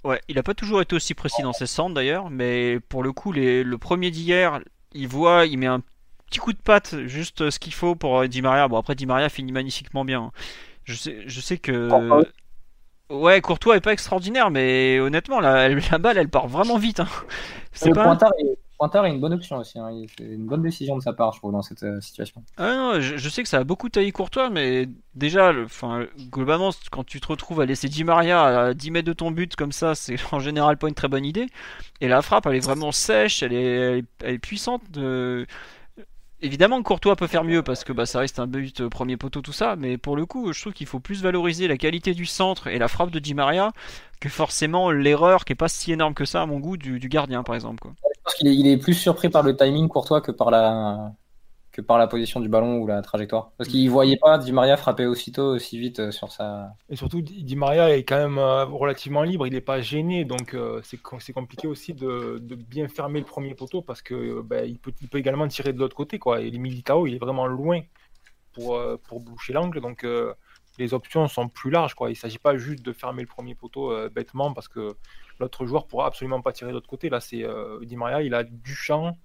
[0.05, 3.13] Ouais, il n'a pas toujours été aussi précis dans ses centres d'ailleurs, mais pour le
[3.13, 4.61] coup, le premier d'hier,
[4.93, 5.81] il voit, il met un
[6.27, 8.67] petit coup de patte, juste ce qu'il faut pour Di Maria.
[8.67, 10.33] Bon, après, Di Maria finit magnifiquement bien.
[10.85, 11.89] Je sais, je sais que.
[13.13, 17.01] Ouais, Courtois est pas extraordinaire, mais honnêtement, la, la balle, elle part vraiment vite.
[17.01, 17.09] Hein.
[17.73, 18.05] C'est Le pas.
[18.05, 19.79] pointard, est, pointard est une bonne option aussi.
[19.79, 19.91] hein.
[20.19, 22.43] C'est une bonne décision de sa part, je trouve, dans cette euh, situation.
[22.57, 26.07] Ah non, je, je sais que ça a beaucoup taillé Courtois, mais déjà, le- enfin,
[26.31, 29.57] globalement, quand tu te retrouves à laisser Di Maria à 10 mètres de ton but
[29.57, 31.47] comme ça, c'est en général pas une très bonne idée.
[32.01, 34.83] Et la frappe, elle est vraiment sèche, elle est, elle est, elle est puissante.
[34.91, 35.47] De...
[36.45, 39.43] Évidemment, Courtois peut faire mieux parce que bah, ça reste un but euh, premier poteau,
[39.43, 42.27] tout ça, mais pour le coup, je trouve qu'il faut plus valoriser la qualité du
[42.27, 43.71] centre et la frappe de Di Maria
[44.21, 47.45] que forcément l'erreur qui est pas si énorme que ça à mon goût du, gardien,
[47.45, 47.79] par exemple.
[47.81, 47.93] Quoi.
[48.37, 51.13] Qu'il il est plus surpris par le timing Courtois que par la
[51.73, 53.51] que par la position du ballon ou la trajectoire.
[53.57, 56.75] Parce qu'il voyait pas Di Maria frapper aussitôt aussi vite euh, sur sa.
[56.91, 60.53] Et surtout, Di Maria est quand même euh, relativement libre, il n'est pas gêné, donc
[60.53, 64.67] euh, c'est com- c'est compliqué aussi de, bien fermer le premier poteau parce que ben,
[64.67, 66.19] il, peut, également tirer de l'autre côté.
[66.19, 66.43] Quoi.
[66.43, 67.81] Et les Militao, il est vraiment loin
[68.53, 70.07] pour, pour boucher l'angle, donc
[70.79, 71.95] les options sont plus larges.
[71.95, 72.11] Quoi.
[72.11, 74.95] Il ne s'agit pas juste de fermer le premier poteau bêtement parce que
[75.41, 77.09] l'autre joueur pourra absolument pas tirer de l'autre côté.
[77.09, 77.47] Là, c'est
[77.83, 79.17] Di Maria, il a du champ,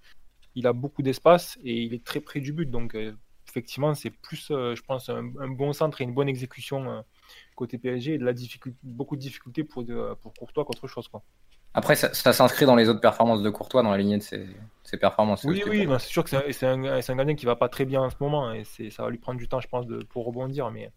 [0.58, 2.68] il a beaucoup d'espace et il est très près du but.
[2.68, 3.12] Donc, euh,
[3.48, 7.00] effectivement, c'est plus, euh, je pense, un, un bon centre et une bonne exécution euh,
[7.54, 11.06] côté PSG et de la difficulté, beaucoup de difficultés pour, de- pour Courtois qu'autre chose.
[11.06, 11.22] Quoi.
[11.74, 14.46] Après, ça, ça s'inscrit dans les autres performances de Courtois, dans la lignée de ses,
[14.82, 15.44] ses performances.
[15.44, 18.16] Oui, oui, c'est sûr que c'est un, gardien qui va pas très bien en ce
[18.18, 20.70] moment et ça va lui prendre du temps, je pense, de, pour rebondir.
[20.72, 20.90] Mais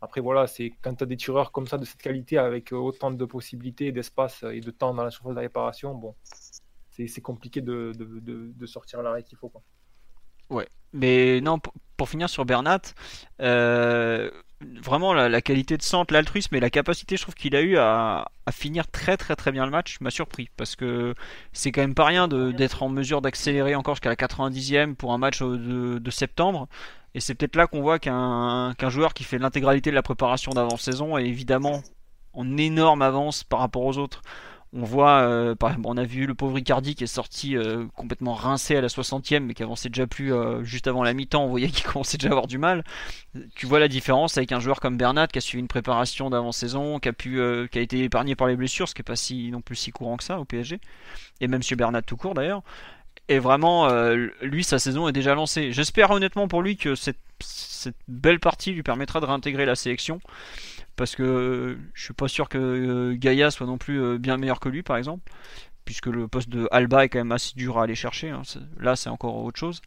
[0.00, 3.10] après, voilà, c'est quand tu as des tireurs comme ça de cette qualité avec autant
[3.10, 6.14] de possibilités, d'espace et de temps dans la surface de réparation, bon,
[7.06, 9.48] c'est, compliqué de, de, de, sortir l'arrêt qu'il faut.
[9.48, 9.62] Quoi.
[10.92, 12.80] Mais non, pour, pour finir sur Bernat,
[13.40, 14.30] euh,
[14.60, 18.30] vraiment la, qualité de centre, l'altruisme et la capacité, je trouve qu'il a eu à,
[18.46, 21.14] à finir très très très bien le match m'a surpris parce que
[21.52, 25.18] c'est quand même pas rien d'être en mesure d'accélérer encore jusqu'à la 90e pour un
[25.18, 26.68] match de, de septembre.
[27.14, 30.52] Et c'est peut-être là qu'on voit qu'un qu'un joueur qui fait l'intégralité de la préparation
[30.52, 31.82] d'avant-saison est évidemment
[32.32, 34.22] en énorme avance par rapport aux autres.
[34.74, 37.86] On voit, euh, par exemple, on a vu le pauvre Icardi qui est sorti euh,
[37.96, 41.42] complètement rincé à la 60e, mais qui avançait déjà plus euh, juste avant la mi-temps.
[41.44, 42.84] On voyait qu'il commençait déjà à avoir du mal.
[43.54, 46.98] Tu vois la différence avec un joueur comme Bernat qui a suivi une préparation d'avant-saison,
[46.98, 49.16] qui a pu, euh, qui a été épargné par les blessures, ce qui est pas
[49.16, 50.80] si non plus si courant que ça au PSG,
[51.40, 52.62] et même chez Bernat tout court d'ailleurs.
[53.28, 55.72] Et vraiment, euh, lui, sa saison est déjà lancée.
[55.72, 60.20] J'espère honnêtement pour lui que cette, cette belle partie lui permettra de réintégrer la sélection
[60.98, 64.58] parce que je suis pas sûr que euh, Gaïa soit non plus euh, bien meilleur
[64.58, 65.30] que lui par exemple
[65.84, 68.42] puisque le poste de Alba est quand même assez dur à aller chercher hein.
[68.78, 69.80] Là c'est encore autre chose.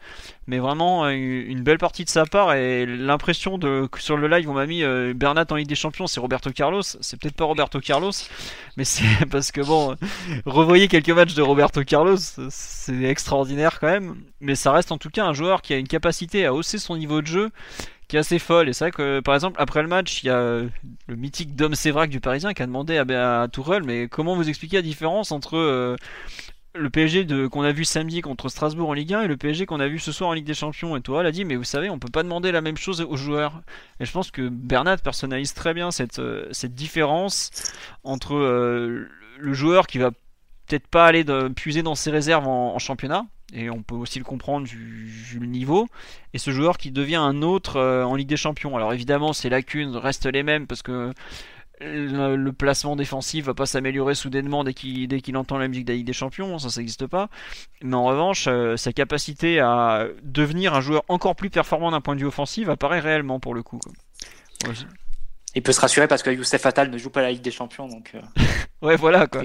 [0.47, 4.28] Mais vraiment euh, une belle partie de sa part et l'impression de que sur le
[4.28, 4.84] live on m'a mis
[5.14, 6.82] Bernat en Ligue des Champions c'est Roberto Carlos.
[6.82, 8.14] C'est peut-être pas Roberto Carlos
[8.78, 9.95] mais c'est parce que bon
[10.45, 12.18] revoyez quelques matchs de Roberto Carlos
[12.49, 14.16] c'est extraordinaire quand même.
[14.39, 16.97] Mais ça reste en tout cas un joueur qui a une capacité à hausser son
[16.97, 17.51] niveau de jeu
[18.12, 18.68] qui est assez folle.
[18.68, 20.68] Et c'est vrai que, par exemple, après le match, il y a euh,
[21.07, 24.49] le mythique Dom Sévrac du Parisien qui a demandé à, à Tourelle, mais comment vous
[24.49, 25.95] expliquez la différence entre euh,
[26.76, 29.80] le PSG qu'on a vu samedi contre Strasbourg en Ligue 1 et le PSG qu'on
[29.80, 30.97] a vu ce soir en Ligue des Champions?
[30.97, 33.16] Et Tourelle a dit, mais vous savez, on peut pas demander la même chose aux
[33.16, 33.62] joueurs.
[34.01, 37.49] Et je pense que Bernat personnalise très bien cette, euh, différence
[38.03, 40.12] entre le joueur qui va
[40.68, 41.24] peut-être pas aller
[41.55, 45.88] puiser dans ses réserves en championnat, et on peut aussi le comprendre vu, le niveau,
[46.34, 48.76] et ce joueur qui devient un autre euh, en Ligue des Champions.
[48.76, 51.14] Alors évidemment, ses lacunes restent les mêmes parce que
[51.82, 56.06] le, placement défensif va pas s'améliorer soudainement dès qu'il entend la musique de la Ligue
[56.06, 57.30] des Champions, ça n'existe pas.
[57.82, 62.16] Mais en revanche, euh, sa capacité à devenir un joueur encore plus performant d'un point
[62.16, 63.80] de vue offensif apparaît réellement pour le coup.
[65.54, 67.88] Il peut se rassurer parce que Youssef Attal ne joue pas la Ligue des Champions,
[67.88, 68.12] donc.
[68.16, 68.22] euh,
[68.82, 69.43] Ouais, voilà quoi.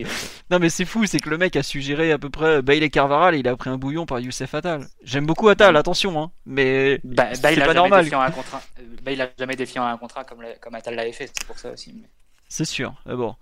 [0.51, 2.89] Non mais c'est fou, c'est que le mec a su gérer à peu près Bailey
[2.91, 4.87] Carvaral et il a pris un bouillon par Youssef Attal.
[5.03, 8.07] J'aime beaucoup Attal, attention, hein, mais Bah, c'est bah, il a pas jamais normal.
[8.15, 8.63] un contrat.
[8.79, 11.47] euh, Bah, il a jamais défié un contrat comme, la- comme Attal l'avait fait, c'est
[11.47, 11.93] pour ça aussi.
[11.95, 12.09] mais-
[12.49, 12.95] C'est sûr.
[13.05, 13.35] Mais bon,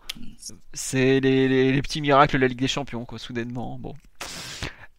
[0.73, 3.79] c'est les, les- les petits miracles de la Ligue des Champions, quoi, soudainement.
[3.79, 3.95] Bon.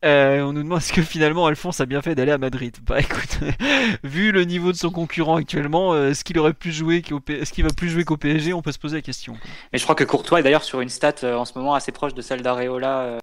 [0.05, 2.75] Euh, on nous demande est-ce que finalement Alphonse a bien fait d'aller à Madrid.
[2.83, 3.39] Bah écoute,
[4.03, 7.39] vu le niveau de son concurrent actuellement, euh, est-ce qu'il aurait plus joué qu'au P-
[7.39, 9.33] est-ce qu'il va plus jouer qu'au PSG On peut se poser la question.
[9.33, 9.41] quoi.
[9.73, 11.91] Mais je crois que Courtois est d'ailleurs sur une stat euh, en ce moment assez
[11.91, 13.19] proche de celle d'Areola, euh,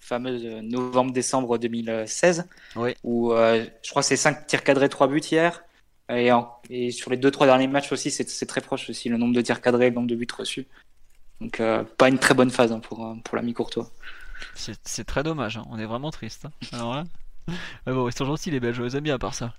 [0.00, 2.94] fameuse novembre-décembre 2016, Oui.
[3.04, 5.62] où euh, je crois c'est 5 tirs cadrés, 3 buts hier.
[6.10, 9.34] Et, en- et sur les 2-3 derniers matchs aussi, c'est très proche aussi, le nombre
[9.34, 10.66] de tirs cadrés, le nombre de buts reçus.
[11.40, 11.62] Donc
[11.96, 13.88] pas une très bonne phase hein, pour, pour l'ami Courtois.
[14.54, 15.56] C'est très dommage.
[15.56, 15.64] hein.
[15.70, 16.46] On est vraiment triste.
[16.46, 16.50] hein.
[16.72, 17.04] Alors là.
[17.86, 19.54] Mais bon, ils sont gentils les Belges, je les aime bien à part ça.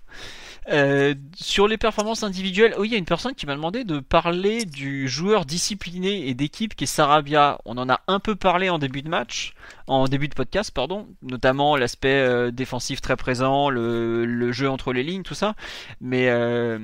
[0.69, 3.99] Euh, sur les performances individuelles, oui, il y a une personne qui m'a demandé de
[3.99, 7.57] parler du joueur discipliné et d'équipe qui est Sarabia.
[7.65, 9.53] On en a un peu parlé en début de match,
[9.87, 14.93] en début de podcast, pardon, notamment l'aspect euh, défensif très présent, le, le jeu entre
[14.93, 15.55] les lignes, tout ça.
[15.99, 16.77] Mais euh,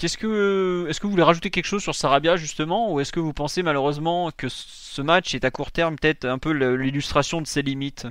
[0.00, 3.20] Qu'est-ce que, est-ce que vous voulez rajouter quelque chose sur Sarabia justement, ou est-ce que
[3.20, 7.46] vous pensez malheureusement que ce match est à court terme peut-être un peu l'illustration de
[7.46, 8.06] ses limites,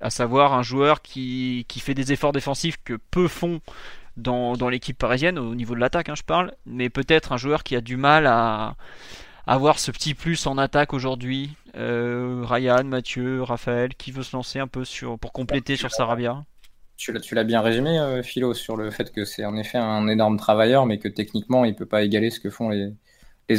[0.00, 3.60] à savoir un joueur qui, fait des efforts défensifs que peu font
[4.16, 7.64] dans, dans l'équipe parisienne au niveau de l'attaque, hein, je parle, mais peut-être un joueur
[7.64, 8.76] qui a du mal à
[9.44, 11.50] avoir ce petit plus en attaque aujourd'hui.
[11.74, 16.44] Euh, Ryan, Mathieu, Raphaël, qui veut se lancer un peu sur pour compléter sur Sarabia?
[17.20, 20.36] Tu l'as bien résumé, euh, Philo, sur le fait que c'est en effet un énorme
[20.36, 22.92] travailleur, mais que techniquement, il peut pas égaler ce que font les,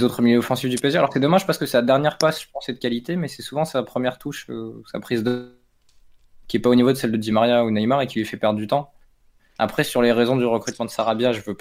[0.03, 0.97] autres milieux offensifs du PSG.
[0.97, 3.63] Alors c'est dommage parce que sa dernière passe, je pense, de qualité, mais c'est souvent
[3.65, 5.59] sa première touche, euh, sa prise de
[6.47, 8.25] qui est pas au niveau de celle de Di Maria ou Neymar et qui lui
[8.25, 8.91] fait perdre du temps.
[9.59, 11.55] Après, sur les raisons du recrutement de Sarabia, je veux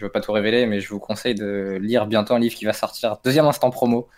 [0.00, 2.72] veux pas tout révéler, mais je vous conseille de lire bientôt un livre qui va
[2.72, 4.08] sortir, deuxième instant promo,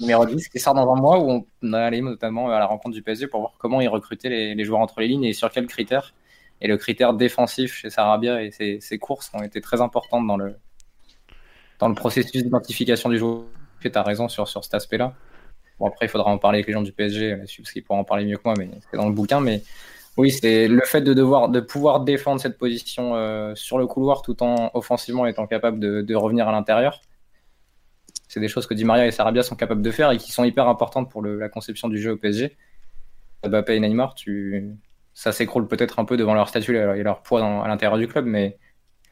[0.00, 2.94] numéro 10, qui sort dans un mois où on a allé notamment à la rencontre
[2.94, 5.66] du PSG pour voir comment ils recrutaient les, joueurs entre les lignes et sur quels
[5.66, 6.14] critères.
[6.60, 10.56] Et le critère défensif chez Sarabia et ses, courses ont été très importantes dans le,
[11.78, 13.42] dans le processus d'identification du joueur.
[13.80, 15.14] Tu as raison sur, sur cet aspect-là.
[15.78, 18.04] Bon, après, il faudra en parler avec les gens du PSG, parce qu'ils pourront en
[18.04, 19.40] parler mieux que moi, mais c'est dans le bouquin.
[19.40, 19.62] Mais
[20.16, 24.22] oui, c'est le fait de devoir, de pouvoir défendre cette position euh, sur le couloir
[24.22, 27.00] tout en offensivement étant capable de revenir à l'intérieur
[28.34, 30.42] c'est des choses que Di Maria et Sarabia sont capables de faire et qui sont
[30.42, 32.56] hyper importantes pour la conception du jeu au PSG.
[33.46, 34.74] Mbappé et Neymar, tu...
[35.12, 38.26] ça s'écroule peut-être un peu devant leur statut et leur poids à l'intérieur du club,
[38.26, 38.58] mais...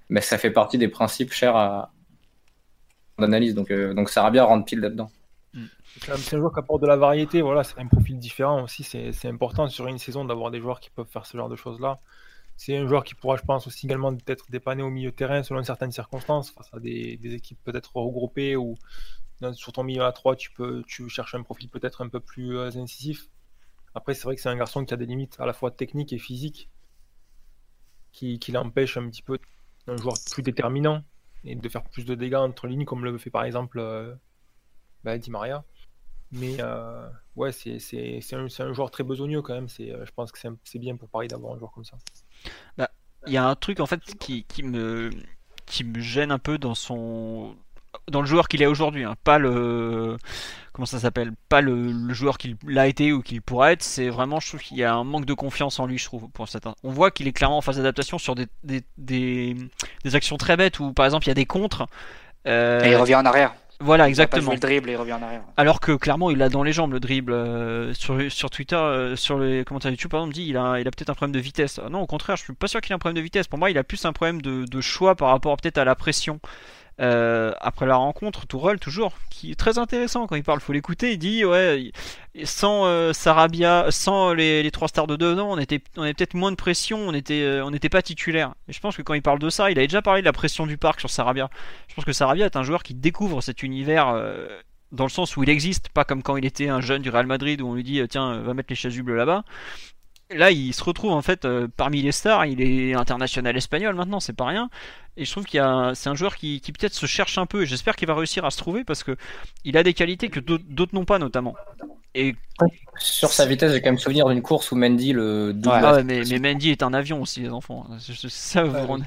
[0.08, 1.92] mais ça fait partie des principes chers à
[3.16, 3.54] d'analyse.
[3.54, 5.12] Donc, euh, donc Sarabia rentre pile là-dedans.
[6.00, 8.82] C'est un joueur qui apporte de la variété, voilà, c'est un profil différent aussi.
[8.82, 12.00] C'est important sur une saison d'avoir des joueurs qui peuvent faire ce genre de choses-là.
[12.56, 15.62] C'est un joueur qui pourra, je pense, aussi également être dépanné au milieu terrain selon
[15.64, 18.76] certaines circonstances, face à des, équipes peut-être regroupées ou
[19.52, 22.56] sur ton milieu à 3, tu peux tu cherches un profil peut-être un peu plus
[22.56, 23.28] euh, incisif.
[23.94, 26.12] Après, c'est vrai que c'est un garçon qui a des limites à la fois techniques
[26.12, 26.70] et physiques
[28.12, 29.38] qui, qui l'empêchent un petit peu
[29.88, 31.02] un joueur plus déterminant
[31.44, 34.14] et de faire plus de dégâts entre lignes, comme le fait par exemple euh,
[35.02, 35.64] bah, Di Maria.
[36.30, 37.78] Mais euh, ouais, c'est
[38.32, 39.68] un, un, joueur très besogneux quand même.
[39.68, 41.98] je pense que c'est bien pour Paris d'avoir un joueur comme ça.
[42.76, 42.90] Bah,
[43.26, 45.10] il y a un truc en fait qui, qui, me,
[45.66, 47.56] qui me gêne un peu dans son
[48.08, 49.16] dans le joueur qu'il est aujourd'hui, hein.
[49.22, 50.16] pas le
[50.72, 53.82] comment ça s'appelle, pas le, joueur qu'il a été ou qu'il pourrait être.
[53.82, 56.28] C'est vraiment, je trouve qu'il y a un manque de confiance en lui, je trouve.
[56.82, 59.56] On voit qu'il est clairement en phase d'adaptation sur des,
[60.12, 61.86] actions très bêtes où, par exemple, il y a des contres.
[62.46, 63.54] Euh, Et il revient en arrière.
[63.80, 64.52] Voilà, exactement.
[64.52, 65.42] le dribble et il revient en arrière.
[65.56, 67.32] Alors que clairement, il a dans les jambes le dribble.
[67.32, 70.86] Euh, sur, sur Twitter, euh, sur les commentaires YouTube, par exemple, dit il a, il
[70.86, 71.80] a peut-être un problème de vitesse.
[71.90, 73.48] non, au contraire, je suis pas sûr qu'il ait un problème de vitesse.
[73.48, 75.94] Pour moi, il a plus un problème de, de choix par rapport peut-être à la
[75.94, 76.40] pression.
[77.00, 81.12] Euh, après la rencontre, Tourelle toujours, qui est très intéressant quand il parle, faut l'écouter.
[81.12, 81.90] Il dit ouais,
[82.44, 86.50] sans euh, Sarabia, sans les, trois stars de deux on était, on avait peut-être moins
[86.50, 88.54] de pression, on était, euh, on n'était pas titulaire.
[88.68, 90.32] Et je pense que quand il parle de ça, il avait déjà parlé de la
[90.32, 91.48] pression du parc sur Sarabia.
[91.88, 94.14] Je pense que Sarabia est un joueur qui découvre cet univers
[94.92, 97.26] dans le sens où il existe, pas comme quand il était un jeune du Real
[97.26, 99.44] Madrid où on lui dit tiens va mettre les chasubles là-bas
[100.34, 102.46] là, il se retrouve en fait euh, parmi les stars.
[102.46, 104.70] Il est international espagnol maintenant, c'est pas rien.
[105.16, 107.62] Et je trouve qu'il a, c'est un joueur qui, peut-être se cherche un peu.
[107.62, 109.16] Et j'espère qu'il va réussir à se trouver parce que
[109.64, 111.54] il a des qualités que d'autres n'ont pas, notamment.
[112.14, 112.34] Et
[112.98, 115.54] sur sa vitesse, j'ai quand même souvenir d'une course où Mendy le.
[115.66, 117.86] Ah mais, Mendy est un avion aussi, les enfants.
[117.98, 118.98] Ça, vous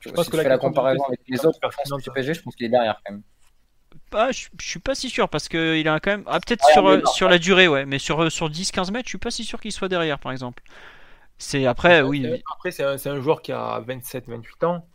[0.00, 2.70] Je pense que la comparaison avec les autres performances du PSG, je pense qu'il est
[2.70, 3.22] derrière quand même
[4.30, 6.24] je, suis pas si sûr parce qu'il a quand même.
[6.26, 9.10] Ah, peut-être sur, euh, sur la durée, ouais, mais sur, euh, sur 10-15 mètres, je
[9.10, 10.62] suis pas si sûr qu'il soit derrière, par exemple.
[11.38, 12.26] C'est après, oui.
[12.52, 14.86] Après, c'est un, joueur qui a 27-28 ans.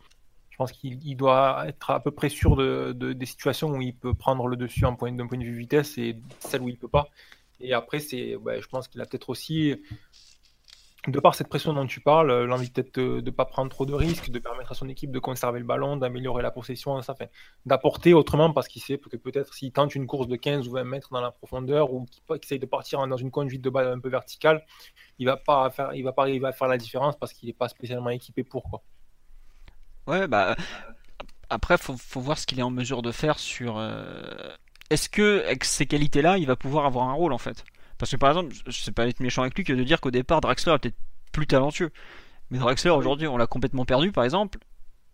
[0.50, 4.14] Je pense qu'il doit être à peu près sûr de, des situations où il peut
[4.14, 7.08] prendre le dessus d'un point, point de vue vitesse et celles où il peut pas.
[7.60, 9.74] Et après, c'est, je pense qu'il a peut-être aussi
[11.08, 13.86] de par cette pression dont tu parles, euh, l'envie peut-être de ne pas prendre trop
[13.86, 17.14] de risques, de permettre à son équipe de conserver le ballon, d'améliorer la possession, ça
[17.14, 17.30] fait
[17.64, 20.84] d'apporter autrement parce qu'il sait que peut-être s'il tente une course de 15 ou 20
[20.84, 24.00] mètres dans la profondeur ou qu'il essaye de partir dans une conduite de balle un
[24.00, 24.64] peu verticale,
[25.18, 25.36] il va
[25.70, 28.64] faire, va pas arriver à faire la différence parce qu'il n'est pas spécialement équipé pour
[28.64, 28.82] quoi.
[30.06, 30.56] Ouais, bah
[31.50, 33.78] après faut, faut voir ce qu'il est en mesure de faire sur.
[33.78, 34.54] Euh,
[34.90, 37.64] est-ce que avec ces qualités-là, il va pouvoir avoir un rôle en fait?
[37.98, 40.10] Parce que par exemple, je sais pas être méchant avec lui que de dire qu'au
[40.10, 40.96] départ Draxler est peut-être
[41.32, 41.90] plus talentueux.
[42.50, 44.58] Mais Draxler aujourd'hui, on l'a complètement perdu par exemple.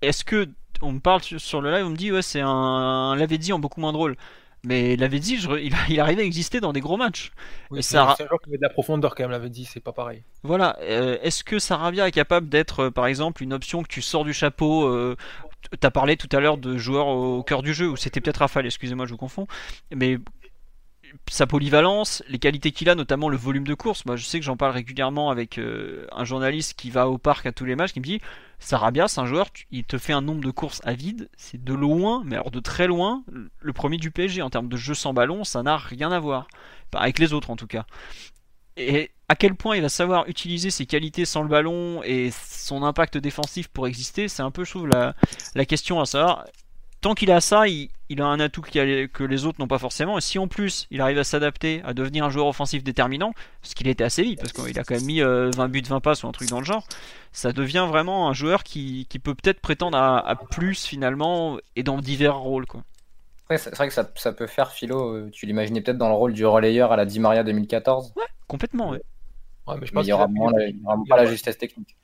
[0.01, 0.49] Est-ce que
[0.81, 3.59] on me parle sur le live, on me dit ouais c'est un, un Lavezzi en
[3.59, 4.17] beaucoup moins drôle.
[4.65, 7.33] Mais Lavezzi, je, il, il arrivait à exister dans des gros matchs.
[7.81, 10.23] c'est un joueur qui met de la profondeur quand même, Lavezzi, c'est pas pareil.
[10.45, 10.77] Voilà.
[10.83, 14.25] Euh, est-ce que Sarabia est capable d'être, euh, par exemple, une option que tu sors
[14.25, 15.17] du chapeau euh,
[15.81, 18.67] T'as parlé tout à l'heure de joueurs au cœur du jeu, ou c'était peut-être Rafale,
[18.67, 19.47] excusez-moi, je vous confonds.
[19.95, 20.19] Mais
[21.29, 24.05] sa polyvalence, les qualités qu'il a, notamment le volume de course.
[24.07, 27.47] Moi, je sais que j'en parle régulièrement avec euh, un journaliste qui va au parc
[27.47, 28.21] à tous les matchs, qui me dit
[28.59, 31.75] Sarabia, c'est un joueur, il te fait un nombre de courses à vide, c'est de
[31.75, 33.25] loin, mais alors de très loin,
[33.61, 36.47] le premier du PSG en termes de jeu sans ballon, ça n'a rien à voir,
[36.95, 37.87] avec les autres en tout cas.
[38.77, 42.83] Et à quel point il va savoir utiliser ses qualités sans le ballon et son
[42.85, 45.15] impact défensif pour exister, c'est un peu, je trouve, la,
[45.55, 46.45] la question à savoir
[47.03, 50.17] tant qu'il a ça, il, a un atout que les autres n'ont pas forcément.
[50.17, 53.75] Et si en plus il arrive à s'adapter, à devenir un joueur offensif déterminant, ce
[53.75, 56.23] qu'il était assez vite, parce qu'il a quand même mis 20 euh, buts, 20 passes
[56.23, 56.87] ou un truc dans le genre,
[57.33, 62.39] ça devient vraiment un joueur qui, peut peut-être prétendre à, plus finalement et dans divers
[62.39, 62.67] rôles.
[62.67, 62.83] Quoi.
[63.51, 65.29] c'est vrai que ça, peut faire Philo.
[65.31, 68.91] Tu l'imaginais peut-être dans le rôle du relayeur à la Di Maria 2014 Ouais, complètement,
[68.91, 69.03] ouais.
[69.69, 70.53] mais je pense il y aura, moins
[71.09, 71.97] pas la justesse technique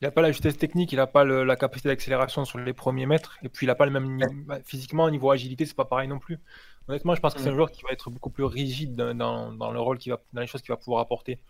[0.00, 3.06] il n'a pas la justesse technique, il n'a pas la capacité d'accélération sur les premiers
[3.06, 5.84] mètres, et puis il n'a pas le même bah, physiquement au niveau agilité, c'est pas
[5.84, 6.38] pareil non plus.
[6.86, 9.72] Honnêtement, je pense que c'est un joueur qui va être beaucoup plus rigide dans, dans,
[9.72, 11.40] le rôle qui va, dans les choses qu'il va pouvoir apporter.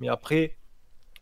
[0.00, 0.58] Mais après,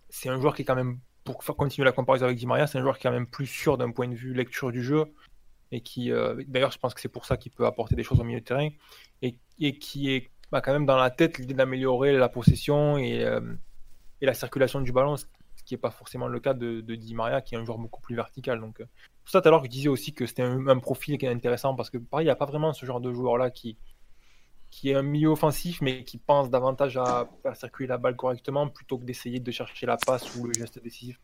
[0.09, 2.67] c'est un joueur qui est quand même, pour faire continuer la comparaison avec Di Maria,
[2.67, 4.83] c'est un joueur qui est quand même plus sûr d'un point de vue lecture du
[4.83, 5.05] jeu,
[5.73, 8.19] et qui, euh, d'ailleurs, je pense que c'est pour ça qu'il peut apporter des choses
[8.19, 8.71] au milieu de terrain,
[9.21, 13.23] et, et qui est bah, quand même dans la tête l'idée d'améliorer la possession et,
[13.25, 13.41] euh,
[14.23, 15.17] et la circulation du ballon,
[15.73, 18.15] qui n'est pas forcément le cas de, Di Maria, qui est un joueur beaucoup plus
[18.15, 18.61] vertical.
[18.61, 18.85] Donc, euh,
[19.25, 21.75] pour ça, tout à l'heure, je disais aussi que c'était un, profil qui est intéressant
[21.75, 23.79] parce que, pareil, il n'y a pas vraiment ce genre de joueur-là qui,
[24.71, 28.69] qui est un milieu offensif, mais qui pense davantage à faire circuler la balle correctement
[28.69, 31.19] plutôt que d'essayer de chercher la passe ou le geste décisif.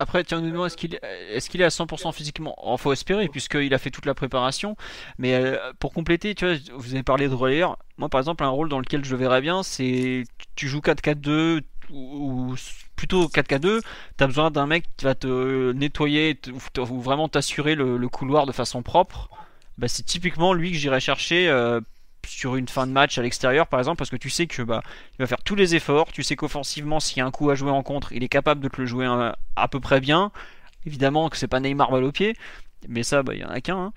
[0.00, 2.56] Après, tiens, est-ce qu'il est, qu'il est à 100% physiquement?
[2.66, 4.76] Il faut espérer, puisqu'il a fait toute la préparation.
[5.18, 7.78] Mais euh, pour compléter, tu vois, vous avez parlé de relayeur.
[7.96, 10.24] Moi, par exemple, un rôle dans lequel je verrais bien, c'est
[10.56, 12.54] tu joues 4-4-2, ou,
[12.96, 16.38] plutôt 4K2, tu as besoin d'un mec qui va te nettoyer
[16.78, 19.28] ou vraiment t'assurer le, couloir de façon propre.
[19.78, 21.80] Bah, c'est typiquement lui que j'irais chercher euh,
[22.26, 24.82] sur une fin de match à l'extérieur par exemple parce que tu sais que bah
[25.12, 27.54] il va faire tous les efforts, tu sais qu'offensivement s'il y a un coup à
[27.54, 29.06] jouer en contre, il est capable de te le jouer
[29.56, 30.30] à, peu près bien.
[30.86, 32.36] Évidemment que c'est pas Neymar balle au pied,
[32.88, 33.76] mais ça bah il y en a qu'un.
[33.76, 33.92] Hein.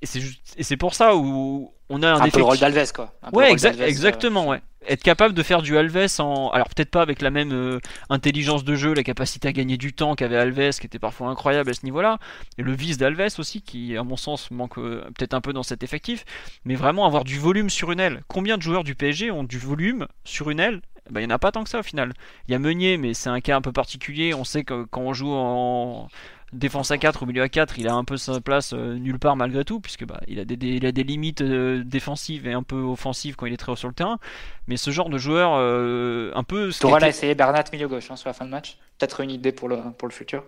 [0.00, 0.20] Et c'est
[0.56, 3.14] et c'est pour ça où on a un, un peu le rôle d'Alves quoi.
[3.32, 4.60] ouais, euh, exactement, ouais.
[4.86, 8.64] Être capable de faire du Alves en, alors peut-être pas avec la même euh, intelligence
[8.64, 11.74] de jeu, la capacité à gagner du temps qu'avait Alves, qui était parfois incroyable à
[11.74, 12.18] ce niveau-là,
[12.58, 15.62] et le vice d'Alves aussi, qui à mon sens manque euh, peut-être un peu dans
[15.64, 16.24] cet effectif,
[16.64, 18.22] mais vraiment avoir du volume sur une aile.
[18.28, 20.80] Combien de joueurs du PSG ont du volume sur une aile?
[21.10, 22.12] Ben, il n'y en a pas tant que ça au final.
[22.46, 24.34] Il y a Meunier, mais c'est un cas un peu particulier.
[24.34, 26.08] On sait que quand on joue en,
[26.52, 29.18] défense à 4 au milieu à 4 il a un peu sa place euh, nulle
[29.18, 32.52] part malgré tout puisque bah, il a des, il a des limites euh, défensives et
[32.52, 34.18] un peu offensives quand il est très haut sur le terrain.
[34.66, 38.16] Mais ce genre de joueur euh, un peu Tourelle a essayé Bernat milieu gauche hein,
[38.16, 38.78] sur la fin de match.
[38.98, 40.44] Peut-être une idée pour le, pour le futur.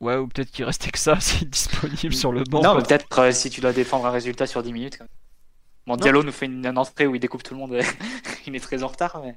[0.00, 3.50] Ouais ou peut-être qu'il restait que ça c'est disponible sur le banc non peut-être si
[3.50, 4.98] tu dois défendre un résultat sur 10 minutes
[5.86, 7.76] bon Diallo nous fait une, une entrée où il découpe tout le monde
[8.46, 9.36] il est très en retard mais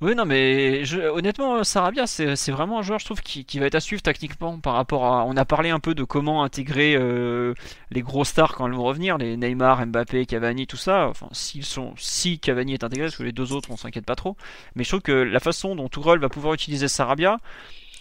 [0.00, 0.82] oui, non, mais
[1.12, 4.74] honnêtement, Sarabia, c'est vraiment un joueur, je trouve, qui, va être à suivre tactiquement par
[4.74, 5.24] rapport à.
[5.24, 7.54] On a parlé un peu de comment intégrer euh,
[7.90, 11.08] les gros stars quand elles vont revenir, les Neymar, Mbappé, Cavani, tout ça.
[11.08, 14.16] Enfin, s'ils sont, si Cavani est intégré, parce que les deux autres, on s'inquiète pas
[14.16, 14.36] trop.
[14.74, 17.38] Mais je trouve que la façon dont Tourelle va pouvoir utiliser Sarabia,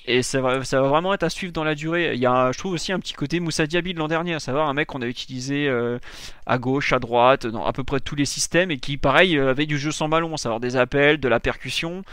[0.05, 2.13] et ça va, ça va vraiment être à suivre dans la durée.
[2.13, 4.39] Il y a, je trouve aussi un petit côté Moussa Diaby de l'an dernier, à
[4.39, 5.97] savoir un mec qu'on a utilisé euh,
[6.45, 9.51] à gauche, à droite, dans à peu près tous les systèmes et qui, pareil, euh,
[9.51, 12.03] avait du jeu sans ballon, à savoir des appels, de la percussion.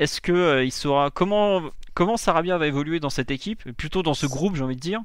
[0.00, 1.62] Est-ce que euh, il saura comment
[1.94, 5.00] comment Sarabia va évoluer dans cette équipe, plutôt dans ce groupe, j'ai envie de dire.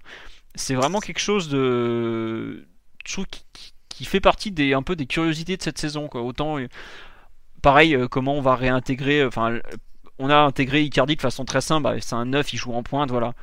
[0.55, 2.65] C'est vraiment quelque chose de,
[3.05, 6.09] je qui, qui, fait partie des un peu des curiosités de cette saison.
[6.09, 6.22] Quoi.
[6.23, 6.57] Autant
[7.61, 9.59] pareil, comment on va réintégrer, enfin
[10.22, 13.10] on a intégré Icardi de façon très simple, c'est un 9, il joue en pointe,
[13.10, 13.34] voilà.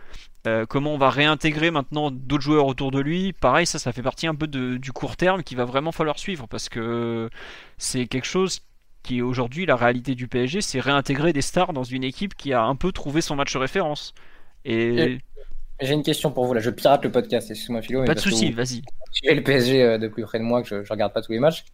[0.46, 3.32] Euh, comment on va réintégrer maintenant d'autres joueurs autour de lui?
[3.32, 6.46] Pareil, ça, ça fait partie un peu du court terme qu'il va vraiment falloir suivre
[6.46, 7.28] parce que
[7.76, 8.60] c'est quelque chose
[9.02, 12.52] qui est aujourd'hui la réalité du PSG, c'est réintégrer des stars dans une équipe qui
[12.52, 14.14] a un peu trouvé son match de référence.
[14.64, 15.18] Et...
[15.80, 18.04] J'ai une question pour vous, là je pirate le podcast, excuse-moi Philo.
[18.04, 18.82] Pas de soucis, vas-y.
[19.22, 21.32] J'ai le PSG euh, de plus près de moi, que je, je regarde pas tous
[21.32, 21.64] les matchs.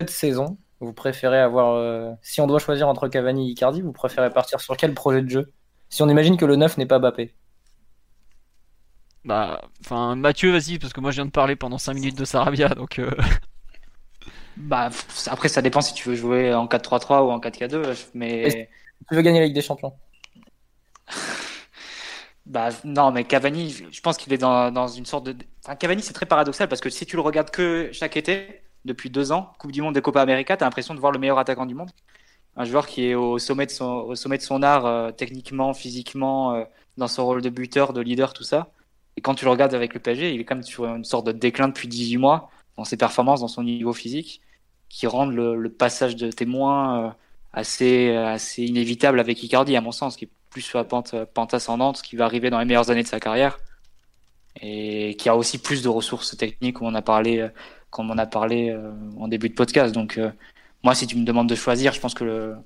[0.00, 1.74] Cette saison, vous préférez avoir.
[1.74, 5.22] Euh, si on doit choisir entre Cavani et Icardi, vous préférez partir sur quel projet
[5.22, 5.52] de jeu?
[5.88, 7.34] Si on imagine que le 9 n'est pas Bappé.
[9.24, 12.24] Bah, enfin, Mathieu, vas-y, parce que moi je viens de parler pendant 5 minutes de
[12.24, 12.98] Sarabia, donc.
[12.98, 13.10] Euh.
[14.56, 14.90] Bah,
[15.26, 18.68] après, ça dépend si tu veux jouer en 4-3-3 ou en 4-4-2, mais.
[19.08, 19.94] Tu veux gagner la Ligue des Champions?
[22.46, 25.36] Bah, non, mais Cavani, je pense qu'il est dans, dans, une sorte de.
[25.64, 29.10] Enfin, Cavani, c'est très paradoxal parce que si tu le regardes que chaque été, depuis
[29.10, 31.38] deux ans, Coupe du Monde et Copa América, tu as l'impression de voir le meilleur
[31.38, 31.90] attaquant du monde.
[32.56, 35.72] Un joueur qui est au sommet de son, au sommet de son art, euh, techniquement,
[35.74, 36.64] physiquement, euh,
[36.96, 38.72] dans son rôle de buteur, de leader, tout ça.
[39.16, 41.32] Et quand tu le regardes avec le PSG, il est même sur une sorte de
[41.32, 42.50] déclin depuis 18 mois.
[42.76, 44.40] dans ses performances, dans son niveau physique,
[44.88, 47.10] qui rendent le, passage de témoin euh,
[47.52, 51.54] assez, assez inévitable avec Icardi, à mon sens, qui est plus sur la pente, pente
[51.54, 53.58] ascendante, qui va arriver dans les meilleures années de sa carrière
[54.60, 57.48] et qui a aussi plus de ressources techniques, comme on a parlé,
[57.90, 58.76] comme on a parlé
[59.18, 59.94] en début de podcast.
[59.94, 60.18] Donc,
[60.82, 62.56] moi, si tu me demandes de choisir, je pense que le,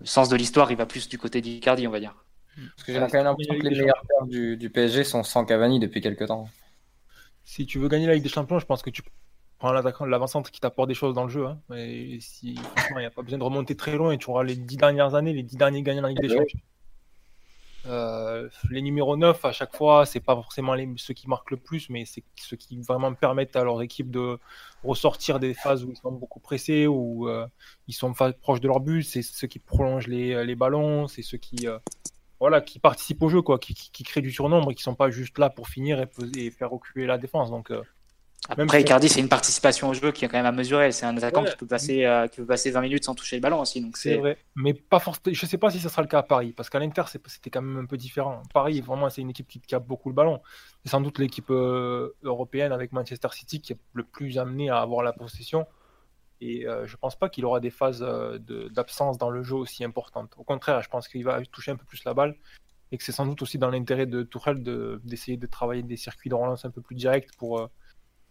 [0.00, 2.14] le sens de l'histoire, il va plus du côté d'Icardi, on va dire.
[2.56, 5.44] Parce que j'ai quand même l'impression que les meilleurs pères du, du, PSG sont sans
[5.44, 6.48] Cavani depuis quelques temps.
[7.44, 9.02] Si tu veux gagner la Ligue des Champions, je pense que tu
[9.58, 11.46] prends l'attaquant de l'avant-centre qui t'apporte des choses dans le jeu.
[11.46, 11.58] Hein.
[11.76, 12.58] Et si,
[12.90, 15.14] il n'y a pas besoin de remonter très loin et tu auras les dix dernières
[15.14, 16.60] années, les dix derniers gagnants de la Ligue des Champions.
[17.86, 21.56] Euh, les numéros 9 à chaque fois, c'est pas forcément les, ceux qui marquent le
[21.56, 24.38] plus, mais c'est ceux qui vraiment permettent à leur équipe de
[24.84, 27.46] ressortir des phases où ils sont beaucoup pressés, où euh,
[27.88, 29.02] ils sont proches de leur but.
[29.02, 31.78] C'est ceux qui prolongent les, les ballons, c'est ceux qui, euh,
[32.38, 33.74] voilà, qui participent au jeu, quoi, qui,
[34.04, 36.04] créent du surnombre et qui sont pas juste là pour finir
[36.36, 37.50] et, faire reculer la défense.
[38.58, 40.92] Après, Icardi, c'est une participation au jeu qui est quand même à mesurer.
[40.92, 43.42] C'est un attaquant qui, peut passer, euh, qui peut passer 20 minutes sans toucher le
[43.42, 43.88] ballon aussi.
[43.94, 44.38] C'est vrai.
[44.56, 45.32] Mais pas forcément.
[45.32, 47.62] Je sais pas si ce sera le cas à Paris, parce qu'à l'Inter, c'était quand
[47.62, 48.42] même un peu différent.
[48.52, 50.40] Paris, vraiment, c'est une équipe qui, qui, a beaucoup le ballon.
[50.84, 54.78] C'est sans doute l'équipe euh, européenne avec Manchester City qui est le plus amené à
[54.78, 55.66] avoir la possession.
[56.40, 58.04] Et euh, je pense pas qu'il aura des phases
[58.72, 60.32] d'absence dans le jeu aussi importantes.
[60.38, 62.34] Au contraire, je pense qu'il va toucher un peu plus la balle
[62.92, 64.62] et que c'est sans doute aussi dans l'intérêt de Tourelle
[65.04, 67.70] d'essayer de, de, travailler des circuits de relance un peu plus directs pour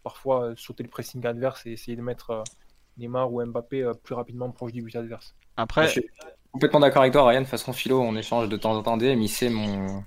[0.10, 2.44] parfois euh, sauter le pressing adverse et essayer de mettre euh,
[2.98, 5.36] Neymar ou Mbappé euh, plus rapidement proche du but adverse.
[5.56, 6.10] Après, je suis
[6.52, 7.42] complètement d'accord avec toi, Ryan.
[7.42, 10.04] De façon philo, on échange de temps en temps des, mais c'est mon.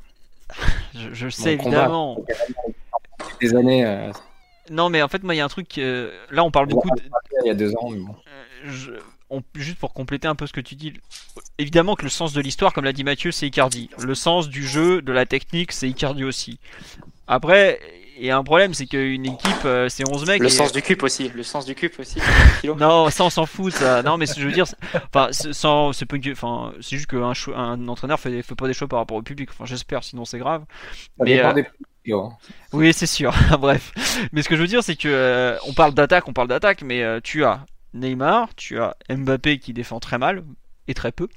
[0.95, 2.19] je, sais évidemment.
[3.41, 4.11] Des années.
[4.71, 5.77] Non, mais en fait, moi, il y a un truc.
[5.77, 6.91] Là, on parle beaucoup.
[6.91, 7.03] De...
[7.45, 9.43] Il y a deux ans, mais bon.
[9.55, 10.95] Juste pour compléter un peu ce que tu dis,
[11.59, 13.89] évidemment que le sens de l'histoire, comme l'a dit Mathieu, c'est Icardi.
[13.99, 16.59] Le sens du jeu, de la technique, c'est Icardi aussi.
[17.29, 17.81] Après,
[18.31, 20.43] a un problème, c'est qu'une équipe, euh, c'est 11 mecs.
[20.43, 21.31] Le sens du cube aussi.
[21.35, 22.19] Le sens du cube aussi.
[22.65, 23.73] non, ça on s'en fout.
[23.73, 24.03] Ça.
[24.03, 28.43] Non, mais je veux dire, enfin, sans, c'est enfin, c'est juste qu'un un entraîneur fait,
[28.43, 29.51] fait pas des choix par rapport au public.
[29.51, 30.65] Enfin, j'espère, sinon c'est grave.
[31.19, 31.63] mais, euh,
[32.73, 33.35] Oui, c'est sûr.
[33.59, 33.93] Bref.
[34.33, 36.83] Mais ce que je veux dire, c'est que euh, on parle d'attaque, on parle d'attaque,
[36.83, 37.65] mais tu as
[37.95, 40.45] Neymar, tu as Mbappé qui défend très mal
[40.89, 41.29] et très peu.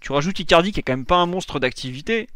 [0.00, 2.28] Tu rajoutes Icardi qui est quand même pas un monstre d'activité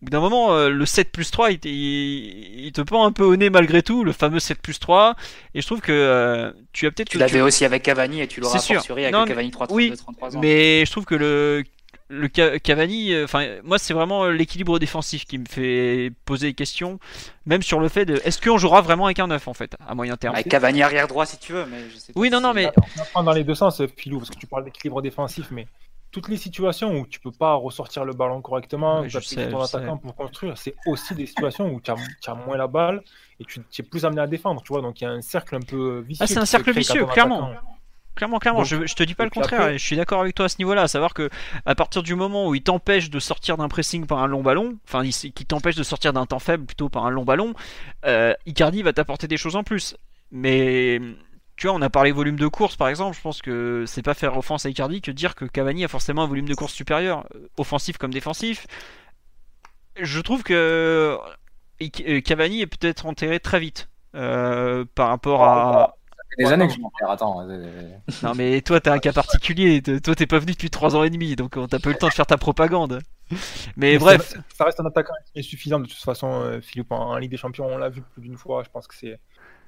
[0.00, 3.36] au bout d'un moment, euh, le 7 plus 3, il, te pend un peu au
[3.36, 5.14] nez malgré tout, le fameux 7 plus 3.
[5.54, 7.10] Et je trouve que euh, tu as peut-être.
[7.10, 10.40] Tu l'avais aussi avec Cavani et tu l'auras fortiori avec Cavani 3 oui, 33 ans.
[10.40, 11.64] Mais je trouve que le,
[12.08, 16.98] le Cavani, euh, enfin, moi, c'est vraiment l'équilibre défensif qui me fait poser des questions,
[17.44, 19.94] même sur le fait de est-ce qu'on jouera vraiment avec un 9 en fait, à
[19.94, 20.34] moyen terme?
[20.34, 22.70] Avec Cavani arrière droit si tu veux, mais je sais Oui, non, non, mais.
[22.74, 25.66] On va prendre dans les deux sens, Philou, parce que tu parles d'équilibre défensif, mais
[26.10, 29.96] toutes les situations où tu peux pas ressortir le ballon correctement, tu as ton attaquant
[29.96, 33.02] pour construire, c'est aussi des situations où tu as, moins la balle
[33.38, 34.82] et tu, es plus amené à défendre, tu vois.
[34.82, 36.24] Donc il y a un cercle un peu vicieux.
[36.24, 37.52] Ah, c'est un cercle vicieux, clairement.
[38.16, 40.48] Clairement, clairement, je, je, te dis pas le contraire, je suis d'accord avec toi à
[40.48, 41.30] ce niveau-là, à savoir que
[41.64, 44.76] à partir du moment où il t'empêche de sortir d'un pressing par un long ballon,
[44.86, 47.54] enfin, qui t'empêche de sortir d'un temps faible plutôt par un long ballon,
[48.04, 49.96] euh, Icardi va t'apporter des choses en plus.
[50.32, 51.00] Mais
[51.60, 53.14] tu vois, on a parlé volume de course par exemple.
[53.14, 56.22] Je pense que c'est pas faire offense à Icardi que dire que Cavani a forcément
[56.22, 58.66] un volume de course supérieur, euh, offensif comme défensif.
[60.00, 61.18] Je trouve que
[61.82, 65.96] euh, Cavani est peut-être enterré très vite euh, par rapport à.
[66.38, 67.46] des années que je attends.
[68.22, 69.82] non, mais toi, t'as un cas particulier.
[69.82, 72.08] Toi, t'es pas venu depuis 3 ans et demi, donc t'as pas eu le temps
[72.08, 73.00] de faire ta propagande.
[73.76, 74.34] Mais, bref.
[74.56, 75.12] Ça, reste un attaquant
[75.42, 76.90] suffisant de toute façon, Philippe.
[76.90, 78.62] En Ligue des Champions, on l'a vu plus d'une fois.
[78.64, 79.20] Je pense que c'est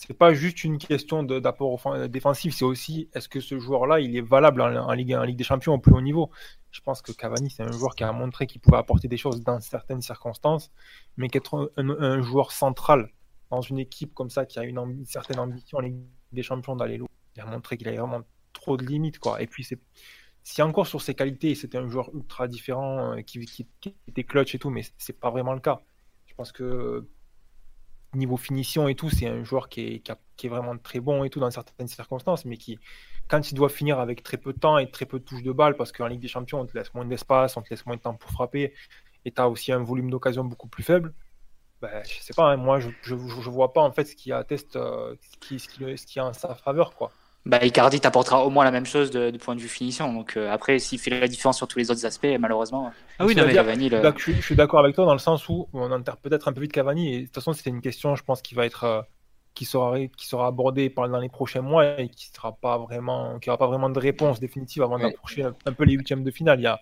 [0.06, 4.20] c'est pas juste une question d'apport défensif, c'est aussi est-ce que ce joueur-là il est
[4.20, 6.30] valable en, Ligue, des Champions au plus haut niveau?
[6.72, 9.42] Je pense que Cavani c'est un joueur qui a montré qu'il pouvait apporter des choses
[9.42, 10.72] dans certaines circonstances,
[11.16, 13.10] mais qu'être un, joueur central
[13.50, 16.00] dans une équipe comme ça qui a une, certaine ambition en Ligue
[16.32, 18.22] des Champions d'aller loin, il a montré qu'il avait vraiment
[18.52, 19.40] trop de limites quoi.
[19.40, 19.64] Et puis
[20.42, 23.68] si encore sur ses qualités, c'était un joueur ultra différent euh, qui, qui,
[24.08, 25.80] était clutch et tout, mais c'est pas vraiment le cas.
[26.26, 27.06] Je pense que
[28.14, 31.50] niveau finition et tout, c'est un joueur qui est, vraiment très bon et tout dans
[31.50, 32.78] certaines circonstances, mais qui,
[33.28, 35.52] quand il doit finir avec très peu de temps et très peu de touches de
[35.52, 37.96] balle, parce qu'en Ligue des Champions, on te laisse moins d'espace, on te laisse moins
[37.96, 38.74] de temps pour frapper,
[39.24, 41.14] et tu as aussi un volume d'occasion beaucoup plus faible,
[41.80, 44.76] ben, je sais pas, hein, moi je, je, vois pas en fait ce qui atteste,
[44.76, 47.10] euh, ce, qui, ce, qui, en sa faveur, quoi
[47.44, 50.12] bah, Icardi t'apportera au moins la même chose du point de vue finition.
[50.12, 52.92] Donc euh, après, s'il fait la différence sur tous les autres aspects, malheureusement.
[53.18, 56.48] Ah oui, Cavani, je, suis d'accord avec toi dans le sens où on enterre peut-être
[56.48, 57.14] un peu vite Cavani.
[57.14, 59.02] Et de toute façon, c'était une question, je pense, qui va être euh,
[59.54, 63.50] qui sera qui sera abordée dans les prochains mois et qui sera pas vraiment, qui
[63.50, 66.60] aura pas vraiment de réponse définitive avant d'approcher un, peu les huitièmes de finale.
[66.60, 66.80] Il y a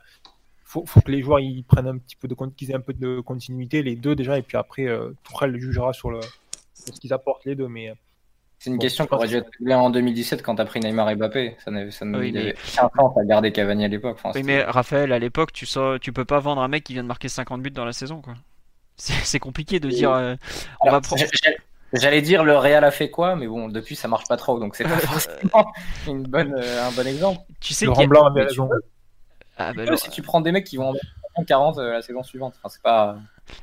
[0.62, 2.92] faut, faut que les joueurs ils prennent un petit peu de qu'ils aient un peu
[2.92, 6.20] de continuité, les deux déjà, et puis après, euh, Tourelle jugera sur le
[6.74, 7.92] sur ce qu'ils apportent les deux, mais
[8.62, 10.80] C'est une Bon, question je qui aurait dû être réglée en 2017 quand t'as pris
[10.80, 11.56] Neymar et Mbappé.
[11.64, 14.18] Ça n'avait, ça Oui, mais- avait 15 ans, t'as gardé Cavani à l'époque.
[14.22, 16.92] Enfin, Oui, mais Raphaël, à l'époque, tu sors, tu peux pas vendre un mec qui
[16.92, 18.34] vient de marquer 50 buts dans la saison, quoi.
[18.96, 20.12] C'est compliqué de Et- dire.
[20.12, 20.36] euh,
[20.82, 21.22] on Alors, va prendre.
[21.22, 21.56] j'- j'-
[21.94, 24.76] J'allais dire le Real a fait quoi, mais bon, depuis ça marche pas trop, donc
[24.76, 25.72] c'est pas forcément
[26.06, 27.40] une bonne, euh, un bon exemple.
[27.60, 28.68] Tu sais Laurent Blanc avait raison.
[29.56, 30.94] Ah, bah, si tu prends des mecs qui vont en
[31.46, 33.16] 40 euh, la saison suivante, pas.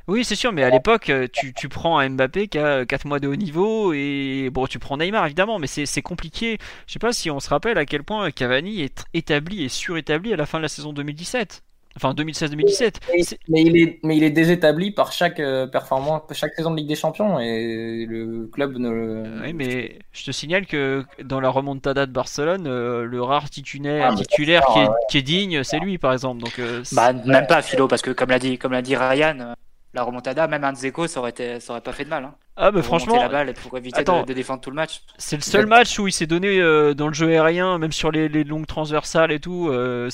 [0.08, 3.06] Oui, c'est sûr, mais à l'époque, euh, tu, tu prends un Mbappé qui a 4
[3.06, 6.58] mois de haut niveau et bon, tu prends Neymar évidemment, mais c'est c'est compliqué.
[6.88, 10.34] Je sais pas si on se rappelle à quel point Cavani est établi et surétabli
[10.34, 11.64] à la fin de la saison 2017.
[11.98, 12.96] Enfin, 2016-2017.
[13.12, 16.78] Mais, mais il est, mais il est désétabli par chaque euh, performance, chaque saison de
[16.78, 19.24] Ligue des Champions, et le club ne le.
[19.44, 24.12] Oui, mais je te signale que dans la remontada de Barcelone, euh, le rare titulaire,
[24.12, 24.96] Ah, titulaire qui, est, ouais.
[25.10, 26.44] qui est digne, c'est lui par exemple.
[26.44, 29.40] Donc, euh, Bah, même pas Philo, parce que comme l'a dit, comme l'a dit Ryan,
[29.40, 29.54] euh,
[29.96, 32.26] la remontada, même un Dzeko, ça aurait, été, ça aurait pas fait de mal.
[32.26, 32.36] Hein.
[32.60, 34.22] Ah, mais Pour remonter franchement, la balle et pour éviter attends.
[34.24, 35.02] de, de défendre tout le match.
[35.18, 38.12] C'est le seul match où il s'est donné euh, dans le jeu aérien, même sur
[38.12, 39.70] les, les longues transversales et tout.
[39.70, 40.10] euh,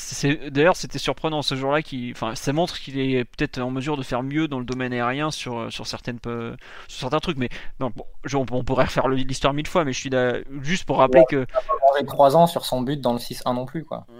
[0.51, 1.81] D'ailleurs, c'était surprenant ce jour-là.
[1.81, 4.91] Qui, enfin, ça montre qu'il est peut-être en mesure de faire mieux dans le domaine
[4.93, 6.55] aérien sur, sur, certaines, euh,
[6.89, 7.37] sur certains trucs.
[7.37, 7.49] Mais
[7.79, 10.83] bon, bon, je- on, on pourrait refaire l'histoire mille fois, mais je suis là, juste
[10.85, 11.45] pour rappeler que
[11.91, 14.05] mangé 3 ans sur son but dans le 6-1 non plus, quoi.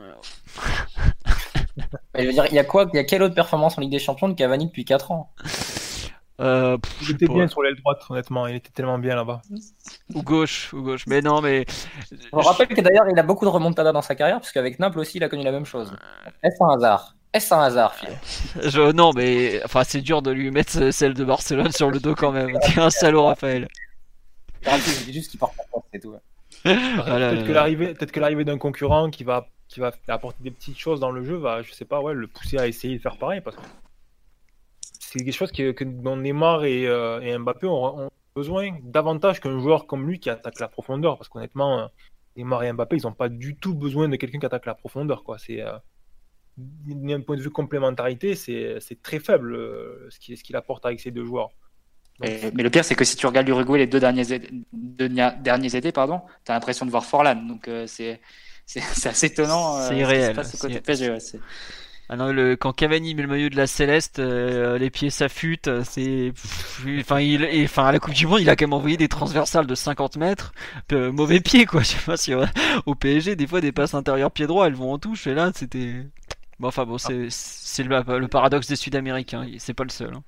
[2.13, 3.81] Mais je veux dire, il y a quoi, il y a quelle autre performance en
[3.81, 5.31] Ligue des Champions de Cavani depuis 4 ans?
[6.41, 8.47] Euh, pff, Il je était bien sur l'aile droite, honnêtement.
[8.47, 9.41] Il était tellement bien là-bas.
[10.13, 11.05] ou gauche, ou gauche.
[11.07, 11.65] Mais non, mais
[12.11, 14.99] Je vous rappelle que d'ailleurs, il a beaucoup de remontada dans sa carrière, puisqu'avec Naples
[14.99, 15.95] aussi, il a connu la même chose.
[16.41, 17.15] Est-ce un hasard?
[17.33, 18.09] Est-ce un hasard, Phil?
[18.69, 22.15] Je, non, mais enfin, c'est dur de lui mettre celle de Barcelone sur le dos
[22.15, 22.57] quand même.
[22.61, 23.67] T'es un salaud, Raphaël.
[24.63, 26.15] Je dis juste qu'il porte pas poste, c'est tout.
[26.65, 30.51] Ah Peut-être que l'arrivée, peut-être que l'arrivée d'un concurrent qui va, qui va apporter des
[30.51, 33.01] petites choses dans le jeu va, je sais pas, ouais, le pousser à essayer de
[33.01, 33.61] faire pareil parce que
[35.13, 39.39] c'est quelque chose que, que dont Neymar et, euh, et Mbappé ont, ont besoin davantage
[39.39, 41.87] qu'un joueur comme lui qui attaque la profondeur parce qu'honnêtement, euh,
[42.35, 45.23] Neymar et Mbappé, ils n'ont pas du tout besoin de quelqu'un qui attaque la profondeur,
[45.23, 45.37] quoi.
[45.37, 45.73] C'est euh,
[46.57, 50.85] d'un point de vue complémentarité, c'est c'est très faible euh, ce qu'il ce qu'il apporte
[50.85, 51.49] avec ces deux joueurs.
[52.19, 54.23] Donc, Mais, mais le pire, c'est que si tu regardes l'Uruguay les deux derniers,
[54.71, 57.35] deux derniers étés, pardon, t'as l'impression de voir Forlan.
[57.47, 58.21] Donc euh, c'est
[58.65, 59.77] c'est c'est assez étonnant.
[59.77, 61.39] C'est ce qui se irréel, passe au côté c'est- PSG, ouais, c'est-
[62.13, 65.67] Ah non, le, quand Cavani met le maillot de la Céleste, euh, les pieds s'affûtent,
[65.67, 66.31] euh, c'est,
[66.99, 69.73] enfin, et, à la Coupe du Monde, il a quand même envoyé des transversales de
[69.73, 70.53] 50 mètres,
[70.91, 71.81] mauvais pied, quoi.
[71.81, 72.45] Je sais pas si euh,
[72.85, 75.51] au PSG, des fois, des passes intérieures pied droit, elles vont en touche, et là,
[75.55, 76.05] c'était,
[76.59, 77.29] bon, enfin, bon, c'est,
[77.83, 80.13] le, paradoxe des Sud-Américains, c'est pas le seul.
[80.13, 80.21] hein.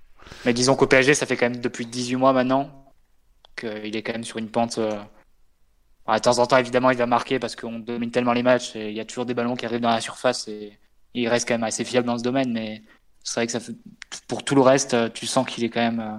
[0.43, 2.91] Mais disons qu'au PSG, ça fait quand même depuis 18 mois maintenant
[3.55, 4.79] qu'il est quand même sur une pente.
[4.79, 8.89] De temps en temps, évidemment, il va marquer parce qu'on domine tellement les matchs et
[8.89, 10.79] il y a toujours des ballons qui arrivent dans la surface et
[11.21, 12.51] il reste quand même assez fiable dans ce domaine.
[12.51, 12.83] Mais
[13.23, 13.73] c'est vrai que ça fait...
[14.27, 15.99] pour tout le reste, euh, tu sens qu'il est quand même.
[15.99, 16.17] euh,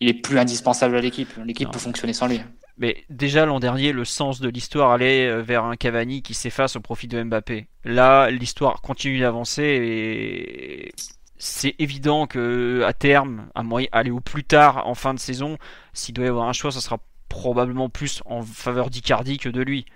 [0.00, 1.32] Il est plus indispensable à l'équipe.
[1.44, 2.40] L'équipe peut fonctionner sans lui.
[2.78, 6.76] Mais déjà l'an dernier, le sens de l'histoire allait euh, vers un Cavani qui s'efface
[6.76, 7.68] au profit de Mbappé.
[7.84, 10.92] Là, l'histoire continue d'avancer et
[11.38, 15.56] c'est évident que à terme, à moyen, aller au plus tard en fin de saison,
[15.94, 16.98] s'il doit y avoir un choix, ça sera
[17.30, 19.86] probablement plus en faveur d'Icardi que de lui.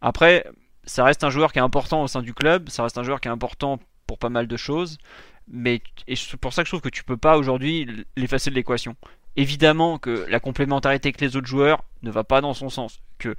[0.00, 0.46] Après,
[0.90, 3.20] ça reste un joueur qui est important au sein du club, ça reste un joueur
[3.20, 4.98] qui est important pour pas mal de choses,
[5.46, 8.96] mais c'est pour ça que je trouve que tu peux pas aujourd'hui l'effacer de l'équation.
[9.36, 13.36] Évidemment que la complémentarité avec les autres joueurs ne va pas dans son sens, que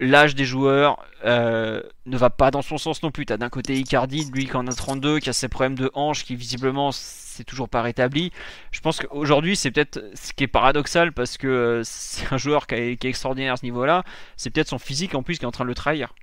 [0.00, 3.26] l'âge des joueurs euh, ne va pas dans son sens non plus.
[3.26, 6.24] T'as d'un côté Icardi, lui qui en a 32, qui a ses problèmes de hanche,
[6.24, 8.32] qui visiblement c'est toujours pas rétabli.
[8.72, 12.66] Je pense qu'aujourd'hui c'est peut-être ce qui est paradoxal parce que euh, c'est un joueur
[12.66, 14.02] qui est extraordinaire à ce niveau-là.
[14.38, 16.14] C'est peut-être son physique en plus qui est en train de le trahir.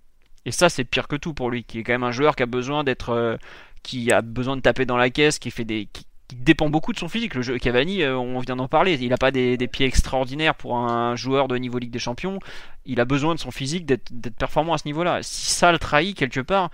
[0.45, 2.43] Et ça c'est pire que tout pour lui, qui est quand même un joueur qui
[2.43, 3.37] a besoin d'être, euh,
[3.83, 6.97] qui a besoin de taper dans la caisse, qui fait des, qui, dépend beaucoup de
[6.97, 7.35] son physique.
[7.35, 10.77] Le jeu Cavani, euh, on vient d'en parler, il n'a pas des, pieds extraordinaires pour
[10.77, 12.39] un joueur de niveau Ligue des Champions.
[12.85, 15.19] Il a besoin de son physique d'être performant à ce niveau-là.
[15.23, 16.71] Si ça le trahit quelque part,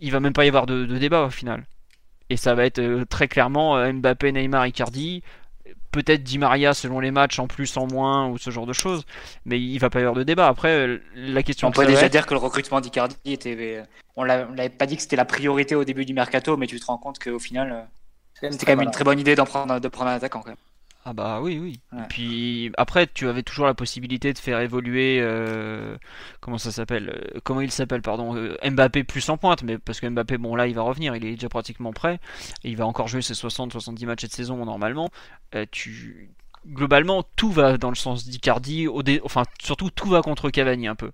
[0.00, 1.64] il va même pas y avoir de, débat au final.
[2.30, 5.22] Et ça va être euh, très clairement Mbappé, Neymar, Icardi,
[5.94, 9.04] peut-être Di Maria selon les matchs en plus, en moins ou ce genre de choses.
[9.46, 10.48] Mais il va pas y avoir de débat.
[10.48, 13.82] Après, euh, la question On que peut déjà être- dire que le recrutement d'Icardi était.
[14.16, 16.66] On l'a- on l'avait pas dit que c'était la priorité au début du mercato, mais
[16.66, 17.72] tu te rends compte qu'au final,
[18.42, 20.40] euh, c'était quand même une très bonne idée d'en prendre, de prendre un attaquant.
[20.40, 20.56] Quand même.
[21.06, 21.80] Ah bah oui, oui.
[21.92, 22.02] Ouais.
[22.02, 25.98] Et puis après, tu avais toujours la possibilité de faire évoluer, euh,
[26.40, 30.00] comment ça s'appelle, euh, comment il s'appelle, pardon, euh, Mbappé plus en pointe, mais parce
[30.00, 32.20] que Mbappé, bon là, il va revenir, il est déjà pratiquement prêt,
[32.62, 35.10] et il va encore jouer ses 60-70 matchs de saison normalement.
[35.70, 36.30] Tu,
[36.66, 40.94] globalement, tout va dans le sens d'Icardi, dé- enfin surtout tout va contre Cavani un
[40.94, 41.12] peu.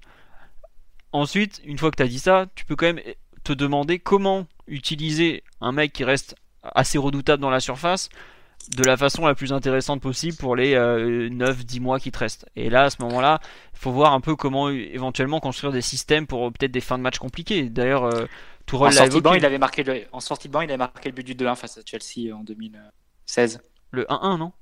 [1.13, 3.01] Ensuite, une fois que tu as dit ça, tu peux quand même
[3.43, 8.09] te demander comment utiliser un mec qui reste assez redoutable dans la surface
[8.69, 12.47] de la façon la plus intéressante possible pour les 9-10 mois qui te restent.
[12.57, 13.41] Et là, à ce moment-là,
[13.73, 17.03] il faut voir un peu comment éventuellement construire des systèmes pour peut-être des fins de
[17.03, 17.65] match compliquées.
[17.65, 18.05] D'ailleurs,
[18.73, 20.05] en sortie, banc, il avait marqué le...
[20.13, 22.45] en sortie de banc, il avait marqué le but du 2-1 face à Chelsea en
[22.45, 23.61] 2016.
[23.91, 24.53] Le 1-1, non?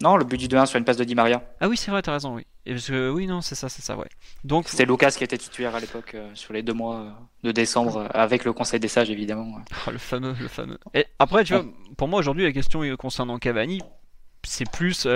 [0.00, 1.42] Non, le but du 2-1 sur une passe de Di Maria.
[1.60, 2.46] Ah oui, c'est vrai, t'as raison, oui.
[2.72, 4.08] Parce que, oui, non, c'est ça, c'est ça, ouais.
[4.44, 7.10] Donc c'était Lucas qui était titulaire à l'époque euh, sur les deux mois euh,
[7.44, 9.58] de décembre euh, avec le Conseil des sages évidemment.
[9.86, 10.78] Oh, le fameux, le fameux.
[10.94, 11.64] Et après, tu vois,
[11.96, 13.80] pour moi aujourd'hui, la question concernant Cavani,
[14.44, 15.06] c'est plus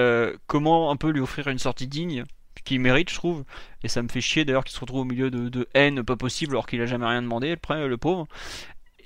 [0.46, 2.24] comment un peu lui offrir une sortie digne
[2.64, 3.44] qu'il mérite, je trouve.
[3.82, 6.54] Et ça me fait chier d'ailleurs qu'il se retrouve au milieu de, haine pas possible
[6.54, 8.26] alors qu'il a jamais rien demandé, le, le pauvre.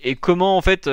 [0.02, 0.89] Et comment en fait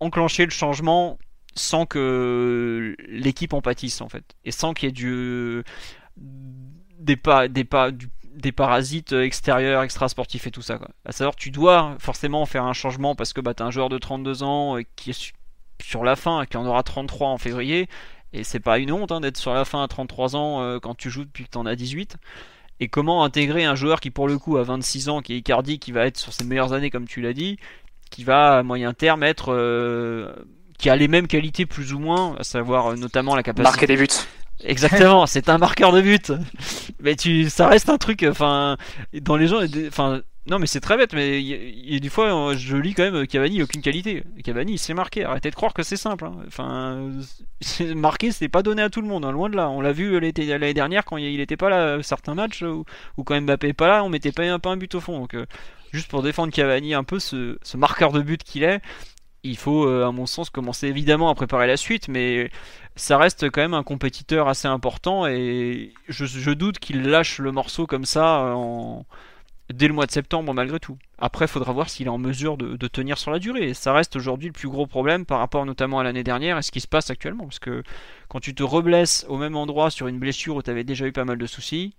[0.00, 1.18] enclencher le changement
[1.54, 5.62] sans que l'équipe en pâtisse en fait et sans qu'il y ait du
[7.00, 7.90] des, pas, des, pas,
[8.34, 10.78] des parasites extérieurs, extra sportifs et tout ça.
[10.78, 10.88] Quoi.
[11.04, 13.88] À savoir, tu dois forcément faire un changement parce que bah, tu as un joueur
[13.88, 15.32] de 32 ans euh, qui est
[15.82, 17.88] sur la fin, qui en aura 33 en février,
[18.32, 20.94] et c'est pas une honte hein, d'être sur la fin à 33 ans euh, quand
[20.94, 22.16] tu joues depuis que tu en as 18.
[22.82, 25.78] Et comment intégrer un joueur qui pour le coup a 26 ans, qui est Icardi,
[25.78, 27.58] qui va être sur ses meilleures années comme tu l'as dit,
[28.10, 29.52] qui va à moyen terme être...
[29.52, 30.32] Euh,
[30.78, 33.70] qui a les mêmes qualités plus ou moins, à savoir euh, notamment la capacité...
[33.70, 34.08] Marquer des buts.
[34.64, 36.32] Exactement, c'est un marqueur de but.
[37.00, 38.76] Mais tu, ça reste un truc, enfin,
[39.12, 42.76] dans les gens, enfin, non, mais c'est très bête, mais il y, des fois, je
[42.76, 44.24] lis quand même Cavani, aucune qualité.
[44.42, 45.24] Cavani, il s'est marqué.
[45.24, 46.24] Arrêtez de croire que c'est simple.
[46.24, 46.34] Hein.
[46.46, 47.10] Enfin,
[47.94, 49.68] marqué, c'est pas donné à tout le monde, hein, loin de là.
[49.68, 52.84] On l'a vu l'année dernière quand il était pas là, certains matchs, ou,
[53.24, 55.20] quand Mbappé pas là, on mettait pas, un but au fond.
[55.20, 55.46] Donc, euh,
[55.92, 58.80] juste pour défendre Cavani un peu, ce, marqueur de but qu'il est,
[59.42, 62.50] il faut, euh, à mon sens, commencer évidemment à préparer la suite, mais
[62.96, 67.52] ça reste quand même un compétiteur assez important et je, je doute qu'il lâche le
[67.52, 69.06] morceau comme ça en
[69.72, 70.98] dès le mois de septembre malgré tout.
[71.18, 73.74] Après, il faudra voir s'il est en mesure de, tenir sur la durée.
[73.74, 76.70] ça reste aujourd'hui le plus gros problème par rapport notamment à l'année dernière et ce
[76.70, 77.44] qui se passe actuellement.
[77.44, 77.82] Parce que
[78.28, 81.12] quand tu te reblesses au même endroit sur une blessure où tu avais déjà eu
[81.12, 81.94] pas mal de soucis,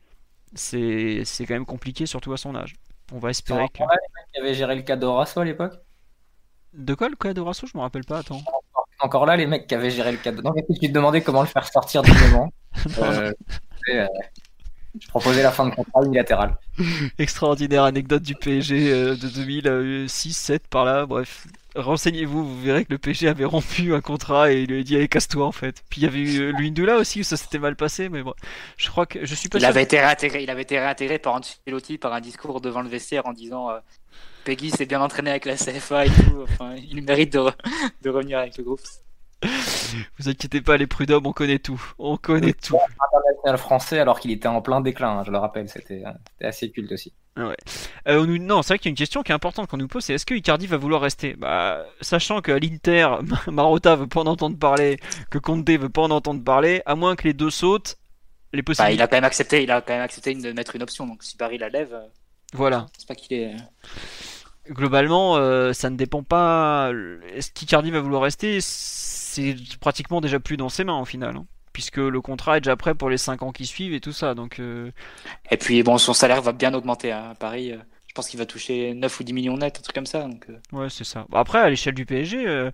[0.53, 2.75] c'est quand même compliqué, surtout à son âge.
[3.13, 3.83] On va espérer que.
[4.33, 5.73] Il avait géré le cas d'Orasso à l'époque?
[6.73, 8.41] De quoi le cas d'Orasso Je me rappelle pas, attends.
[8.99, 10.41] Encore là, les mecs qui avaient géré le cas de.
[10.41, 12.51] Non, mais tu te demandais comment le faire sortir du moment.
[12.99, 13.31] euh,
[14.99, 16.57] je proposais la fin de contrat unilatéral.
[17.17, 19.27] Extraordinaire anecdote du PSG euh, de
[20.07, 21.47] 2006-7 par là, bref.
[21.75, 24.97] Renseignez-vous, vous verrez que le PSG avait rompu un contrat et il lui a dit
[24.97, 25.81] allez casse-toi en fait.
[25.89, 28.33] Puis il y avait eu euh, Luindula aussi où ça s'était mal passé, mais bon,
[28.75, 29.59] je crois que je suis pas.
[29.59, 32.89] Il avait été réintégré, il avait été réintégré par Ancelotti par un discours devant le
[32.89, 33.79] vestiaire en disant euh,
[34.43, 36.43] Peggy s'est bien entraîné avec la CFA et tout.
[36.43, 37.51] Enfin, il mérite de,
[38.01, 38.81] de revenir avec le groupe.
[40.19, 41.81] Vous inquiétez pas, les prud'hommes, on connaît tout.
[41.97, 42.75] On connaît tout.
[42.75, 46.03] International français alors qu'il était en plein déclin, hein, je le rappelle, c'était
[46.41, 47.13] assez culte aussi.
[47.35, 47.55] Ah ouais.
[48.07, 50.03] Euh, non, c'est vrai qu'il y a une question qui est importante qu'on nous pose,
[50.03, 51.33] c'est est-ce que Icardi va vouloir rester?
[51.33, 53.07] Bah, Sachant qu'à l'Inter,
[53.47, 54.99] Marotta veut pas en entendre parler,
[55.29, 57.97] que Conte veut pas en entendre parler, à moins que les deux sautent,
[58.53, 58.97] les possibilités...
[58.97, 61.07] Bah, il a quand même accepté, il a quand même accepté de mettre une option,
[61.07, 61.97] donc si Paris la lève...
[62.53, 62.85] Euh, voilà.
[62.97, 63.55] C'est pas qu'il est
[64.69, 66.91] globalement, euh, ça ne dépend pas.
[67.33, 68.59] Est-ce qu'Icardi va vouloir rester?
[68.61, 71.35] C'est pratiquement déjà plus dans ses mains au final.
[71.37, 74.11] Hein, puisque le contrat est déjà prêt pour les 5 ans qui suivent et tout
[74.11, 74.35] ça.
[74.35, 74.91] Donc, euh,
[75.51, 77.71] Et puis, bon, son salaire va bien augmenter hein, à Paris.
[77.71, 80.23] Euh, je pense qu'il va toucher 9 ou 10 millions net, un truc comme ça.
[80.23, 80.45] Donc...
[80.73, 81.25] Ouais, c'est ça.
[81.31, 82.69] Après, à l'échelle du PSG,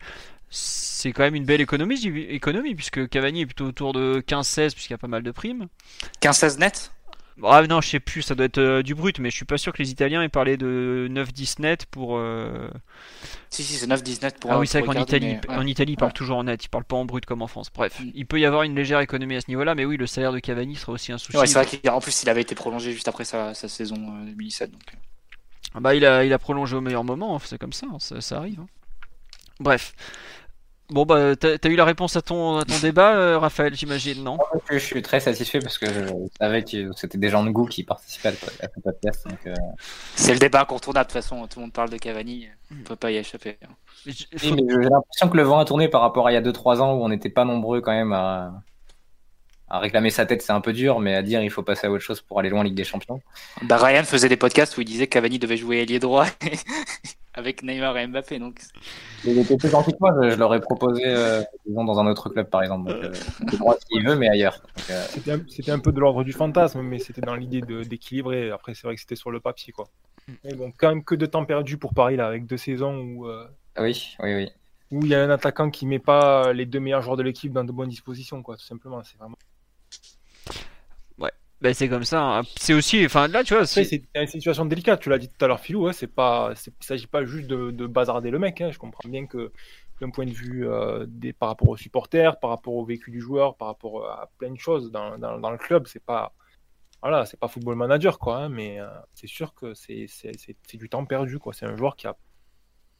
[0.49, 4.93] c'est quand même une belle économie, économie, puisque Cavani est plutôt autour de 15-16, puisqu'il
[4.93, 5.67] y a pas mal de primes.
[6.23, 6.91] 15-16 net
[7.43, 9.57] ah non, je sais plus, ça doit être euh, du brut, mais je suis pas
[9.57, 12.17] sûr que les Italiens aient parlé de 9-10 net pour.
[12.17, 12.69] Euh,
[13.49, 14.51] si, si, c'est 9-10 net pour.
[14.51, 16.83] Ah oui, c'est vrai qu'en Italie, en Italie, ils parlent toujours en net, ils parlent
[16.83, 17.69] pas en brut comme en France.
[17.73, 18.11] Bref, mm.
[18.15, 20.39] il peut y avoir une légère économie à ce niveau-là, mais oui, le salaire de
[20.39, 21.37] Cavani sera aussi un souci.
[21.37, 24.69] Ouais, c'est vrai qu'en plus, il avait été prolongé juste après sa, saison 2017.
[24.69, 24.81] Euh, donc...
[25.75, 27.97] Ah bah, il a, il a prolongé au meilleur moment, hein, c'est comme ça, hein,
[27.99, 28.61] ça, ça, arrive.
[28.61, 28.67] Hein.
[29.59, 29.93] Bref.
[30.89, 34.23] Bon bah t'as as eu la réponse à ton, à ton débat, euh, Raphaël, j'imagine,
[34.23, 34.37] non?
[34.69, 37.83] Je, suis très satisfait parce que je savais que c'était des gens de goût qui
[37.83, 39.27] participaient à, ce podcast.
[39.47, 39.53] Euh.
[40.15, 42.95] C'est le débat incontournable de toute façon, tout le monde parle de Cavani, on peut
[42.95, 43.57] pas y échapper.
[44.05, 46.93] J'ai l'impression que le vent a tourné par rapport à il y a 2-3 ans
[46.93, 48.53] où on n'était pas nombreux quand même à,
[49.69, 51.91] à réclamer sa tête, c'est un peu dur, mais à dire il faut passer à
[51.91, 53.21] autre chose pour aller loin en Ligue des Champions.
[53.63, 56.25] Bah Ryan faisait des podcasts où il disait que Cavani devait jouer ailier droit.
[57.37, 58.39] avec Neymar et Mbappé.
[58.39, 58.59] Donc...
[59.23, 62.63] Il était plus gentil que moi, je, l'aurais proposé euh, dans un autre club par
[62.63, 62.91] exemple.
[62.91, 64.61] Donc, euh, moi s'il veut, mais ailleurs.
[64.89, 65.05] Euh,
[65.47, 68.49] c'était, un, peu de l'ordre du fantasme, mais c'était dans l'idée d'équilibrer.
[68.49, 69.71] Après, c'est vrai que c'était sur le papier.
[69.71, 69.87] quoi.
[70.43, 73.27] Mais bon, quand même que de temps perdu pour Paris là, avec deux saisons où.
[73.79, 74.49] Oui, oui, oui.
[74.89, 77.51] Où il y a un attaquant qui met pas les deux meilleurs joueurs de l'équipe
[77.51, 79.03] dans de bonnes dispositions, quoi, tout simplement.
[79.03, 79.35] C'est vraiment.
[81.61, 82.21] Ben c'est comme ça.
[82.21, 82.41] Hein.
[82.57, 85.01] C'est aussi, enfin là, tu vois, c'est une situation délicate.
[85.01, 85.87] Tu l'as dit tout à l'heure, Philou.
[85.87, 88.61] Hein, c'est pas, il s'agit pas juste de, bazarder le mec.
[88.61, 88.71] Hein.
[88.71, 89.51] Je comprends bien que
[89.99, 93.19] d'un point de vue euh, des, par rapport aux supporters, par rapport au vécu du
[93.19, 95.87] joueur, par rapport à plein de choses dans, dans, dans le club.
[95.87, 96.33] C'est pas
[97.01, 100.07] voilà, c'est pas football manager quoi, hein, mais euh, c'est sûr que c'est
[100.73, 101.53] du temps perdu quoi.
[101.53, 102.15] C'est un joueur qui a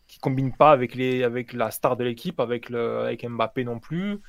[0.08, 3.80] qui combine pas avec les avec la star de l'équipe, avec le avec Mbappé non
[3.80, 4.20] plus,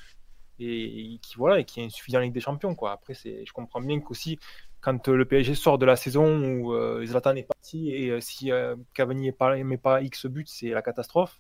[0.61, 2.93] et, qui voilà et qui est insuffisant en Ligue des Champions quoi.
[2.93, 4.39] Après c'est, je comprends bien qu'aussi
[4.81, 8.51] quand le PSG sort de la saison où euh, Zlatan est parti et si
[8.95, 11.37] Cavani n'est pas, met pas X buts, c'est la catastrophe.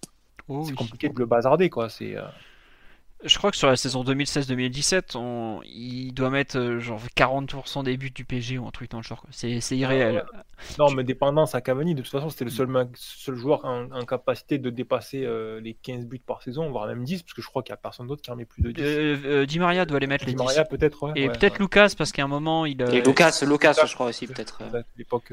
[0.48, 1.88] Oh c'est compliqué de le bazarder, quoi.
[1.88, 2.16] C'est.
[2.16, 2.22] Euh,
[3.24, 5.60] je crois que sur la saison 2016-2017, on...
[5.64, 9.02] il doit mettre euh, genre 40% des buts du PSG ou un truc dans le
[9.02, 9.24] genre.
[9.30, 10.24] C'est, irréel.
[10.78, 14.58] Non, mais dépendance à Cavani, de toute façon, c'était le seul, seul joueur en, capacité
[14.58, 17.62] de dépasser euh, les 15 buts par saison, voire même 10, parce que je crois
[17.62, 19.46] qu'il n'y a personne d'autre qui en met plus de 10.
[19.46, 20.38] Di Maria doit les mettre les 10.
[20.38, 22.80] Maria peut-être, Et peut-être Lucas, parce qu'à un moment, il.
[22.82, 24.62] Et Lucas, Lucas, je crois aussi, peut-être.
[24.62, 25.32] À l'époque,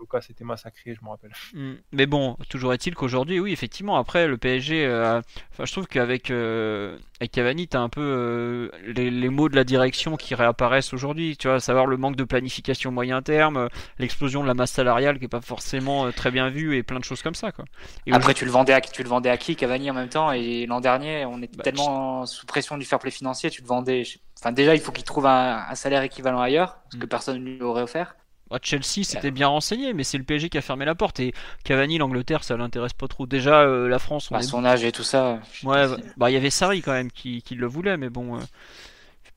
[0.00, 1.32] Lucas c'était massacré, je me rappelle.
[1.52, 1.74] Mm.
[1.92, 5.20] Mais bon, toujours est-il qu'aujourd'hui, oui, effectivement, après le PSG, euh,
[5.52, 9.64] enfin, je trouve qu'avec euh, avec Cavani, t'as un peu euh, les, mots de la
[9.64, 11.36] direction qui réapparaissent aujourd'hui.
[11.36, 13.68] Tu vois, savoir le manque de planification moyen terme,
[13.98, 17.04] l'explosion de la masse salariale qui est pas forcément très bien vue et plein de
[17.04, 17.64] choses comme ça, quoi.
[18.10, 20.66] après, tu le vendais à tu le vendais à qui Cavani en même temps Et
[20.66, 24.02] l'an dernier, on était bah, tellement sous pression du fair play financier, tu le vendais.
[24.38, 27.08] Enfin, déjà, il faut qu'il trouve un, salaire équivalent ailleurs, parce que mm.
[27.08, 28.14] personne ne lui aurait offert.
[28.62, 31.20] Chelsea c'était bien renseigné, mais c'est le PSG qui a fermé la porte.
[31.20, 33.26] Et Cavani, l'Angleterre, ça l'intéresse pas trop.
[33.26, 34.30] Déjà, euh, la France.
[34.30, 35.40] On bah, Son âge et tout ça.
[35.64, 35.86] Ouais,
[36.16, 38.40] bah il y avait Sarri quand même qui, le voulait, mais bon, euh,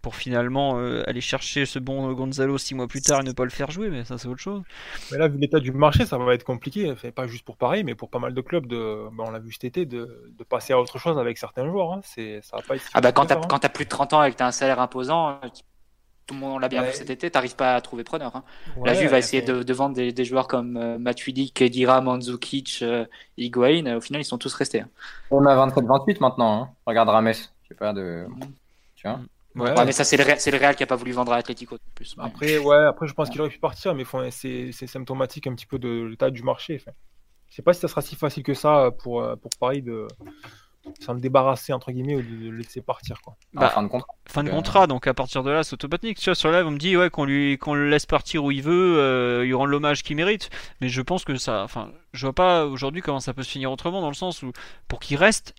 [0.02, 3.44] pour finalement euh, aller chercher ce bon Gonzalo six mois plus tard et ne pas
[3.44, 4.62] le faire jouer, mais ça c'est autre chose.
[5.12, 6.94] Mais là, vu l'état du marché, ça va être compliqué.
[7.16, 8.66] pas juste pour Paris, mais pour pas mal de clubs.
[8.66, 11.94] De, bah, on l'a vu cet été, de, passer à autre chose avec certains joueurs.
[11.94, 12.02] Hein.
[12.04, 12.90] C'est, ça va pas être.
[12.94, 14.80] Ah bah quand t'as, quand as plus de 30 ans et que t'as un salaire
[14.80, 15.40] imposant,
[16.32, 18.36] tout le monde l'a bien vu cet été, t'arrives pas à trouver preneur.
[18.36, 18.44] Hein.
[18.86, 23.06] la Juve va essayer de, vendre des, joueurs comme euh, Matuidi, Kedira, Mandzukic, euh,
[23.38, 23.98] Higuain.
[23.98, 24.82] Au final, ils sont tous restés.
[24.82, 24.90] Hein.
[25.30, 26.64] On a 27-28 maintenant.
[26.64, 26.70] Hein.
[26.86, 27.34] Regarde Rames.
[27.34, 28.26] Je sais pas de.
[28.96, 29.20] Tu vois
[29.56, 31.78] Ouais, mais ça, c'est le, le, Real qui a pas voulu vendre à Atletico.
[31.96, 32.16] Plus.
[32.18, 35.80] Après, ouais, après, je pense qu'il aurait pu partir, mais c'est symptomatique un petit peu
[35.80, 36.82] de l'état du marché.
[36.82, 36.92] Enfin,
[37.52, 40.08] je sais pas si ça sera si facile que ça pour, euh, pour Paris de,
[40.86, 43.36] le débarrasser entre guillemets ou de le laisser partir quoi.
[43.54, 44.16] Bah, fin de contrat.
[44.26, 46.18] Fin de euh, contrat, donc à partir de là c'est automatique.
[46.18, 48.52] Tu vois, sur live on me dit ouais qu'on lui qu'on le laisse partir où
[48.52, 50.50] il veut, euh, il rend l'hommage qu'il mérite.
[50.80, 53.70] Mais je pense que ça, enfin, je vois pas aujourd'hui comment ça peut se finir
[53.70, 54.54] autrement dans le sens où
[54.88, 55.54] pour qu'il reste,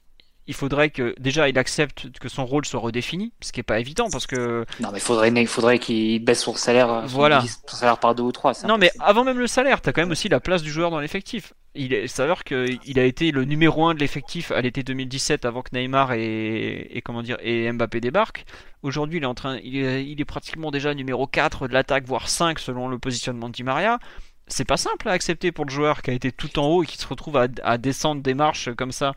[0.48, 3.78] il faudrait que déjà il accepte que son rôle soit redéfini, ce qui est pas
[3.78, 4.64] évident parce que.
[4.80, 7.42] Non mais faudrait, il faudrait qu'il baisse son salaire, voilà.
[7.68, 8.52] son salaire par deux ou trois.
[8.66, 10.98] Non mais avant même le salaire, t'as quand même aussi la place du joueur dans
[10.98, 11.52] l'effectif.
[11.74, 15.70] Il s'avère qu'il a été le numéro 1 de l'effectif à l'été 2017 avant que
[15.74, 18.44] Neymar et, et comment dire et Mbappé débarquent.
[18.82, 22.04] Aujourd'hui, il est en train, il est, il est, pratiquement déjà numéro 4 de l'attaque,
[22.04, 24.00] voire 5 selon le positionnement de Di Maria.
[24.48, 26.86] C'est pas simple à accepter pour le joueur qui a été tout en haut et
[26.86, 29.14] qui se retrouve à, à descendre des marches comme ça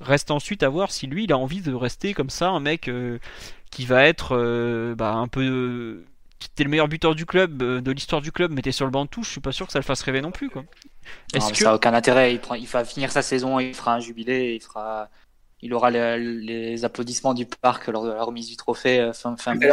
[0.00, 2.88] Reste ensuite à voir si lui, il a envie de rester comme ça, un mec
[2.88, 3.18] euh,
[3.70, 6.04] qui va être euh, bah, un peu.
[6.38, 8.84] qui était le meilleur buteur du club, euh, de l'histoire du club, mais était sur
[8.84, 10.50] le banc de touche, je suis pas sûr que ça le fasse rêver non plus.
[10.50, 10.64] Quoi.
[11.32, 11.58] Est-ce que...
[11.58, 12.34] Ça n'a aucun intérêt.
[12.34, 15.08] Il, prend, il va finir sa saison, il fera un jubilé, il fera.
[15.62, 19.70] Il aura les, applaudissements du parc lors de la remise du trophée fin, fin mai.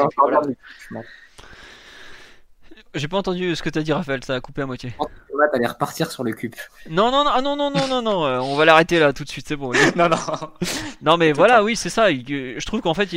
[2.96, 4.94] J'ai pas entendu ce que t'as dit, Raphaël, ça a coupé à moitié.
[5.00, 6.54] Là, t'allais repartir sur le cube.
[6.90, 9.24] Non, non, non, ah, non, non, non, non, non, euh, on va l'arrêter là tout
[9.24, 9.72] de suite, c'est bon.
[9.96, 10.18] non, non.
[11.02, 12.12] non, mais voilà, oui, c'est ça.
[12.12, 13.10] Je trouve qu'en fait,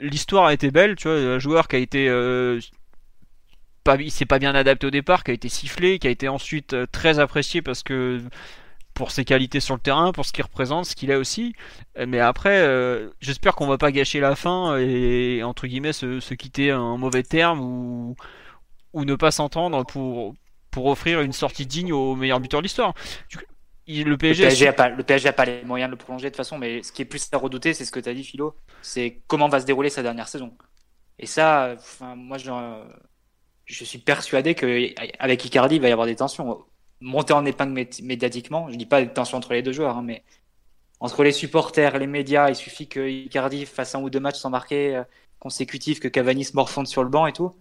[0.00, 2.08] l'histoire a été belle, tu vois, un joueur qui a été.
[2.10, 2.60] Euh,
[3.84, 6.28] pas, il s'est pas bien adapté au départ, qui a été sifflé, qui a été
[6.28, 8.20] ensuite euh, très apprécié parce que
[8.92, 11.54] pour ses qualités sur le terrain, pour ce qu'il représente, ce qu'il est aussi.
[12.06, 12.64] Mais après,
[13.20, 17.24] j'espère qu'on va pas gâcher la fin et entre guillemets se, se quitter en mauvais
[17.24, 18.14] terme ou
[18.94, 20.34] ou ne pas s'entendre pour,
[20.70, 22.94] pour offrir une sortie digne au meilleur buteur de l'histoire.
[23.86, 26.24] Le PSG, le PSG, a pas, le PSG a pas les moyens de le prolonger
[26.24, 28.14] de toute façon, mais ce qui est plus à redouter, c'est ce que tu as
[28.14, 30.56] dit, Philo, c'est comment va se dérouler sa dernière saison.
[31.18, 32.50] Et ça, enfin, moi, je,
[33.66, 36.64] je suis persuadé qu'avec Icardi, il va y avoir des tensions.
[37.00, 37.72] Monter en épingle
[38.02, 40.24] médiatiquement, je dis pas des tensions entre les deux joueurs, hein, mais
[41.00, 44.48] entre les supporters, les médias, il suffit que Icardi fasse un ou deux matchs sans
[44.48, 45.04] marquer euh,
[45.38, 47.54] consécutifs, que Cavani se morfonde sur le banc et tout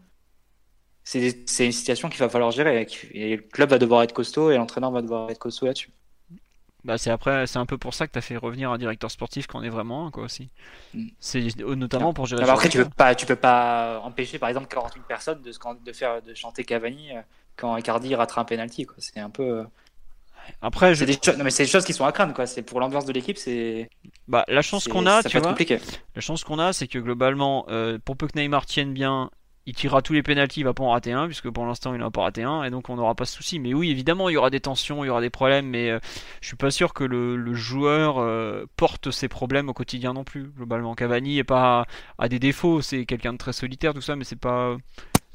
[1.04, 2.88] c'est une situation qu'il va falloir gérer.
[3.12, 5.92] Et le club va devoir être costaud et l'entraîneur va devoir être costaud là-dessus.
[6.84, 9.10] Bah c'est après c'est un peu pour ça que tu as fait revenir un directeur
[9.10, 10.50] sportif quand on est vraiment un quoi aussi.
[10.94, 11.08] Mm.
[11.22, 12.44] C'est notamment pour gérer.
[12.44, 15.54] après tu peux pas tu peux pas empêcher par exemple 48 personnes de,
[15.86, 17.22] de faire de chanter Cavani euh,
[17.56, 18.98] quand Icardi ratera un penalty quoi.
[18.98, 19.64] C'est un peu euh,
[20.62, 21.06] après, je...
[21.06, 22.46] des non, mais c'est des choses qui sont à craindre, quoi.
[22.48, 23.90] C'est pour l'ambiance de l'équipe, c'est.
[24.28, 25.56] Bah, la chance qu'on a, tu vois.
[26.16, 29.30] La chance qu'on a, c'est que globalement, euh, pour peu que Neymar tienne bien
[29.66, 32.00] il tirera tous les pénalties, il va pas en rater un, puisque pour l'instant il
[32.00, 33.60] n'en a pas raté un, et donc on n'aura pas de souci.
[33.60, 36.00] Mais oui, évidemment, il y aura des tensions, il y aura des problèmes, mais euh,
[36.42, 40.52] je suis pas sûr que le, joueur euh, porte ses problèmes au quotidien non plus.
[40.58, 41.86] Globalement, Cavani est pas
[42.18, 44.76] à des défauts, c'est quelqu'un de très solitaire, tout ça, mais c'est pas.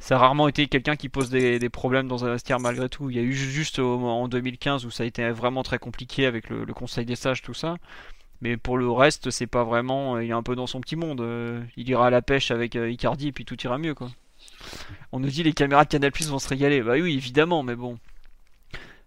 [0.00, 3.10] Ça a rarement été quelqu'un qui pose des, problèmes dans un vestiaire malgré tout.
[3.10, 6.50] Il y a eu juste en 2015 où ça a été vraiment très compliqué avec
[6.50, 7.76] le, le Conseil des sages, tout ça.
[8.40, 10.16] Mais pour le reste, c'est pas vraiment.
[10.16, 11.20] Euh, il est un peu dans son petit monde.
[11.20, 14.10] Euh, il ira à la pêche avec euh, Icardi et puis tout ira mieux, quoi.
[15.12, 16.82] On nous dit les caméras de Canal Plus vont se régaler.
[16.82, 17.98] Bah oui, évidemment, mais bon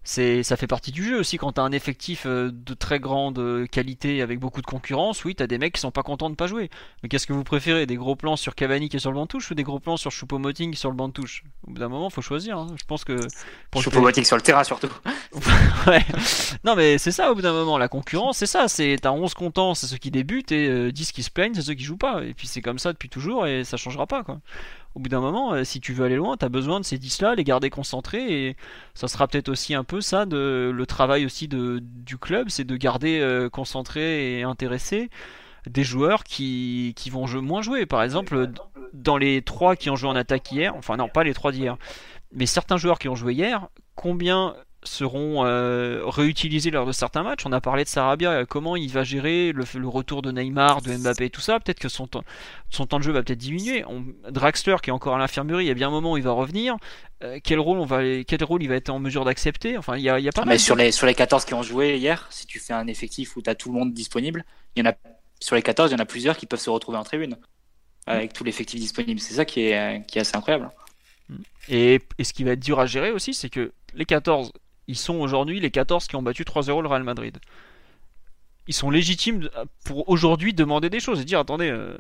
[0.03, 3.38] c'est ça fait partie du jeu aussi quand t'as un effectif euh, de très grande
[3.38, 6.36] euh, qualité avec beaucoup de concurrence oui t'as des mecs qui sont pas contents de
[6.36, 6.69] pas jouer.
[7.03, 9.23] Mais qu'est-ce que vous préférez des gros plans sur Cavani qui est sur le banc
[9.23, 11.44] de touche ou des gros plans sur Choupo-Moting sur le banc de touche?
[11.68, 12.68] Au bout d'un moment faut choisir hein.
[12.80, 13.19] je pense que
[13.76, 14.91] Choupo-Moting sur le terrain surtout.
[15.88, 16.06] Ouais.
[16.64, 19.34] non mais c'est ça au bout d'un moment la concurrence c'est ça c'est t'as 11
[19.34, 21.98] contents c'est ceux qui débutent et 10 euh, qui se plaignent c'est ceux qui jouent
[21.98, 22.23] pas.
[22.23, 24.40] Et puis c'est comme ça depuis toujours et ça changera pas quoi
[24.95, 26.97] au bout d'un moment, euh, si tu veux aller loin, tu as besoin de ces
[26.97, 28.55] 10-là, les garder concentrés, et
[28.93, 32.65] ça sera peut-être aussi un peu ça, de, le travail aussi de, du club, c'est
[32.65, 35.09] de garder euh, concentrés et intéressés
[35.69, 37.85] des joueurs qui, qui vont moins jouer.
[37.85, 38.49] Par exemple,
[38.93, 41.77] dans les 3 qui ont joué en attaque hier, enfin non, pas les 3 d'hier,
[42.34, 47.45] mais certains joueurs qui ont joué hier, combien seront euh, réutilisés lors de certains matchs.
[47.45, 50.82] On a parlé de Sarabia, euh, comment il va gérer le, le, retour de Neymar,
[50.82, 51.60] de Mbappé et tout ça.
[51.60, 52.24] Peut-être que son temps,
[52.70, 53.86] son temps de jeu va peut-être diminuer.
[53.86, 56.24] On, Draxler qui est encore à l'infirmerie, il y a bien un moment où il
[56.24, 56.78] va revenir.
[57.24, 59.78] Euh, quel rôle on va, quel rôle il va être en mesure d'accepter?
[59.78, 61.53] Enfin, il y a, il y a pas Mais sur les sur les 14 qui
[61.53, 64.45] ont joué hier, si tu fais un effectif où tu as tout le monde disponible,
[64.76, 64.95] il y en a
[65.40, 67.38] sur les 14, il y en a plusieurs qui peuvent se retrouver en tribune
[68.08, 69.20] avec tout l'effectif disponible.
[69.20, 70.72] C'est ça qui est qui est assez incroyable.
[71.70, 74.52] Et, et ce qui va être dur à gérer aussi, c'est que les 14
[74.88, 77.38] ils sont aujourd'hui les 14 qui ont battu 3-0 le Real Madrid.
[78.68, 79.49] Ils sont légitimes
[79.86, 81.98] pour aujourd'hui demander des choses et dire attendez, euh,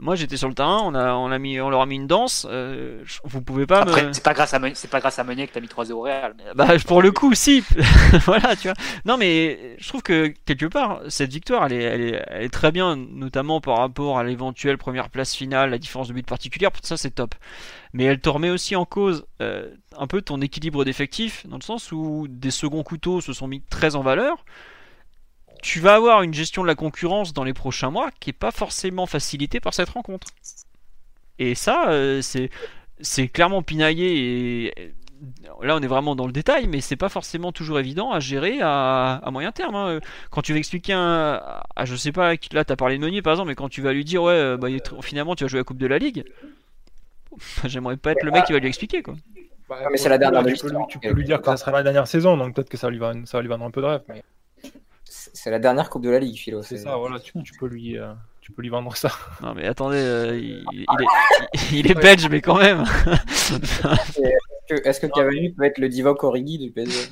[0.00, 2.06] moi j'étais sur le terrain, on, a, on, a mis, on leur a mis une
[2.06, 5.46] danse, euh, vous pouvez pas Après, c'est pas grâce à c'est pas grâce à Meunier
[5.46, 6.34] que t'as mis 3-0 au Real.
[6.54, 7.64] Bah pour le coup si,
[8.24, 8.76] voilà tu vois.
[9.04, 12.52] Non mais je trouve que quelque part cette victoire elle est, elle est, elle est
[12.52, 16.70] très bien, notamment par rapport à l'éventuelle première place finale, la différence de but particulière,
[16.82, 17.34] ça c'est top
[17.92, 21.62] mais elle te remet aussi en cause euh, un peu ton équilibre d'effectifs, dans le
[21.62, 24.44] sens où des seconds couteaux se sont mis très en valeur.
[25.62, 28.50] Tu vas avoir une gestion de la concurrence dans les prochains mois qui n'est pas
[28.50, 30.28] forcément facilitée par cette rencontre.
[31.38, 32.50] Et ça, euh, c'est,
[33.00, 34.94] c'est clairement pinaillé et
[35.62, 38.58] là on est vraiment dans le détail, mais c'est pas forcément toujours évident à gérer
[38.60, 39.74] à, moyen terme.
[39.74, 40.00] Hein.
[40.30, 41.40] Quand tu vas expliquer un,
[41.76, 43.82] à, je sais pas, là tu as parlé de Meunier par exemple, mais quand tu
[43.82, 44.68] vas lui dire ouais, bah,
[45.00, 46.24] finalement tu vas jouer la Coupe de la Ligue,
[47.64, 49.14] J'aimerais pas être le mec qui va lui expliquer quoi.
[49.68, 51.72] Bah, mais c'est la dernière tu, peux, lui, tu peux lui dire que ça sera
[51.72, 53.86] la dernière saison, donc peut-être que ça lui va, ça lui vendre un peu de
[53.86, 54.02] rêve.
[54.08, 54.22] Mais...
[55.34, 56.62] C'est la dernière Coupe de la Ligue, Philo.
[56.62, 59.10] C'est ça, voilà, tu, peux lui, euh, tu peux lui vendre ça.
[59.42, 60.86] Non, mais attendez, euh, il, est,
[61.72, 62.84] il, est belge, mais quand même.
[64.68, 67.10] Est-ce que Cavani peut être le Divock Origi du PSG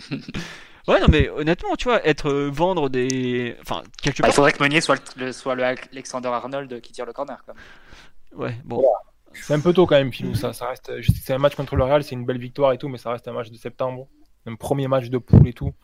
[0.86, 3.56] Ouais, non, mais honnêtement, tu vois, être euh, vendre des.
[3.60, 7.06] Enfin, quelque bah, Il faudrait que Meunier soit le, soit le Alexander Arnold qui tire
[7.06, 8.40] le corner, quand même.
[8.40, 8.84] Ouais, bon.
[9.32, 10.34] C'est un peu tôt quand même, Philou.
[10.34, 10.92] Ça, ça reste.
[11.24, 13.26] c'est un match contre le Real, c'est une belle victoire et tout, mais ça reste
[13.26, 14.06] un match de septembre,
[14.46, 15.74] un premier match de poule et tout.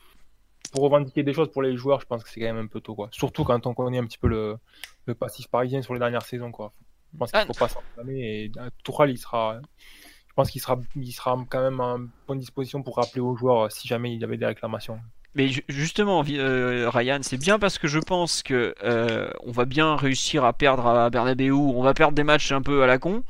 [0.72, 2.80] Pour revendiquer des choses pour les joueurs, je pense que c'est quand même un peu
[2.80, 3.08] tôt, quoi.
[3.12, 4.56] Surtout quand on connaît un petit peu le,
[5.06, 6.72] le passif parisien sur les dernières saisons, quoi.
[7.12, 9.60] Je pense qu'il ne faut pas s'enflammer et euh, Tourelle, il sera.
[10.28, 13.66] Je pense qu'il sera, il sera quand même en bonne disposition pour rappeler aux joueurs
[13.66, 14.98] euh, si jamais il y avait des réclamations.
[15.34, 19.96] Mais justement, euh, Ryan, c'est bien parce que je pense que euh, on va bien
[19.96, 23.22] réussir à perdre à Bernabeu, on va perdre des matchs un peu à la con,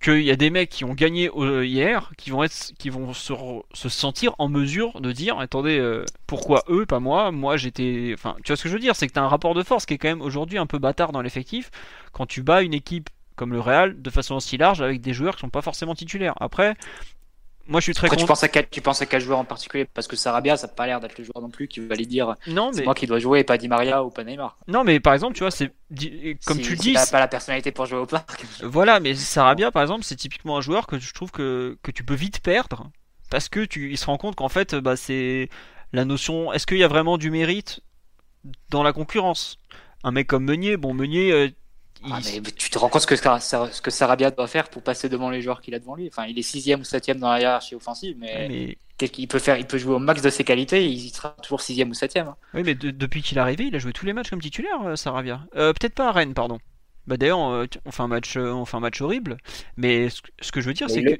[0.00, 3.12] qu'il y a des mecs qui ont gagné euh, hier, qui vont être, qui vont
[3.12, 3.32] se,
[3.74, 7.32] se sentir en mesure de dire, attendez, pourquoi eux, pas moi?
[7.32, 9.54] Moi, j'étais, enfin, tu vois ce que je veux dire, c'est que t'as un rapport
[9.54, 11.70] de force qui est quand même aujourd'hui un peu bâtard dans l'effectif.
[12.12, 15.36] Quand tu bats une équipe comme le Real de façon aussi large avec des joueurs
[15.36, 16.34] qui sont pas forcément titulaires.
[16.40, 16.74] Après,
[17.68, 18.22] moi, je suis très content.
[18.22, 19.84] Tu penses à quel, tu penses à quel joueur en particulier?
[19.84, 22.06] Parce que Sarabia, ça n'a pas l'air d'être le joueur non plus qui va aller
[22.06, 22.78] dire non, mais...
[22.78, 24.56] c'est moi qui dois jouer et pas Di Maria ou pas Neymar.
[24.66, 25.70] Non, mais par exemple, tu vois, c'est
[26.46, 26.94] comme tu dis.
[26.94, 28.44] pas la personnalité pour jouer au parc.
[28.62, 32.04] Voilà, mais Sarabia, par exemple, c'est typiquement un joueur que je trouve que, que tu
[32.04, 32.90] peux vite perdre
[33.30, 35.50] parce que tu, il se rend compte qu'en fait, bah, c'est
[35.92, 36.52] la notion.
[36.54, 37.80] Est-ce qu'il y a vraiment du mérite
[38.70, 39.58] dans la concurrence?
[40.04, 41.54] Un mec comme Meunier, bon, Meunier,
[42.04, 44.82] euh, ah, mais tu te rends compte ce que, ce que Sarabia doit faire pour
[44.82, 46.08] passer devant les joueurs qu'il a devant lui?
[46.08, 49.66] Enfin, il est sixième ou septième dans la hiérarchie offensive, mais, il peut faire, il
[49.66, 52.28] peut jouer au max de ses qualités, il sera toujours sixième ou septième.
[52.28, 52.36] Hein.
[52.54, 54.96] Oui, mais depuis qu'il est arrivé, il a joué tous les matchs comme titulaire, euh,
[54.96, 55.40] Sarabia.
[55.56, 56.58] Euh, peut-être pas à Rennes, pardon.
[57.06, 59.38] Bah d'ailleurs, euh, on fait un match, on fait un match horrible.
[59.76, 61.18] Mais ce, que je veux dire, c'est que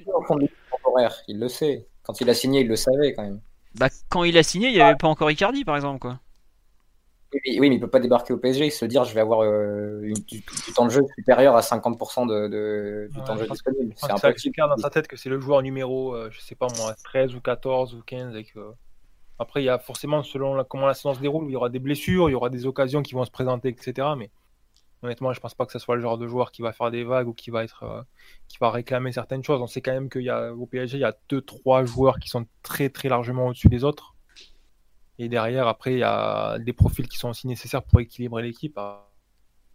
[1.29, 1.87] il le sait.
[2.03, 3.41] Quand il a signé, il le savait quand même.
[3.75, 6.21] Bah quand il a signé, il n'y avait pas encore Icardi, par exemple, quoi.
[7.33, 10.01] Oui, mais il peut pas débarquer au PSG et se dire je vais avoir euh,
[10.03, 13.41] une- du, du temps de jeu supérieur à 50% de, de- du Ouais, temps de
[13.41, 13.95] je jeu disponible.
[13.97, 14.55] C'est ça impossible.
[14.55, 17.35] clair dans sa tête que c'est le joueur numéro, euh, je sais pas moi, 13
[17.35, 18.35] ou 14 ou 15.
[18.35, 18.61] Et que...
[19.39, 21.69] Après, il y a forcément, selon la- comment la saison se déroule, il y aura
[21.71, 24.17] des blessures, il y aura des occasions qui vont se présenter, etc.
[24.17, 24.31] Mais
[25.03, 27.05] honnêtement, je pense pas que ce soit le genre de joueur qui va faire des
[27.05, 28.03] vagues ou qui va être, euh,
[28.49, 29.61] qui va réclamer certaines choses.
[29.63, 32.19] On sait quand même qu'il y a au PSG, il y a deux, trois joueurs
[32.19, 34.17] qui sont très, très largement au-dessus des autres.
[35.19, 38.79] Et derrière, après, il y a des profils qui sont aussi nécessaires pour équilibrer l'équipe.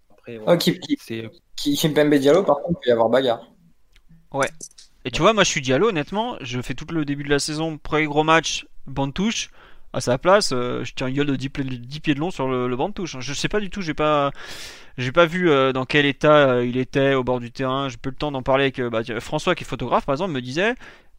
[0.09, 3.09] Après, voilà, Ah, qui, qui, c'est qui, Kimpembe Diallo, par contre, il peut y avoir
[3.09, 3.41] bagarre.
[5.05, 7.39] Et tu vois, moi je suis Diallo, honnêtement, je fais tout le début de la
[7.39, 9.49] saison, premier gros match, banc de touche.
[9.95, 12.31] À sa place, euh, je tiens une gueule de 10, pla- 10 pieds de long
[12.31, 13.17] sur le, le banc de touche.
[13.19, 14.31] Je sais pas du tout, j'ai pas,
[14.97, 17.89] j'ai pas vu euh, dans quel état euh, il était au bord du terrain.
[17.89, 20.33] J'ai peu le temps d'en parler avec euh, bah, François qui est photographe, par exemple,
[20.33, 20.75] me disait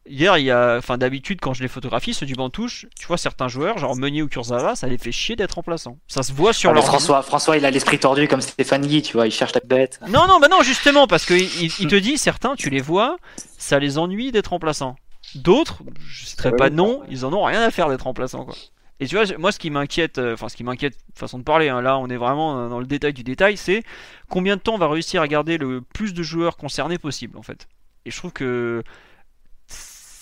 [0.07, 3.07] hier, il y a, enfin d'habitude quand je les photographie, ceux du banc touche, tu
[3.07, 5.97] vois certains joueurs, genre Meunier ou Kurzawa, ça les fait chier d'être remplaçants.
[6.07, 9.01] Ça se voit sur Ah, leur François, François, il a l'esprit tordu comme Stéphane Guy,
[9.01, 9.99] tu vois, il cherche la bête.
[10.07, 13.17] Non, non, bah non, justement, parce que il, il te dit, certains, tu les vois,
[13.57, 14.95] ça les ennuie d'être remplaçants.
[15.35, 18.45] D'autres, je citerai Ouais, pas de nom, ils en ont rien à faire d'être remplaçants,
[18.45, 18.55] quoi.
[19.01, 21.67] Et tu vois, moi, ce qui m'inquiète, euh, enfin, ce qui m'inquiète, façon de parler,
[21.67, 23.83] hein, là, on est vraiment dans le détail du détail, c'est
[24.29, 27.41] combien de temps on va réussir à garder le plus de joueurs concernés possible, en
[27.41, 27.67] fait.
[28.05, 28.83] Et je trouve que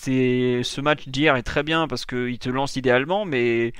[0.04, 3.72] c'est ce match d'hier est très bien parce qu'il te lance idéalement, mais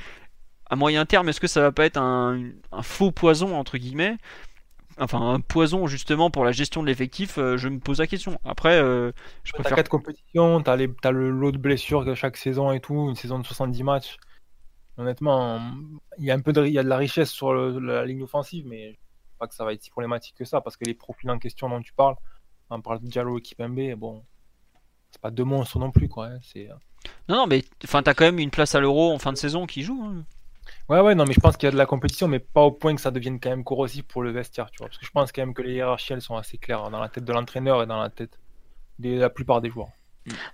[0.71, 4.19] à moyen terme, est-ce que ça va pas être un, un faux poison entre guillemets?
[4.99, 8.39] Enfin, un poison justement pour la gestion de l'effectif, euh, je me pose la question.
[8.45, 9.13] Après, euh,
[9.45, 9.73] je T'as préfère.
[9.73, 13.15] quatre compétitions, t'as les, t'as le lot de blessures de chaque saison et tout, une
[13.15, 14.17] saison de 70 matchs.
[14.99, 15.61] Honnêtement,
[16.19, 18.07] il y a un peu de, il y a de la richesse sur le- la
[18.07, 20.77] ligne offensive, mais je pense pas que ça va être si problématique que ça, parce
[20.77, 22.17] que les profils en question dont tu parles,
[22.71, 24.25] on parle de Diallo et Kipembe, bon,
[25.15, 26.27] c'est pas deux monstres non plus, quoi.
[26.27, 26.69] hein, c'est...
[27.28, 29.66] Non, non, mais enfin, t'as quand même une place à l'Euro en fin de saison
[29.66, 30.03] qui joue.
[30.05, 30.24] hein.
[30.89, 32.70] Ouais, ouais, non, mais je pense qu'il y a de la compétition, mais pas au
[32.73, 34.89] point que ça devienne quand même corrosif pour le vestiaire, tu vois.
[34.89, 37.09] Parce que je pense quand même que les hiérarchies, elles sont assez claires dans la
[37.09, 38.39] tête de l'entraîneur et dans la tête
[38.99, 39.89] de la plupart des joueurs.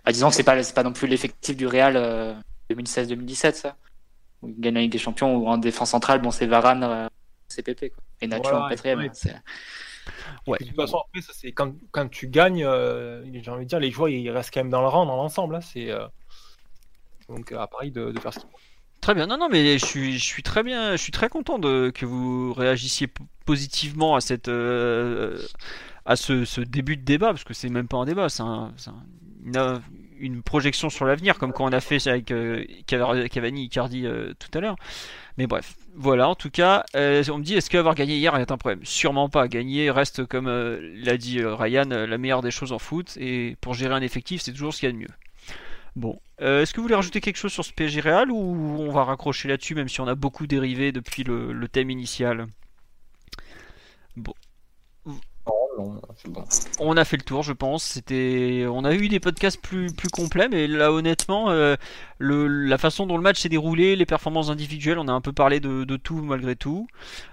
[0.05, 2.35] Bah, disons que c'est pas, c'est pas non plus l'effectif du Real euh,
[2.71, 3.77] 2016-2017, ça.
[4.43, 7.09] Où il gagne la Ligue des Champions, ou en défense centrale, bon, c'est Varane, euh,
[7.49, 8.03] c'est Pépé, quoi.
[8.21, 8.99] Et Nacho Voilà, en quatrième.
[9.01, 9.11] ouais.
[10.07, 10.59] Hein, Ouais.
[10.61, 13.81] De toute façon, après, ça, c'est quand, quand tu gagnes, euh, j'ai envie de dire,
[13.81, 15.55] les joueurs, ils restent quand même dans le rang, dans l'ensemble.
[15.55, 16.07] là, c'est, euh,
[17.29, 18.49] Donc, à Paris, de, de faire ce qu'ils.
[19.01, 19.27] Très bien.
[19.27, 22.05] Non, non, mais je suis, je suis très bien, je suis très content de que
[22.05, 23.09] vous réagissiez
[23.47, 25.39] positivement à cette, euh,
[26.05, 28.73] à ce, ce début de débat, parce que c'est même pas un débat, c'est un-
[28.77, 29.83] c'est un-
[30.19, 34.35] une, projection sur l'avenir, comme quand on a fait avec euh, Cav- Cavani, Icardi euh,
[34.39, 34.77] tout à l'heure.
[35.41, 36.29] Mais bref, voilà.
[36.29, 38.85] En tout cas, euh, on me dit, est-ce qu'avoir gagné hier est un problème?
[38.85, 39.49] Sûrement pas.
[39.49, 43.57] Gagner reste, comme euh, l'a dit euh, Ryan, la meilleure des choses en foot, et
[43.63, 45.09] pour gérer un effectif, c'est toujours ce qu'il y a de mieux.
[45.97, 48.37] Bon, Euh, est-ce que vous voulez rajouter quelque chose sur ce PSG Real ou
[48.81, 52.47] on va raccrocher là-dessus même si on a beaucoup dérivé depuis le, le thème initial?
[54.17, 54.35] Non,
[56.79, 57.85] On a fait le tour, je pense.
[57.85, 61.77] C'était, on a eu des podcasts plus complets, mais là honnêtement, euh,
[62.19, 65.61] la façon dont le match s'est déroulé, les performances individuelles, on a un peu parlé
[65.61, 66.87] de, tout malgré tout.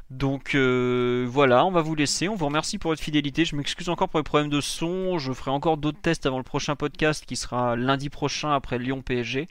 [0.09, 2.29] Donc euh, voilà, on va vous laisser.
[2.29, 3.43] On vous remercie pour votre fidélité.
[3.43, 5.17] Je m'excuse encore pour les problèmes de son.
[5.17, 9.01] Je ferai encore d'autres tests avant le prochain podcast qui sera lundi prochain après Lyon
[9.01, 9.47] PSG.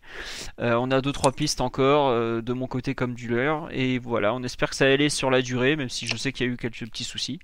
[0.61, 3.69] Euh, on a deux trois pistes encore de mon côté comme du leur.
[3.73, 6.47] Et voilà, on espère que ça allait sur la durée, même si je sais qu'il
[6.47, 7.41] y a eu quelques petits soucis.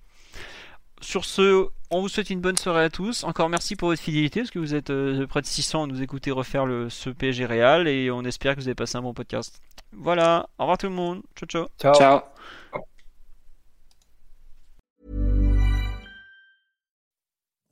[1.03, 3.25] Sur ce, on vous souhaite une bonne soirée à tous.
[3.25, 6.01] Encore merci pour votre fidélité, parce que vous êtes euh, près de 600 à nous
[6.01, 9.13] écouter refaire le, ce PSG Real, et on espère que vous avez passé un bon
[9.13, 9.61] podcast.
[9.93, 11.23] Voilà, au revoir tout le monde.
[11.37, 11.67] Ciao ciao.
[11.79, 11.95] Ciao.
[11.95, 12.21] Ciao.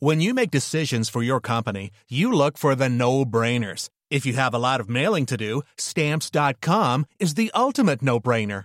[0.01, 3.91] When you make decisions for your company, you look for the no brainers.
[4.11, 8.65] If you have a lot of mailing to do, stamps.com is the ultimate no brainer.